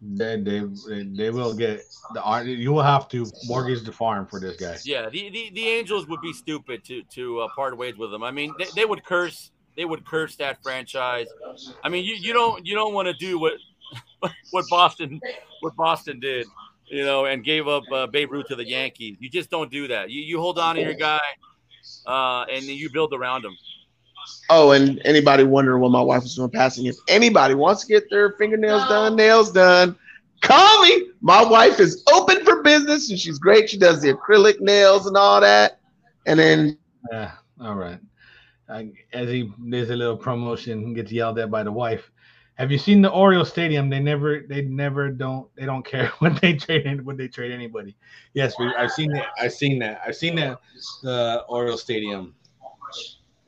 They, 0.00 0.40
they, 0.40 0.62
they 0.88 1.30
will 1.30 1.54
get 1.54 1.82
the 2.12 2.22
art. 2.22 2.46
You 2.46 2.72
will 2.72 2.82
have 2.82 3.08
to 3.08 3.26
mortgage 3.46 3.82
the 3.82 3.92
farm 3.92 4.26
for 4.26 4.38
this 4.38 4.56
guy. 4.56 4.76
Yeah, 4.84 5.08
the, 5.08 5.30
the, 5.30 5.50
the 5.54 5.66
Angels 5.66 6.06
would 6.06 6.20
be 6.20 6.32
stupid 6.32 6.84
to 6.84 7.02
to 7.14 7.40
uh, 7.40 7.48
part 7.54 7.76
ways 7.76 7.96
with 7.96 8.10
them. 8.10 8.22
I 8.22 8.30
mean, 8.30 8.54
they, 8.58 8.66
they 8.76 8.84
would 8.84 9.04
curse 9.04 9.50
they 9.76 9.84
would 9.84 10.04
curse 10.04 10.36
that 10.36 10.62
franchise. 10.62 11.26
I 11.84 11.88
mean, 11.88 12.04
you, 12.04 12.14
you 12.14 12.32
don't 12.32 12.64
you 12.66 12.74
don't 12.74 12.94
want 12.94 13.06
to 13.08 13.14
do 13.14 13.38
what 13.38 13.54
what 14.50 14.64
Boston 14.68 15.20
what 15.60 15.76
Boston 15.76 16.18
did, 16.18 16.46
you 16.86 17.04
know, 17.04 17.26
and 17.26 17.44
gave 17.44 17.68
up 17.68 17.84
uh, 17.92 18.06
Babe 18.06 18.32
Ruth 18.32 18.48
to 18.48 18.56
the 18.56 18.66
Yankees. 18.66 19.16
You 19.20 19.28
just 19.28 19.50
don't 19.50 19.70
do 19.70 19.86
that. 19.88 20.10
You 20.10 20.22
you 20.22 20.40
hold 20.40 20.58
on 20.58 20.76
to 20.76 20.82
your 20.82 20.94
guy, 20.94 21.20
uh, 22.06 22.44
and 22.50 22.64
you 22.64 22.90
build 22.90 23.12
around 23.12 23.44
him. 23.44 23.56
Oh, 24.50 24.72
and 24.72 25.00
anybody 25.04 25.44
wondering 25.44 25.80
what 25.80 25.92
my 25.92 26.00
wife 26.00 26.22
was 26.22 26.34
doing 26.34 26.50
passing? 26.50 26.86
If 26.86 26.96
anybody 27.08 27.54
wants 27.54 27.84
to 27.84 27.88
get 27.88 28.10
their 28.10 28.32
fingernails 28.32 28.82
done, 28.88 29.14
nails 29.14 29.52
done, 29.52 29.96
call 30.40 30.82
me. 30.82 31.10
My 31.20 31.44
wife 31.44 31.78
is 31.78 32.02
open 32.12 32.44
for 32.44 32.62
business, 32.62 33.10
and 33.10 33.18
she's 33.18 33.38
great. 33.38 33.70
She 33.70 33.78
does 33.78 34.00
the 34.00 34.14
acrylic 34.14 34.60
nails 34.60 35.06
and 35.06 35.16
all 35.16 35.40
that. 35.40 35.78
And 36.26 36.40
then, 36.40 36.78
yeah, 37.12 37.32
all 37.60 37.76
right 37.76 38.00
as 38.68 39.28
he 39.28 39.52
does 39.68 39.90
a 39.90 39.96
little 39.96 40.16
promotion, 40.16 40.94
gets 40.94 41.12
yelled 41.12 41.38
at 41.38 41.50
by 41.50 41.62
the 41.62 41.72
wife. 41.72 42.10
Have 42.56 42.72
you 42.72 42.78
seen 42.78 43.02
the 43.02 43.10
Oriole 43.10 43.44
Stadium? 43.44 43.90
They 43.90 44.00
never, 44.00 44.40
they 44.48 44.62
never 44.62 45.10
don't, 45.10 45.54
they 45.56 45.66
don't 45.66 45.84
care 45.84 46.06
when 46.18 46.38
they 46.40 46.54
trade 46.54 47.04
when 47.04 47.16
they 47.16 47.28
trade 47.28 47.52
anybody. 47.52 47.96
Yes, 48.32 48.54
we, 48.58 48.74
I've 48.74 48.90
seen 48.90 49.12
that. 49.12 49.26
I've 49.40 49.52
seen 49.52 49.78
that. 49.80 50.00
I've 50.06 50.16
seen 50.16 50.34
that. 50.36 50.60
The 51.02 51.44
Oriole 51.48 51.76
Stadium. 51.76 52.34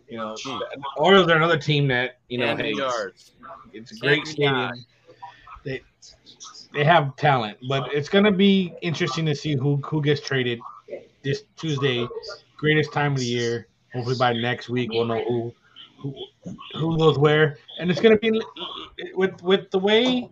You 0.09 0.19
know, 0.19 0.37
the 0.37 0.83
Orioles 0.97 1.29
are 1.29 1.37
another 1.37 1.59
team 1.59 1.89
that 1.89 2.19
you 2.29 2.39
know. 2.39 2.57
Hey, 2.57 2.73
yards. 2.73 3.33
It's 3.73 3.93
a 3.93 3.97
great 3.97 4.27
stadium. 4.27 4.73
They 5.65 5.83
they 6.73 6.85
have 6.85 7.17
talent, 7.17 7.59
but 7.69 7.93
it's 7.93 8.09
gonna 8.09 8.33
be 8.33 8.75
interesting 8.83 9.27
to 9.27 9.35
see 9.35 9.55
who 9.55 9.77
who 9.77 10.03
gets 10.03 10.21
traded 10.21 10.61
this 11.23 11.45
Tuesday. 11.57 12.07
Greatest 12.57 12.93
time 12.93 13.13
of 13.13 13.19
the 13.19 13.25
year 13.25 13.68
Hopefully 13.93 14.17
by 14.19 14.33
next 14.33 14.69
week 14.69 14.91
we'll 14.93 15.05
know 15.05 15.23
who 15.25 15.55
who, 15.99 16.15
who 16.75 16.99
goes 16.99 17.19
where, 17.19 17.59
and 17.79 17.91
it's 17.91 18.01
going 18.01 18.17
to 18.17 18.21
be 18.21 18.41
with 19.15 19.43
with 19.43 19.71
the 19.71 19.79
way 19.79 20.29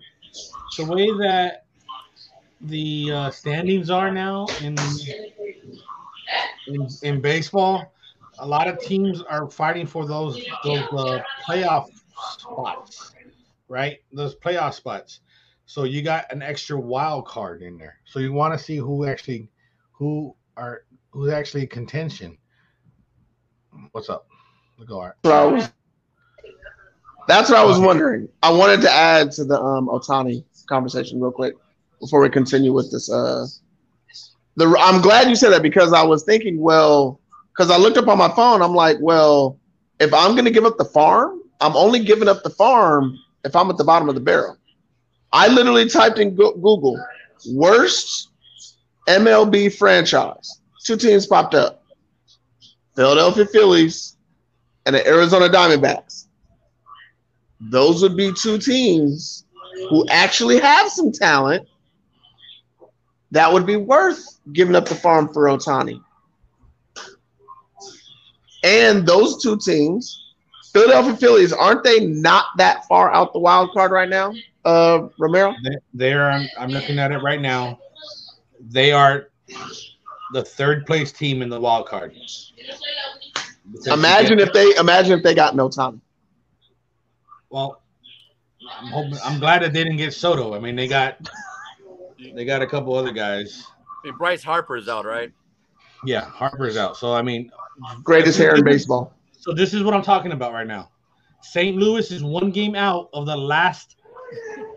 the 0.77 0.85
way 0.85 1.07
that 1.19 1.65
the 2.61 3.11
uh, 3.13 3.31
standings 3.31 3.91
are 3.91 4.11
now 4.11 4.47
in 4.63 4.77
in, 6.69 6.89
in 7.03 7.21
baseball. 7.21 7.93
a 8.39 8.47
lot 8.47 8.69
of 8.69 8.79
teams 8.81 9.23
are 9.23 9.51
fighting 9.51 9.87
for 9.87 10.07
those 10.07 10.45
those 10.65 10.83
uh, 10.93 11.21
playoff 11.49 11.89
spots, 12.39 13.13
right? 13.69 13.99
Those 14.13 14.35
playoff 14.37 14.75
spots. 14.75 15.21
So 15.67 15.85
you 15.85 16.03
got 16.03 16.31
an 16.31 16.43
extra 16.43 16.79
wild 16.79 17.27
card 17.27 17.63
in 17.63 17.77
there. 17.77 17.99
So 18.05 18.21
you 18.21 18.33
want 18.33 18.57
to 18.57 18.63
see 18.63 18.77
who 18.77 19.07
actually 19.07 19.51
who 19.93 20.35
are 20.57 20.85
who's 21.11 21.33
actually 21.33 21.67
contention. 21.67 22.39
What's 23.93 24.09
up? 24.09 24.27
Look 24.79 24.91
Art. 24.91 25.17
That's 27.29 27.51
what 27.51 27.59
I 27.59 27.65
was 27.65 27.79
wondering. 27.79 28.29
I 28.43 28.53
wanted 28.53 28.81
to 28.83 28.91
add 28.91 29.33
to 29.33 29.45
the 29.45 29.61
um 29.61 29.89
Ohtani 29.89 30.45
conversation 30.69 31.21
real 31.21 31.33
quick 31.33 31.55
before 32.01 32.21
we 32.21 32.29
continue 32.29 32.73
with 32.73 32.91
this. 32.93 33.11
Uh, 33.11 33.47
the 34.57 34.67
I'm 34.79 35.01
glad 35.01 35.29
you 35.29 35.37
said 35.37 35.51
that 35.51 35.63
because 35.63 35.93
I 35.93 36.03
was 36.03 36.25
thinking, 36.25 36.61
well, 36.61 37.21
because 37.53 37.71
I 37.71 37.77
looked 37.77 37.97
up 37.97 38.09
on 38.09 38.19
my 38.19 38.29
phone, 38.35 38.63
I'm 38.63 38.75
like, 38.75 38.99
well, 39.01 39.59
if 39.99 40.13
I'm 40.13 40.33
going 40.33 40.45
to 40.45 40.51
give 40.51 40.65
up 40.65 40.79
the 40.79 40.85
farm, 40.85 41.41
I'm 41.61 41.77
only 41.77 42.01
giving 42.05 42.29
up 42.29 42.43
the 42.43 42.51
farm 42.51 43.19
if 43.45 43.57
I'm 43.57 43.71
at 43.71 43.77
the 43.77 43.85
bottom 43.85 44.09
of 44.09 44.15
the 44.15 44.21
barrel. 44.21 44.57
I 45.33 45.49
literally 45.49 45.89
typed 45.89 46.19
in 46.19 46.35
Google 46.35 46.99
worst 47.53 48.31
MLB 49.09 49.75
franchise. 49.75 50.61
Two 50.85 50.97
teams 50.97 51.27
popped 51.27 51.55
up 51.55 51.76
Philadelphia 52.97 53.47
Phillies 53.47 54.17
and 54.87 54.95
the 54.95 55.07
Arizona 55.07 55.49
Diamondbacks. 55.49 56.27
Those 57.61 58.03
would 58.03 58.17
be 58.17 58.33
two 58.33 58.59
teams 58.59 59.45
who 59.91 60.07
actually 60.09 60.59
have 60.59 60.91
some 60.91 61.13
talent 61.13 61.69
that 63.31 63.53
would 63.53 63.67
be 63.67 63.77
worth 63.77 64.41
giving 64.53 64.75
up 64.75 64.89
the 64.89 64.95
farm 64.95 65.33
for 65.33 65.45
Ohtani. 65.45 66.03
And 68.65 69.07
those 69.07 69.43
two 69.43 69.59
teams, 69.59 70.23
Philadelphia 70.73 71.17
Phillies, 71.17 71.53
aren't 71.53 71.85
they 71.85 72.07
not 72.07 72.47
that 72.57 72.87
far 72.87 73.13
out 73.13 73.33
the 73.33 73.39
wild 73.39 73.73
card 73.73 73.91
right 73.91 74.09
now? 74.09 74.33
Uh, 74.65 75.09
Romero. 75.19 75.55
They, 75.95 76.13
are 76.13 76.31
I'm, 76.31 76.49
I'm 76.59 76.71
looking 76.71 76.99
at 76.99 77.13
it 77.13 77.19
right 77.19 77.41
now. 77.41 77.79
They 78.61 78.93
are 78.93 79.29
the 80.33 80.43
third 80.43 80.87
place 80.87 81.13
team 81.13 81.43
in 81.43 81.49
the 81.49 81.61
wild 81.61 81.87
card. 81.87 82.17
Imagine 83.87 84.39
if 84.39 84.53
they 84.53 84.77
imagine 84.77 85.13
if 85.13 85.23
they 85.23 85.35
got 85.35 85.55
Ohtani. 85.55 86.01
Well, 87.51 87.83
I'm 88.81 88.89
hoping, 88.89 89.19
I'm 89.25 89.39
glad 89.39 89.63
that 89.63 89.73
they 89.73 89.83
didn't 89.83 89.99
get 89.99 90.13
Soto. 90.13 90.55
I 90.55 90.59
mean, 90.59 90.77
they 90.77 90.89
got 90.89 91.29
they 92.35 92.45
got 92.45 92.63
a 92.63 92.67
couple 92.67 92.95
other 92.95 93.13
guys. 93.13 93.65
I 94.05 94.09
mean, 94.09 94.19
Bryce 94.19 94.43
Harper's 94.43 94.89
out, 94.89 95.05
right? 95.05 95.33
Yeah, 96.05 96.25
Harper's 96.25 96.77
out. 96.77 96.97
So 96.97 97.15
I 97.15 97.23
mean, 97.23 97.51
greatest 98.03 98.39
hair 98.39 98.55
in 98.55 98.65
baseball. 98.65 99.13
So 99.33 99.53
this 99.53 99.75
is 99.75 99.83
what 99.83 99.95
I'm 99.95 100.03
talking 100.03 100.33
about 100.33 100.53
right 100.53 100.67
now. 100.67 100.91
St. 101.41 101.77
Louis 101.77 102.11
is 102.11 102.25
one 102.25 102.51
game 102.51 102.75
out 102.75 103.09
of 103.13 103.27
the 103.27 103.37
last 103.37 103.97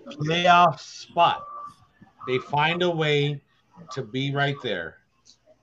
playoff 0.08 0.80
spot. 0.80 1.44
They 2.28 2.38
find 2.38 2.84
a 2.84 2.90
way 2.90 3.42
to 3.92 4.04
be 4.04 4.34
right 4.34 4.56
there. 4.62 4.99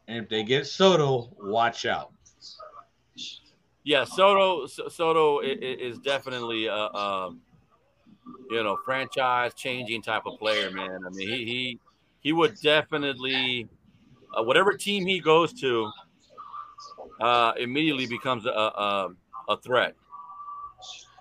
And 0.09 0.19
if 0.19 0.29
they 0.29 0.45
get 0.45 0.67
Soto, 0.67 1.31
watch 1.39 1.85
out. 1.85 2.13
Yeah, 3.85 4.05
Soto 4.05 4.67
Soto 4.67 5.41
is 5.41 5.99
definitely 5.99 6.67
a, 6.67 6.73
a 6.75 7.37
you 8.51 8.63
know 8.63 8.77
franchise 8.85 9.55
changing 9.55 10.03
type 10.03 10.23
of 10.27 10.39
player, 10.39 10.71
man. 10.71 11.01
I 11.07 11.11
mean, 11.11 11.29
he 11.29 11.45
he 11.45 11.81
he 12.21 12.33
would 12.33 12.61
definitely 12.61 13.69
uh, 14.37 14.43
whatever 14.43 14.73
team 14.73 15.07
he 15.07 15.21
goes 15.21 15.53
to, 15.55 15.91
uh, 17.21 17.53
immediately 17.59 18.07
becomes 18.07 18.47
a, 18.47 18.51
a, 18.51 19.09
a 19.49 19.57
threat. 19.59 19.95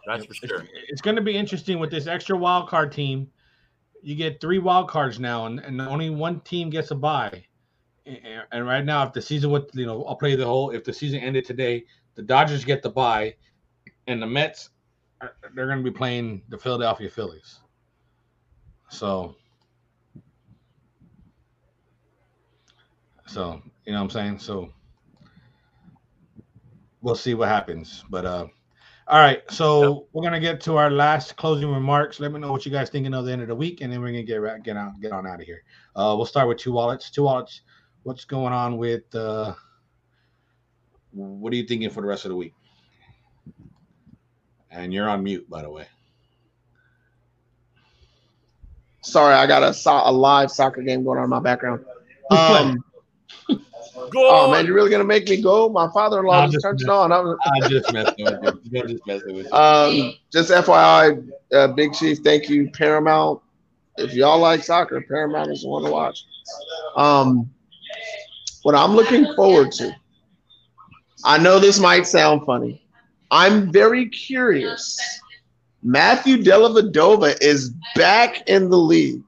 That's 0.05 0.25
for 0.25 0.33
sure. 0.33 0.61
It's, 0.61 0.69
it's 0.89 1.01
going 1.01 1.15
to 1.15 1.21
be 1.21 1.35
interesting 1.35 1.79
with 1.79 1.89
this 1.91 2.07
extra 2.07 2.37
wild 2.37 2.69
card 2.69 2.91
team. 2.91 3.27
You 4.03 4.15
get 4.15 4.39
three 4.39 4.59
wild 4.59 4.87
cards 4.87 5.19
now, 5.19 5.47
and, 5.47 5.59
and 5.59 5.81
only 5.81 6.09
one 6.09 6.41
team 6.41 6.69
gets 6.69 6.91
a 6.91 6.95
bye. 6.95 7.45
And 8.51 8.67
right 8.67 8.85
now, 8.85 9.03
if 9.05 9.13
the 9.13 9.21
season 9.21 9.49
would, 9.51 9.69
you 9.73 9.85
know, 9.85 10.03
I'll 10.05 10.15
play 10.15 10.35
the 10.35 10.45
whole. 10.45 10.69
If 10.71 10.83
the 10.83 10.93
season 10.93 11.19
ended 11.19 11.45
today, 11.45 11.85
the 12.15 12.21
Dodgers 12.21 12.63
get 12.63 12.83
the 12.83 12.89
bye, 12.89 13.35
and 14.07 14.21
the 14.21 14.27
Mets, 14.27 14.69
they're 15.55 15.65
going 15.65 15.79
to 15.79 15.83
be 15.83 15.95
playing 15.95 16.43
the 16.49 16.57
Philadelphia 16.57 17.09
Phillies. 17.09 17.59
So, 18.89 19.35
so 23.25 23.61
you 23.85 23.93
know 23.93 23.99
what 23.99 24.03
I'm 24.03 24.09
saying. 24.11 24.39
So 24.39 24.71
we'll 27.01 27.15
see 27.15 27.33
what 27.33 27.47
happens. 27.47 28.03
But 28.09 28.25
uh, 28.25 28.47
all 29.07 29.19
right, 29.19 29.43
so 29.51 30.07
we're 30.13 30.23
gonna 30.23 30.39
get 30.39 30.59
to 30.61 30.77
our 30.77 30.89
last 30.89 31.35
closing 31.35 31.71
remarks. 31.71 32.19
Let 32.19 32.31
me 32.31 32.39
know 32.39 32.51
what 32.51 32.65
you 32.65 32.71
guys 32.71 32.89
thinking 32.89 33.13
of 33.13 33.25
the 33.25 33.31
end 33.31 33.43
of 33.43 33.47
the 33.47 33.55
week, 33.55 33.81
and 33.81 33.93
then 33.93 34.01
we're 34.01 34.07
gonna 34.07 34.23
get 34.23 34.63
get 34.63 34.75
out 34.75 34.99
get 34.99 35.11
on 35.11 35.27
out 35.27 35.39
of 35.39 35.45
here. 35.45 35.63
Uh, 35.95 36.15
we'll 36.17 36.25
start 36.25 36.47
with 36.47 36.57
two 36.57 36.71
wallets. 36.71 37.11
Two 37.11 37.23
wallets. 37.23 37.61
What's 38.05 38.23
going 38.23 38.53
on 38.53 38.77
with? 38.77 39.15
Uh, 39.15 39.55
what 41.11 41.51
are 41.51 41.55
you 41.55 41.63
thinking 41.63 41.89
for 41.89 42.01
the 42.01 42.07
rest 42.07 42.25
of 42.25 42.29
the 42.29 42.35
week? 42.35 42.53
And 44.69 44.93
you're 44.93 45.09
on 45.09 45.23
mute, 45.23 45.49
by 45.49 45.63
the 45.63 45.71
way. 45.71 45.87
Sorry, 49.01 49.33
I 49.33 49.47
got 49.47 49.63
a, 49.63 49.89
a 49.89 50.11
live 50.11 50.51
soccer 50.51 50.83
game 50.83 51.03
going 51.03 51.17
on 51.17 51.23
in 51.23 51.29
my 51.31 51.39
background. 51.39 51.83
Um, 52.29 52.83
Go 54.11 54.29
oh 54.29 54.51
man, 54.51 54.67
you're 54.67 54.75
really 54.75 54.91
gonna 54.91 55.03
make 55.03 55.27
me 55.27 55.41
go? 55.41 55.67
My 55.67 55.89
father-in-law 55.91 56.49
just 56.49 56.61
turned 56.61 56.81
it 56.81 56.89
on. 56.89 57.11
I'm, 57.11 57.35
I'm 57.43 57.69
just 57.71 57.91
messing 57.91 58.23
with 58.23 58.39
you. 58.43 58.49
I'm 58.49 58.87
just 58.87 59.07
messing 59.07 59.35
with 59.35 59.47
you. 59.47 59.51
Um, 59.51 60.13
just 60.31 60.51
FYI, 60.51 61.27
uh, 61.53 61.67
Big 61.69 61.93
Chief, 61.93 62.19
thank 62.19 62.49
you, 62.49 62.69
Paramount. 62.69 63.41
If 63.97 64.13
y'all 64.13 64.37
like 64.37 64.63
soccer, 64.63 65.01
Paramount 65.01 65.49
is 65.49 65.63
the 65.63 65.69
one 65.69 65.83
to 65.85 65.89
watch. 65.89 66.23
Um, 66.95 67.49
what 68.65 68.73
I'm 68.73 68.95
looking 68.95 69.31
forward 69.35 69.71
to. 69.73 69.95
I 71.23 71.37
know 71.37 71.59
this 71.59 71.79
might 71.79 72.07
sound 72.07 72.47
funny. 72.47 72.81
I'm 73.29 73.71
very 73.71 74.09
curious. 74.09 74.99
Matthew 75.83 76.37
Dellavedova 76.37 77.37
is 77.41 77.75
back 77.93 78.49
in 78.49 78.71
the 78.71 78.77
league. 78.77 79.21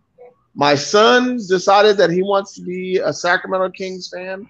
My 0.56 0.74
son 0.74 1.38
decided 1.38 1.98
that 1.98 2.10
he 2.10 2.24
wants 2.24 2.56
to 2.56 2.64
be 2.64 2.98
a 2.98 3.14
Sacramento 3.14 3.70
Kings 3.70 4.10
fan 4.12 4.50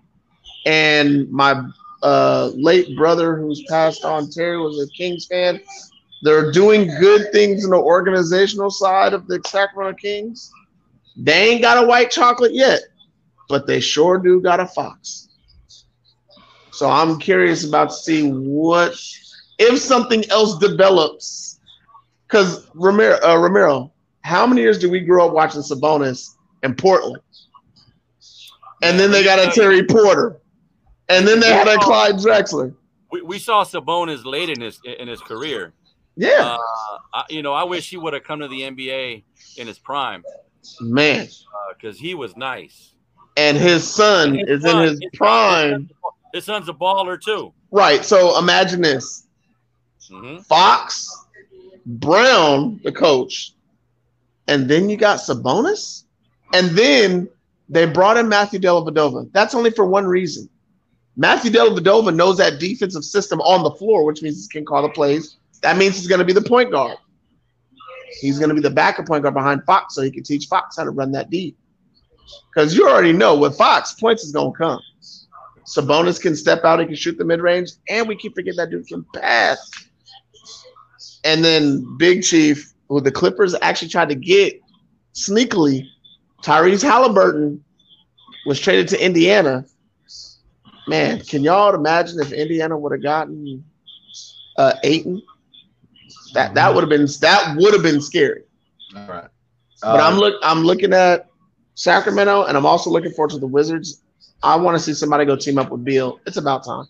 and 0.65 1.29
my 1.29 1.61
uh, 2.01 2.51
late 2.55 2.95
brother, 2.95 3.35
who's 3.35 3.63
passed 3.67 4.05
on, 4.05 4.29
Terry, 4.29 4.57
was 4.57 4.81
a 4.81 4.87
Kings 4.93 5.25
fan. 5.25 5.59
They're 6.21 6.49
doing 6.53 6.87
good 7.01 7.33
things 7.33 7.65
in 7.65 7.71
the 7.71 7.77
organizational 7.77 8.69
side 8.69 9.13
of 9.13 9.27
the 9.27 9.41
Sacramento 9.45 9.97
Kings. 9.97 10.49
They 11.17 11.49
ain't 11.49 11.61
got 11.61 11.83
a 11.83 11.85
white 11.85 12.09
chocolate 12.09 12.53
yet, 12.53 12.83
but 13.47 13.67
they 13.67 13.79
sure 13.79 14.17
do 14.17 14.41
got 14.41 14.59
a 14.59 14.67
fox. 14.67 15.29
So 16.71 16.89
I'm 16.89 17.19
curious 17.19 17.65
about 17.65 17.89
to 17.89 17.95
see 17.95 18.29
what 18.29 18.95
if 19.57 19.79
something 19.79 20.29
else 20.29 20.57
develops. 20.57 21.59
Because 22.27 22.67
Romero, 22.73 23.17
uh, 23.23 23.37
Romero, 23.37 23.91
how 24.21 24.45
many 24.45 24.61
years 24.61 24.77
do 24.77 24.89
we 24.89 24.99
grow 24.99 25.27
up 25.27 25.33
watching 25.33 25.61
Sabonis 25.61 26.35
in 26.61 26.75
Portland? 26.75 27.21
And 28.83 28.99
then 28.99 29.11
they 29.11 29.23
got 29.23 29.39
a 29.39 29.49
Terry 29.51 29.83
Porter. 29.85 30.37
And 31.09 31.27
then 31.27 31.39
they 31.39 31.47
had 31.47 31.67
a 31.67 31.77
Clyde 31.77 32.15
Drexler. 32.15 32.75
We, 33.11 33.21
we 33.21 33.39
saw 33.39 33.63
Sabonis 33.63 34.25
late 34.25 34.49
in 34.49 34.59
his 34.59 34.79
in 34.99 35.07
his 35.07 35.21
career. 35.21 35.73
Yeah. 36.17 36.41
Uh, 36.41 36.57
I, 37.13 37.23
you 37.29 37.41
know, 37.41 37.53
I 37.53 37.63
wish 37.63 37.89
he 37.89 37.97
would 37.97 38.13
have 38.13 38.23
come 38.23 38.39
to 38.39 38.47
the 38.47 38.61
NBA 38.61 39.23
in 39.55 39.67
his 39.67 39.79
prime. 39.79 40.23
Man. 40.81 41.27
Because 41.75 41.97
uh, 41.97 42.01
he 42.01 42.13
was 42.13 42.35
nice. 42.35 42.93
And 43.37 43.57
his 43.57 43.87
son 43.87 44.35
his 44.35 44.47
is 44.49 44.63
son, 44.63 44.81
in 44.81 44.89
his, 44.89 44.99
his 44.99 45.11
prime. 45.13 45.89
His 46.33 46.43
son's 46.45 46.67
a 46.67 46.73
baller 46.73 47.21
too. 47.21 47.53
Right. 47.71 48.03
So 48.03 48.37
imagine 48.37 48.81
this 48.81 49.27
mm-hmm. 50.11 50.41
Fox, 50.41 51.25
Brown, 51.85 52.81
the 52.83 52.91
coach, 52.91 53.53
and 54.47 54.67
then 54.67 54.89
you 54.89 54.97
got 54.97 55.19
Sabonis. 55.19 56.03
And 56.53 56.69
then 56.69 57.29
they 57.69 57.85
brought 57.85 58.17
in 58.17 58.27
Matthew 58.27 58.59
Dellavedova. 58.59 59.31
That's 59.33 59.53
only 59.53 59.71
for 59.71 59.85
one 59.85 60.05
reason 60.05 60.49
Matthew 61.17 61.49
Dellavedova 61.49 62.15
knows 62.15 62.37
that 62.37 62.59
defensive 62.59 63.03
system 63.03 63.41
on 63.41 63.63
the 63.63 63.71
floor, 63.71 64.05
which 64.05 64.21
means 64.21 64.43
he 64.43 64.47
can 64.49 64.63
call 64.63 64.83
the 64.83 64.89
plays. 64.89 65.37
That 65.63 65.75
means 65.75 65.97
he's 65.97 66.07
going 66.07 66.19
to 66.19 66.25
be 66.25 66.31
the 66.31 66.43
point 66.43 66.71
guard. 66.71 66.97
He's 68.21 68.37
going 68.37 68.49
to 68.49 68.55
be 68.55 68.61
the 68.61 68.69
backup 68.69 69.07
point 69.07 69.23
guard 69.23 69.33
behind 69.33 69.63
Fox, 69.63 69.95
so 69.95 70.03
he 70.03 70.11
can 70.11 70.23
teach 70.23 70.45
Fox 70.45 70.77
how 70.77 70.83
to 70.83 70.91
run 70.91 71.11
that 71.13 71.31
deep. 71.31 71.57
Because 72.53 72.75
you 72.75 72.87
already 72.87 73.13
know 73.13 73.37
with 73.37 73.57
Fox, 73.57 73.93
points 73.93 74.23
is 74.23 74.31
going 74.31 74.53
to 74.53 74.57
come. 74.57 74.81
Sabonis 75.65 76.21
can 76.21 76.35
step 76.35 76.63
out, 76.63 76.79
he 76.79 76.85
can 76.85 76.95
shoot 76.95 77.17
the 77.17 77.25
mid 77.25 77.41
range, 77.41 77.71
and 77.89 78.07
we 78.07 78.15
keep 78.15 78.35
forgetting 78.35 78.57
that 78.57 78.69
dude 78.69 78.87
can 78.87 79.05
pass. 79.13 79.59
And 81.23 81.43
then 81.43 81.97
Big 81.97 82.23
Chief, 82.23 82.73
who 82.87 83.01
the 83.01 83.11
Clippers 83.11 83.53
actually 83.61 83.89
tried 83.89 84.09
to 84.09 84.15
get 84.15 84.61
sneakily, 85.13 85.85
Tyrese 86.41 86.83
Halliburton 86.83 87.63
was 88.45 88.59
traded 88.59 88.87
to 88.89 89.05
Indiana 89.05 89.65
Man, 90.87 91.19
can 91.19 91.43
y'all 91.43 91.75
imagine 91.75 92.19
if 92.19 92.31
Indiana 92.31 92.77
would 92.77 92.93
have 92.93 93.03
gotten 93.03 93.63
uh 94.57 94.73
Ayton? 94.83 95.21
That 96.33 96.53
that 96.53 96.73
would 96.73 96.81
have 96.81 96.89
been 96.89 97.07
that 97.21 97.55
would 97.57 97.73
have 97.73 97.83
been 97.83 98.01
scary. 98.01 98.43
All 98.95 99.07
right. 99.07 99.27
But 99.81 99.99
I'm 99.99 100.17
look 100.17 100.35
I'm 100.41 100.63
looking 100.63 100.93
at 100.93 101.26
Sacramento 101.77 102.45
and 102.45 102.57
I'm 102.57 102.65
also 102.65 102.89
looking 102.89 103.11
forward 103.11 103.29
to 103.31 103.37
the 103.39 103.45
Wizards. 103.47 104.01
I 104.41 104.55
want 104.55 104.75
to 104.75 104.83
see 104.83 104.93
somebody 104.93 105.25
go 105.25 105.35
team 105.35 105.59
up 105.59 105.69
with 105.69 105.85
Beal. 105.85 106.19
It's 106.25 106.37
about 106.37 106.65
time. 106.65 106.87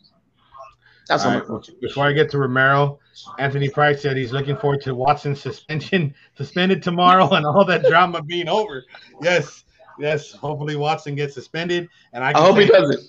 That's 1.10 1.24
all 1.26 1.32
what 1.32 1.34
I'm 1.34 1.34
right, 1.34 1.36
looking 1.36 1.48
forward 1.48 1.64
to. 1.66 1.88
Before 1.88 2.06
I 2.06 2.14
get 2.14 2.32
to 2.32 2.38
Romero, 2.38 2.98
Anthony 3.38 3.68
Price 3.70 4.02
said 4.02 4.16
he's 4.16 4.32
looking 4.32 4.56
forward 4.56 4.82
to 4.84 4.96
Watson's 4.96 5.42
suspension 5.42 6.16
suspended 6.38 6.82
tomorrow 6.82 7.30
and 7.32 7.46
all 7.46 7.66
that 7.66 7.84
drama 7.84 8.22
being 8.24 8.48
over. 8.48 8.86
Yes, 9.22 9.66
yes. 10.00 10.32
Hopefully 10.32 10.78
Watson 10.78 11.16
gets 11.16 11.34
suspended, 11.34 11.90
and 12.14 12.24
I, 12.24 12.32
I 12.32 12.40
hope 12.40 12.58
he 12.58 12.66
doesn't. 12.66 13.02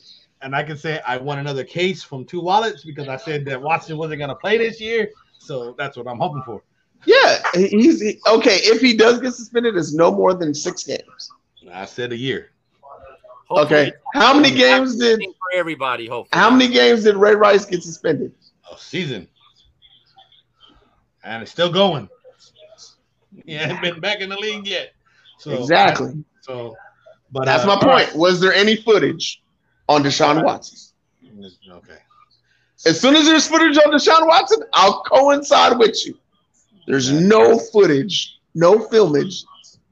and 0.42 0.56
I 0.56 0.64
can 0.64 0.76
say 0.76 1.00
I 1.06 1.16
won 1.16 1.38
another 1.38 1.62
case 1.62 2.02
from 2.02 2.24
two 2.24 2.40
wallets 2.40 2.84
because 2.84 3.06
I 3.06 3.16
said 3.16 3.44
that 3.44 3.62
Watson 3.62 3.96
wasn't 3.96 4.18
going 4.18 4.30
to 4.30 4.36
play 4.36 4.58
this 4.58 4.80
year. 4.80 5.10
So 5.38 5.76
that's 5.78 5.96
what 5.96 6.08
I'm 6.08 6.18
hoping 6.18 6.42
for. 6.44 6.60
Yeah, 7.06 7.40
he's 7.54 8.00
he- 8.00 8.18
okay. 8.28 8.56
If 8.62 8.80
he 8.80 8.96
does 8.96 9.20
get 9.20 9.32
suspended, 9.34 9.76
it's 9.76 9.94
no 9.94 10.10
more 10.10 10.34
than 10.34 10.52
six 10.54 10.82
games. 10.82 11.30
I 11.72 11.84
said 11.84 12.12
a 12.12 12.16
year. 12.16 12.50
Hopefully 13.48 13.80
Okay, 13.80 13.92
how 14.14 14.34
many 14.34 14.54
games 14.54 14.96
did 14.96 15.20
for 15.20 15.58
everybody? 15.58 16.06
Hopefully, 16.06 16.38
how 16.38 16.50
many 16.50 16.68
games 16.68 17.04
did 17.04 17.16
Ray 17.16 17.34
Rice 17.34 17.64
get 17.64 17.82
suspended? 17.82 18.32
A 18.70 18.76
season, 18.76 19.26
and 21.24 21.42
it's 21.42 21.52
still 21.52 21.72
going. 21.72 22.08
He 23.46 23.54
hasn't 23.54 23.80
been 23.80 24.00
back 24.00 24.20
in 24.20 24.28
the 24.28 24.36
league 24.36 24.66
yet. 24.66 24.92
So 25.38 25.52
Exactly. 25.52 26.24
So, 26.40 26.76
but 27.32 27.44
That's 27.44 27.64
uh, 27.64 27.68
my 27.68 27.80
point. 27.80 28.14
Was 28.14 28.40
there 28.40 28.52
any 28.52 28.76
footage 28.76 29.42
on 29.88 30.02
Deshaun 30.02 30.44
Watson? 30.44 30.76
Okay. 31.70 31.98
As 32.86 33.00
soon 33.00 33.16
as 33.16 33.26
there's 33.26 33.46
footage 33.46 33.76
on 33.78 33.92
Deshaun 33.92 34.26
Watson, 34.26 34.62
I'll 34.72 35.02
coincide 35.02 35.78
with 35.78 36.06
you. 36.06 36.18
There's 36.86 37.10
no 37.10 37.58
footage, 37.58 38.38
no 38.54 38.78
filmage 38.88 39.44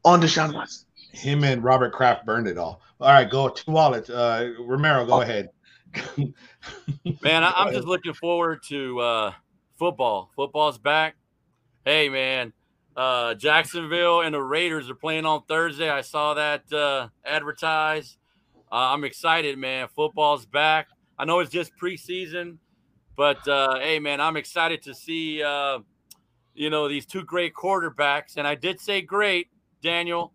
on 0.05 0.20
Deshaun 0.20 0.55
Watson. 0.55 0.86
Him 1.17 1.45
and 1.45 1.64
Robert 1.64 1.93
Kraft 1.93 2.27
burned 2.27 2.47
it 2.47 2.59
all. 2.59 2.83
All 3.01 3.11
right, 3.11 3.29
go 3.29 3.49
two 3.49 3.73
wallets. 3.73 4.11
Uh, 4.11 4.53
Romero, 4.61 5.07
go 5.07 5.23
ahead. 5.23 5.51
Man, 7.23 7.43
I, 7.43 7.53
I'm 7.57 7.73
just 7.73 7.87
looking 7.87 8.12
forward 8.12 8.62
to 8.69 9.01
uh, 9.01 9.33
football. 9.79 10.31
Football's 10.37 10.79
back. 10.79 11.17
Hey, 11.85 12.09
man, 12.09 12.53
uh, 12.97 13.35
Jacksonville 13.35 14.23
and 14.23 14.35
the 14.35 14.43
Raiders 14.43 14.91
are 14.91 14.95
playing 14.95 15.25
on 15.25 15.45
Thursday. 15.45 15.89
I 15.89 16.01
saw 16.01 16.35
that 16.35 16.71
uh, 16.73 17.09
advertised. 17.25 18.19
Uh, 18.71 18.93
I'm 18.93 19.05
excited, 19.05 19.57
man. 19.57 19.89
Football's 19.95 20.45
back. 20.45 20.89
I 21.19 21.25
know 21.25 21.39
it's 21.39 21.51
just 21.51 21.71
preseason, 21.81 22.59
but 23.17 23.47
uh, 23.47 23.79
hey, 23.79 24.01
man, 24.01 24.21
I'm 24.21 24.37
excited 24.37 24.83
to 24.83 24.95
see 24.95 25.43
uh, 25.43 25.79
you 26.55 26.71
know 26.71 26.89
these 26.89 27.07
two 27.07 27.25
great 27.25 27.55
quarterbacks. 27.55 28.37
And 28.37 28.47
I 28.47 28.55
did 28.57 28.81
say 28.81 29.01
great, 29.01 29.49
Daniel, 29.81 30.33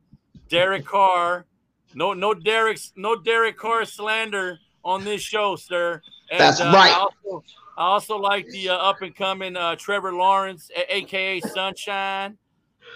Derek 0.49 0.85
Carr. 0.85 1.45
No, 1.93 2.13
no 2.13 2.33
Derek, 2.33 2.79
no 2.95 3.15
Derek 3.15 3.57
Carr 3.57 3.85
slander 3.85 4.59
on 4.83 5.03
this 5.03 5.21
show, 5.21 5.55
sir. 5.55 6.01
And, 6.29 6.39
That's 6.39 6.61
uh, 6.61 6.71
right. 6.73 6.91
I 6.91 6.99
also, 6.99 7.43
I 7.77 7.83
also 7.83 8.17
like 8.17 8.47
the 8.47 8.69
uh, 8.69 8.75
up 8.75 9.01
and 9.01 9.15
coming 9.15 9.57
uh, 9.57 9.75
Trevor 9.75 10.13
Lawrence, 10.13 10.69
a- 10.75 10.97
aka 10.97 11.39
Sunshine. 11.41 12.37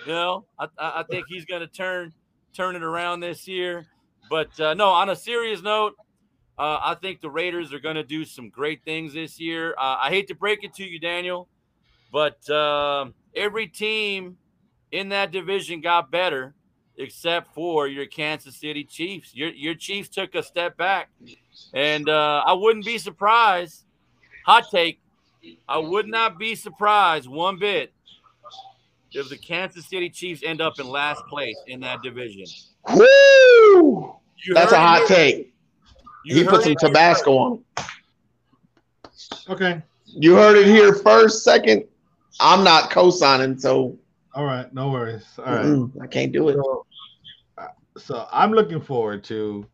You 0.05 0.13
know, 0.13 0.45
I, 0.59 0.67
I 0.77 1.03
think 1.09 1.25
he's 1.27 1.45
going 1.45 1.61
to 1.61 1.67
turn 1.67 2.13
turn 2.53 2.75
it 2.75 2.83
around 2.83 3.19
this 3.19 3.47
year. 3.47 3.85
But 4.29 4.57
uh, 4.59 4.73
no, 4.73 4.89
on 4.89 5.09
a 5.09 5.15
serious 5.15 5.61
note, 5.61 5.93
uh, 6.57 6.79
I 6.81 6.95
think 7.01 7.21
the 7.21 7.29
Raiders 7.29 7.73
are 7.73 7.79
going 7.79 7.95
to 7.95 8.03
do 8.03 8.23
some 8.23 8.49
great 8.49 8.83
things 8.85 9.13
this 9.13 9.39
year. 9.39 9.75
Uh, 9.77 9.97
I 10.01 10.09
hate 10.09 10.27
to 10.29 10.35
break 10.35 10.63
it 10.63 10.73
to 10.75 10.83
you, 10.83 10.99
Daniel, 10.99 11.49
but 12.11 12.49
um 12.49 13.13
every 13.35 13.67
team 13.67 14.37
in 14.91 15.09
that 15.09 15.31
division 15.31 15.81
got 15.81 16.09
better 16.09 16.55
except 16.97 17.53
for 17.53 17.87
your 17.87 18.05
Kansas 18.05 18.55
City 18.55 18.83
Chiefs. 18.83 19.35
Your 19.35 19.49
your 19.49 19.75
Chiefs 19.75 20.09
took 20.09 20.35
a 20.35 20.43
step 20.43 20.77
back, 20.77 21.09
and 21.73 22.07
uh, 22.09 22.43
I 22.45 22.53
wouldn't 22.53 22.85
be 22.85 22.97
surprised. 22.97 23.83
Hot 24.45 24.65
take: 24.71 24.99
I 25.67 25.77
would 25.77 26.07
not 26.07 26.37
be 26.39 26.55
surprised 26.55 27.27
one 27.27 27.57
bit 27.59 27.91
if 29.11 29.29
the 29.29 29.37
Kansas 29.37 29.87
City 29.87 30.09
Chiefs 30.09 30.41
end 30.43 30.61
up 30.61 30.79
in 30.79 30.87
last 30.87 31.23
place 31.27 31.57
in 31.67 31.79
that 31.81 32.01
division. 32.03 32.45
Woo! 32.93 34.15
You 34.43 34.53
That's 34.53 34.71
a 34.71 34.75
heard 34.77 34.97
it 34.97 34.99
hot 34.99 35.07
take. 35.07 35.53
you 36.25 36.35
He 36.35 36.43
put 36.43 36.63
some 36.63 36.71
it 36.73 36.81
here 36.81 36.89
Tabasco 36.89 37.37
on. 37.37 37.63
it. 37.77 37.85
Okay. 39.49 39.81
You 40.05 40.35
heard 40.35 40.57
it 40.57 40.67
here 40.67 40.93
first, 40.93 41.43
second. 41.43 41.85
I'm 42.39 42.63
not 42.63 42.89
co-signing, 42.91 43.57
so 43.57 43.97
All 44.33 44.43
right. 44.45 44.71
No 44.73 44.91
worries. 44.91 45.25
All 45.39 45.45
right. 45.45 45.89
I 46.03 46.07
can't 46.07 46.31
do 46.33 46.49
it. 46.49 46.55
So, 46.55 46.84
so 47.97 48.27
I'm 48.31 48.51
looking 48.51 48.81
forward 48.81 49.23
to 49.25 49.65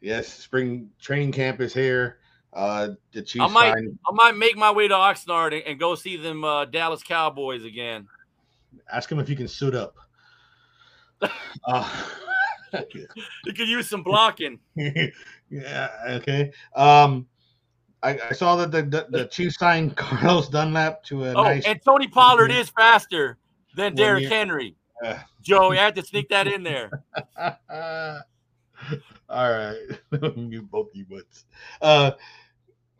yes, 0.00 0.28
spring 0.28 0.90
training 1.00 1.32
camp 1.32 1.60
is 1.60 1.72
here. 1.74 2.18
Uh, 2.52 2.88
the 3.12 3.22
Chiefs 3.22 3.44
I 3.44 3.48
might- 3.48 3.74
I 3.76 4.12
might 4.12 4.36
make 4.36 4.56
my 4.56 4.70
way 4.72 4.88
to 4.88 4.94
Oxnard 4.94 5.52
and, 5.54 5.62
and 5.64 5.78
go 5.78 5.94
see 5.94 6.16
them 6.16 6.42
uh, 6.44 6.64
Dallas 6.64 7.02
Cowboys 7.02 7.64
again. 7.64 8.08
ask 8.92 9.10
him 9.10 9.18
if 9.20 9.28
you 9.28 9.36
can 9.36 9.48
suit 9.48 9.74
up. 9.74 9.96
Uh, 11.66 12.06
You 13.44 13.52
could 13.52 13.68
use 13.68 13.88
some 13.88 14.02
blocking. 14.04 14.58
yeah. 14.76 15.88
Okay. 16.08 16.52
Um, 16.76 17.26
I, 18.02 18.18
I 18.30 18.32
saw 18.32 18.54
that 18.56 18.70
the, 18.70 18.82
the 18.82 19.06
the 19.10 19.24
Chiefs 19.26 19.58
signed 19.58 19.96
Carlos 19.96 20.48
Dunlap 20.48 21.02
to 21.04 21.24
a 21.24 21.34
Oh, 21.34 21.42
nice. 21.42 21.66
and 21.66 21.80
Tony 21.84 22.06
Pollard 22.06 22.50
is 22.52 22.70
faster 22.70 23.38
than 23.76 23.94
Derrick. 23.96 24.28
Henry. 24.28 24.76
Joe, 25.42 25.72
you 25.72 25.78
had 25.78 25.94
to 25.96 26.04
sneak 26.04 26.28
that 26.28 26.46
in 26.46 26.62
there. 26.62 26.90
all 27.38 28.20
right, 29.28 29.76
you 30.36 30.62
both 30.62 30.88
you 30.94 31.06
butts. 31.06 31.44
Uh, 31.80 32.12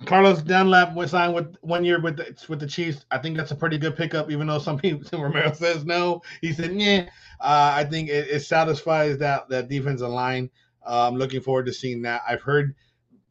Carlos 0.07 0.42
Dunlap 0.42 0.94
was 0.94 1.11
signed 1.11 1.34
with 1.34 1.57
one 1.61 1.84
year 1.84 2.01
with 2.01 2.16
the, 2.16 2.34
with 2.48 2.61
the 2.61 2.66
Chiefs. 2.66 3.05
I 3.11 3.18
think 3.18 3.37
that's 3.37 3.50
a 3.50 3.57
pretty 3.57 3.76
good 3.76 3.96
pickup, 3.96 4.30
even 4.30 4.46
though 4.46 4.58
some 4.58 4.79
people 4.79 5.22
Romero 5.22 5.53
says 5.53 5.84
no. 5.84 6.22
He 6.41 6.53
said, 6.53 6.74
"Yeah." 6.74 7.08
Uh, 7.41 7.72
I 7.74 7.84
think 7.84 8.08
it, 8.08 8.29
it 8.29 8.41
satisfies 8.41 9.18
that 9.18 9.49
that 9.50 9.68
defensive 9.68 10.08
line. 10.08 10.50
Uh, 10.87 11.08
I'm 11.08 11.16
looking 11.16 11.42
forward 11.42 11.66
to 11.66 11.72
seeing 11.72 12.03
that. 12.03 12.22
I've 12.26 12.41
heard 12.41 12.74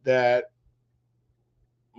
that 0.03 0.45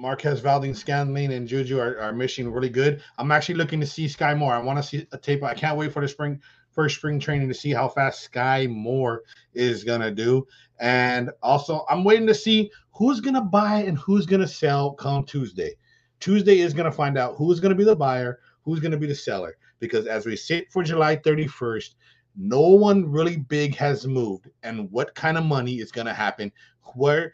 Marquez 0.01 0.40
Valdes 0.40 0.78
Scantling 0.78 1.32
and 1.32 1.47
Juju 1.47 1.78
are, 1.78 2.01
are 2.01 2.12
missing 2.12 2.51
really 2.51 2.70
good. 2.70 3.03
I'm 3.19 3.31
actually 3.31 3.57
looking 3.57 3.81
to 3.81 3.86
see 3.86 4.07
Skyy 4.07 4.36
Moore. 4.36 4.55
I 4.55 4.59
want 4.59 4.78
to 4.78 4.82
see 4.82 5.07
a 5.12 5.19
tape. 5.19 5.43
I 5.43 5.55
can't 5.55 5.77
wait 5.77 5.93
for 5.93 6.01
the 6.01 6.09
spring 6.09 6.40
first 6.72 6.97
spring 6.97 7.18
training 7.18 7.48
to 7.48 7.55
see 7.55 7.70
how 7.70 7.88
fast 7.88 8.30
Skyy 8.30 8.68
Moore 8.68 9.22
is 9.55 9.84
gonna 9.84 10.10
do. 10.10 10.47
And 10.80 11.30
also, 11.42 11.84
I'm 11.88 12.05
waiting 12.05 12.26
to 12.26 12.34
see 12.34 12.70
who's 12.92 13.20
gonna 13.20 13.42
buy 13.42 13.82
and 13.82 13.98
who's 13.98 14.26
gonna 14.26 14.48
sell 14.48 14.92
come 14.92 15.24
Tuesday. 15.24 15.74
Tuesday 16.20 16.60
is 16.60 16.74
gonna 16.74 16.92
find 16.92 17.18
out 17.18 17.36
who's 17.36 17.60
gonna 17.60 17.74
be 17.74 17.84
the 17.84 17.97
buyer, 17.97 18.40
who's 18.64 18.80
gonna 18.80 18.97
be 18.97 19.06
the 19.06 19.14
seller. 19.14 19.56
Because 19.78 20.06
as 20.06 20.26
we 20.26 20.36
sit 20.36 20.70
for 20.70 20.82
July 20.82 21.16
31st, 21.16 21.94
no 22.36 22.60
one 22.60 23.10
really 23.10 23.38
big 23.38 23.74
has 23.76 24.06
moved. 24.06 24.48
And 24.62 24.90
what 24.90 25.14
kind 25.14 25.36
of 25.36 25.44
money 25.44 25.80
is 25.80 25.90
gonna 25.90 26.14
happen? 26.14 26.52
Where 26.94 27.32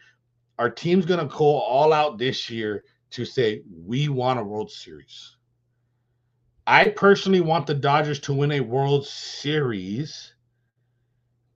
our 0.59 0.71
team's 0.71 1.07
gonna 1.07 1.27
go 1.27 1.45
all 1.45 1.93
out 1.93 2.19
this 2.19 2.49
year 2.49 2.85
to 3.11 3.25
say 3.25 3.63
we 3.85 4.09
want 4.09 4.39
a 4.39 4.43
World 4.43 4.71
Series. 4.71 5.36
I 6.67 6.89
personally 6.89 7.41
want 7.41 7.67
the 7.67 7.75
Dodgers 7.75 8.19
to 8.21 8.33
win 8.33 8.53
a 8.53 8.61
World 8.61 9.07
Series 9.07 10.35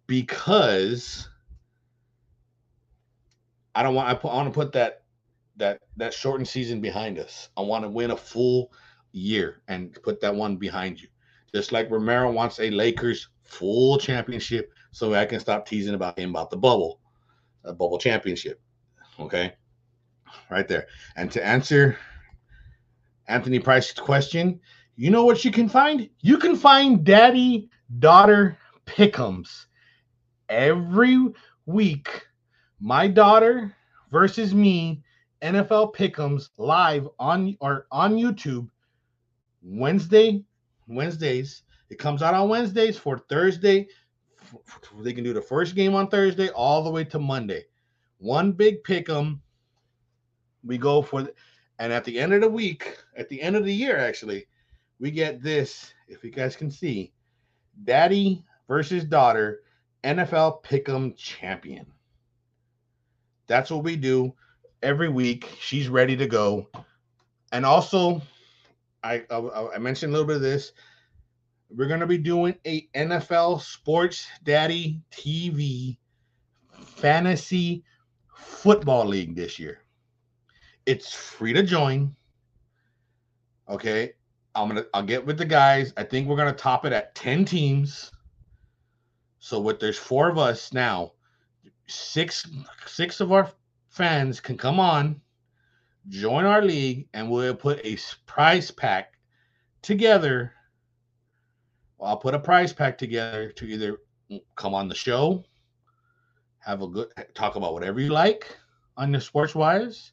because 0.07 1.29
I 3.75 3.83
don't 3.83 3.95
want 3.95 4.09
I, 4.09 4.15
put, 4.15 4.29
I 4.29 4.35
want 4.35 4.53
to 4.53 4.55
put 4.55 4.73
that 4.73 5.03
that 5.57 5.81
that 5.97 6.15
shortened 6.15 6.49
season 6.49 6.81
behind 6.81 7.19
us. 7.19 7.49
I 7.57 7.63
want 7.63 7.85
to 7.85 7.89
win 7.89 8.13
a 8.13 8.17
full 8.17 8.73
year 9.13 9.63
and 9.67 9.97
put 10.03 10.21
that 10.21 10.35
one 10.35 10.57
behind 10.57 11.01
you. 11.01 11.09
Just 11.53 11.73
like 11.73 11.91
Romero 11.91 12.31
wants 12.31 12.61
a 12.61 12.71
Lakers 12.71 13.29
full 13.43 13.99
championship, 13.99 14.73
so 14.93 15.13
I 15.15 15.27
can 15.27 15.41
stop 15.41 15.67
teasing 15.67 15.95
about 15.95 16.19
him 16.19 16.31
about 16.31 16.51
the 16.51 16.57
bubble, 16.57 17.01
a 17.65 17.73
bubble 17.73 17.99
championship. 17.99 18.61
Okay, 19.19 19.55
right 20.51 20.69
there. 20.69 20.87
And 21.17 21.33
to 21.33 21.45
answer 21.45 21.99
Anthony 23.27 23.59
Price's 23.59 23.99
question, 23.99 24.61
you 25.01 25.09
know 25.11 25.25
what 25.25 25.47
you 25.47 25.51
can 25.51 25.67
find? 25.67 26.11
You 26.21 26.37
can 26.37 26.55
find 26.55 27.03
daddy 27.03 27.71
daughter 28.01 28.59
pickums 28.85 29.65
every 30.51 31.27
week. 31.65 32.27
My 32.81 33.07
daughter 33.09 33.75
versus 34.11 34.53
me, 34.53 35.03
NFL 35.41 35.95
pickums 35.95 36.51
live 36.59 37.09
on 37.19 37.57
or 37.63 37.87
on 37.91 38.17
YouTube 38.17 38.69
Wednesday, 39.63 40.45
Wednesdays. 40.87 41.63
It 41.89 41.99
comes 41.99 42.21
out 42.21 42.35
on 42.35 42.51
Wednesdays 42.51 42.99
for 42.99 43.21
Thursday. 43.21 43.89
They 45.01 45.15
can 45.15 45.25
do 45.25 45.33
the 45.33 45.41
first 45.41 45.75
game 45.75 45.95
on 45.95 46.09
Thursday 46.09 46.51
all 46.51 46.85
the 46.85 46.91
way 46.91 47.05
to 47.05 47.19
Monday. 47.19 47.65
One 48.19 48.53
big 48.53 48.85
pick'em 48.85 49.41
we 50.63 50.77
go 50.77 51.01
for, 51.01 51.27
and 51.79 51.91
at 51.91 52.05
the 52.05 52.21
end 52.21 52.35
of 52.35 52.43
the 52.43 52.51
week, 52.51 52.99
at 53.17 53.31
the 53.31 53.41
end 53.41 53.57
of 53.57 53.65
the 53.65 53.73
year, 53.73 53.97
actually, 53.97 54.45
we 55.01 55.11
get 55.11 55.43
this. 55.43 55.93
If 56.07 56.23
you 56.23 56.31
guys 56.31 56.55
can 56.55 56.71
see, 56.71 57.13
Daddy 57.85 58.45
versus 58.69 59.05
daughter, 59.05 59.63
NFL 60.05 60.63
Pick'em 60.63 61.17
champion. 61.17 61.87
That's 63.47 63.71
what 63.71 63.83
we 63.83 63.97
do 63.97 64.35
every 64.83 65.09
week. 65.09 65.49
She's 65.61 65.89
ready 65.89 66.17
to 66.17 66.27
go, 66.27 66.69
and 67.51 67.67
also, 67.67 68.23
I 69.03 69.25
I, 69.31 69.71
I 69.75 69.79
mentioned 69.79 70.11
a 70.11 70.13
little 70.13 70.29
bit 70.29 70.37
of 70.37 70.43
this. 70.43 70.73
We're 71.71 71.89
gonna 71.89 72.07
be 72.07 72.19
doing 72.19 72.55
a 72.67 72.87
NFL 72.95 73.63
Sports 73.63 74.27
Daddy 74.45 75.01
TV 75.11 75.97
fantasy 76.85 77.83
football 78.35 79.07
league 79.07 79.35
this 79.35 79.59
year. 79.59 79.81
It's 80.87 81.13
free 81.13 81.53
to 81.53 81.63
join. 81.63 82.15
Okay. 83.69 84.13
I'm 84.55 84.69
gonna 84.69 84.85
I'll 84.93 85.03
get 85.03 85.25
with 85.25 85.39
the 85.39 85.45
guys. 85.45 85.93
I 85.97 86.03
think 86.05 86.29
we're 86.29 86.37
gonna 86.37 86.53
top 86.53 86.85
it 86.85 86.93
at 86.93 87.15
10 87.15 87.45
teams. 87.45 88.11
So 89.39 89.61
with 89.61 89.81
there's 89.81 89.99
four 89.99 90.29
of 90.29 90.39
us 90.39 90.73
now, 90.73 91.13
six 91.87 92.47
six 92.87 93.21
of 93.21 93.33
our 93.33 93.51
fans 93.89 94.41
can 94.41 94.57
come 94.57 94.81
on, 94.81 95.21
join 96.09 96.45
our 96.45 96.63
league, 96.63 97.09
and 97.15 97.31
we'll 97.31 97.55
put 97.55 97.85
a 97.85 97.97
prize 98.27 98.71
pack 98.71 99.15
together. 99.83 100.53
I'll 102.01 102.17
put 102.17 102.35
a 102.35 102.39
prize 102.39 102.73
pack 102.73 102.99
together 102.99 103.53
to 103.53 103.67
either 103.67 103.99
come 104.57 104.75
on 104.75 104.89
the 104.89 104.95
show, 104.95 105.45
have 106.59 106.83
a 106.83 106.89
good 106.89 107.09
talk 107.35 107.57
about 107.57 107.73
whatever 107.73 108.01
you 108.01 108.11
like 108.11 108.57
on 108.97 109.13
the 109.13 109.21
sports 109.21 109.55
wise. 109.55 110.13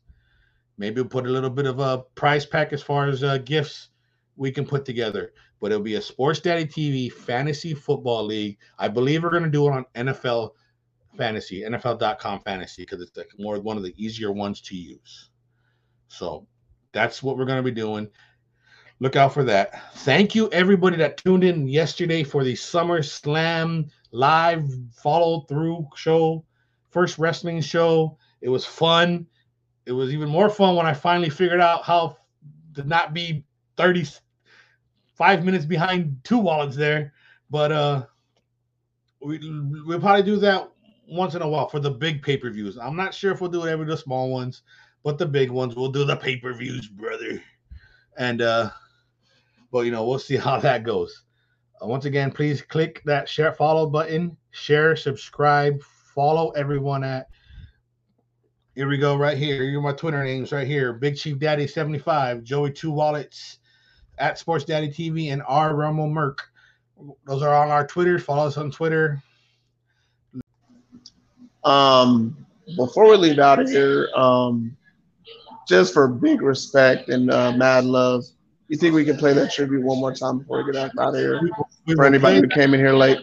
Maybe 0.78 1.02
we'll 1.02 1.10
put 1.10 1.26
a 1.26 1.32
little 1.32 1.50
bit 1.50 1.66
of 1.66 1.80
a 1.80 2.04
prize 2.16 2.46
pack 2.46 2.72
as 2.72 2.84
far 2.84 3.08
as 3.08 3.24
uh, 3.24 3.40
gifts 3.40 3.90
we 4.38 4.52
can 4.52 4.66
put 4.66 4.86
together. 4.86 5.34
But 5.60 5.72
it'll 5.72 5.84
be 5.84 5.96
a 5.96 6.02
Sports 6.02 6.40
Daddy 6.40 6.66
TV 6.66 7.12
fantasy 7.12 7.74
football 7.74 8.24
league. 8.24 8.58
I 8.78 8.88
believe 8.88 9.24
we're 9.24 9.32
going 9.32 9.44
to 9.44 9.50
do 9.50 9.68
it 9.68 9.74
on 9.74 9.86
NFL 9.96 10.52
fantasy, 11.18 11.64
NFL.com 11.64 12.42
fantasy, 12.42 12.84
because 12.84 13.02
it's 13.02 13.18
like 13.18 13.32
more 13.38 13.60
one 13.60 13.76
of 13.76 13.84
the 13.84 13.94
easier 13.98 14.32
ones 14.32 14.62
to 14.62 14.76
use. 14.76 15.32
So 16.08 16.48
that's 16.92 17.22
what 17.22 17.38
we're 17.38 17.46
going 17.46 17.64
to 17.64 17.64
be 17.64 17.72
doing. 17.72 18.08
Look 19.00 19.16
out 19.16 19.34
for 19.34 19.44
that. 19.44 19.94
Thank 19.98 20.34
you, 20.34 20.50
everybody 20.52 20.98
that 20.98 21.18
tuned 21.18 21.44
in 21.44 21.68
yesterday 21.68 22.24
for 22.24 22.44
the 22.44 22.56
Summer 22.56 23.04
Slam 23.04 23.88
live 24.12 24.68
follow 24.92 25.42
through 25.42 25.88
show, 25.96 26.44
first 26.90 27.20
wrestling 27.20 27.62
show. 27.62 28.18
It 28.42 28.50
was 28.50 28.66
fun. 28.66 29.28
It 29.86 29.92
was 29.92 30.12
even 30.14 30.30
more 30.30 30.50
fun 30.50 30.76
when 30.76 30.86
I 30.86 30.94
finally 30.94 31.30
figured 31.30 31.62
out 31.62 31.84
how 31.84 32.18
to 32.76 32.84
not 32.84 33.14
be 33.14 33.44
35 35.18 35.46
minutes 35.46 35.66
behind 35.66 36.18
two 36.24 36.38
wallets 36.38 36.76
there. 36.76 37.14
But 37.50 37.72
uh 37.72 38.06
we 39.22 39.40
we'll 39.86 40.00
probably 40.00 40.24
do 40.24 40.38
that 40.38 40.70
once 41.08 41.36
in 41.36 41.42
a 41.42 41.48
while 41.48 41.68
for 41.68 41.80
the 41.80 41.90
big 41.90 42.22
pay-per-views. 42.22 42.78
I'm 42.78 42.96
not 42.96 43.14
sure 43.14 43.32
if 43.32 43.42
we'll 43.42 43.50
do 43.50 43.66
it 43.66 43.72
every 43.72 43.86
the 43.86 43.98
small 43.98 44.30
ones, 44.30 44.62
but 45.04 45.18
the 45.18 45.26
big 45.26 45.50
ones 45.50 45.76
we'll 45.76 45.92
do 45.92 46.06
the 46.06 46.16
pay-per-views, 46.16 46.88
brother. 46.88 47.42
And 48.18 48.42
uh 48.42 48.70
but 49.72 49.82
you 49.82 49.92
know, 49.92 50.08
we'll 50.08 50.20
see 50.20 50.38
how 50.48 50.60
that 50.60 50.84
goes. 50.84 51.24
Uh, 51.82 51.88
once 51.88 52.06
again, 52.06 52.32
please 52.32 52.62
click 52.62 53.02
that 53.06 53.28
share 53.28 53.54
follow 53.54 53.88
button, 53.88 54.38
share, 54.52 54.96
subscribe, 54.96 55.82
follow 56.14 56.50
everyone 56.52 57.04
at 57.04 57.28
here 58.76 58.88
we 58.88 59.00
go, 59.00 59.16
right 59.16 59.40
here. 59.40 59.64
You're 59.64 59.82
my 59.82 59.92
Twitter 59.92 60.24
names 60.24 60.52
right 60.52 60.68
here. 60.68 60.94
Big 60.94 61.18
Chief 61.18 61.40
Daddy 61.40 61.66
75, 61.66 62.44
Joey 62.44 62.72
Two 62.72 62.92
Wallets, 62.92 63.58
at 64.18 64.38
Sports 64.38 64.66
Daddy 64.66 64.90
TV, 64.90 65.32
and 65.32 65.42
R 65.48 65.76
Rumble 65.76 66.10
Merc. 66.10 66.50
Those 67.26 67.44
are 67.44 67.54
on 67.54 67.70
our 67.70 67.86
Twitter. 67.86 68.20
Follow 68.20 68.48
us 68.48 68.58
on 68.58 68.72
Twitter. 68.72 69.22
Um, 71.64 72.46
before 72.76 73.10
we 73.10 73.18
leave 73.18 73.40
out 73.40 73.60
of 73.60 73.70
here, 73.70 74.10
um, 74.16 74.76
just 75.68 75.94
for 75.94 76.08
big 76.08 76.42
respect 76.42 77.10
and 77.10 77.30
uh, 77.30 77.52
mad 77.52 77.86
love, 77.86 78.24
you 78.70 78.78
think 78.78 78.96
we 78.96 79.06
can 79.06 79.18
play 79.18 79.34
that 79.34 79.52
tribute 79.52 79.84
one 79.84 80.00
more 80.00 80.14
time 80.14 80.40
before 80.40 80.64
we 80.64 80.72
get 80.72 80.82
out 80.82 80.92
of 80.98 81.16
here? 81.16 81.40
We 81.86 81.96
for 81.96 82.06
anybody 82.06 82.38
who 82.38 82.48
came 82.48 82.74
in 82.74 82.80
here 82.80 82.94
late, 82.94 83.20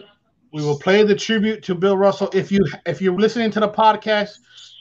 we 0.53 0.61
will 0.63 0.79
play 0.79 1.03
the 1.03 1.15
tribute 1.15 1.63
to 1.63 1.75
Bill 1.75 1.97
Russell. 1.97 2.29
If 2.33 2.51
you 2.51 2.65
if 2.85 3.01
you're 3.01 3.17
listening 3.19 3.51
to 3.51 3.59
the 3.59 3.69
podcast, 3.69 4.39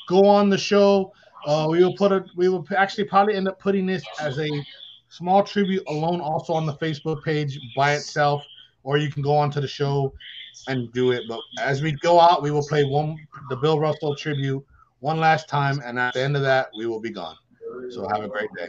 go 0.08 0.24
on 0.26 0.50
the 0.50 0.58
show. 0.58 1.12
Uh, 1.46 1.66
we 1.68 1.82
will 1.82 1.96
put 1.96 2.12
a 2.12 2.24
we 2.36 2.48
will 2.48 2.66
actually 2.76 3.04
probably 3.04 3.34
end 3.34 3.48
up 3.48 3.58
putting 3.58 3.84
this 3.84 4.02
as 4.20 4.38
a 4.38 4.48
small 5.16 5.44
tribute 5.44 5.84
alone 5.88 6.20
also 6.20 6.52
on 6.52 6.66
the 6.66 6.74
Facebook 6.74 7.22
page 7.22 7.58
by 7.76 7.94
itself, 7.94 8.44
or 8.82 8.96
you 8.98 9.10
can 9.10 9.22
go 9.22 9.36
onto 9.36 9.60
the 9.60 9.68
show 9.68 10.12
and 10.66 10.92
do 10.92 11.12
it. 11.12 11.22
But 11.28 11.40
as 11.60 11.82
we 11.82 11.92
go 11.92 12.18
out, 12.20 12.42
we 12.42 12.50
will 12.50 12.66
play 12.66 12.84
one 12.84 13.16
the 13.48 13.56
Bill 13.56 13.78
Russell 13.78 14.16
tribute 14.16 14.64
one 15.00 15.20
last 15.20 15.48
time, 15.48 15.80
and 15.84 15.98
at 15.98 16.14
the 16.14 16.22
end 16.22 16.36
of 16.36 16.42
that, 16.42 16.70
we 16.76 16.86
will 16.86 17.00
be 17.00 17.10
gone. 17.10 17.36
So 17.90 18.08
have 18.08 18.24
a 18.24 18.28
great 18.28 18.50
day. 18.56 18.68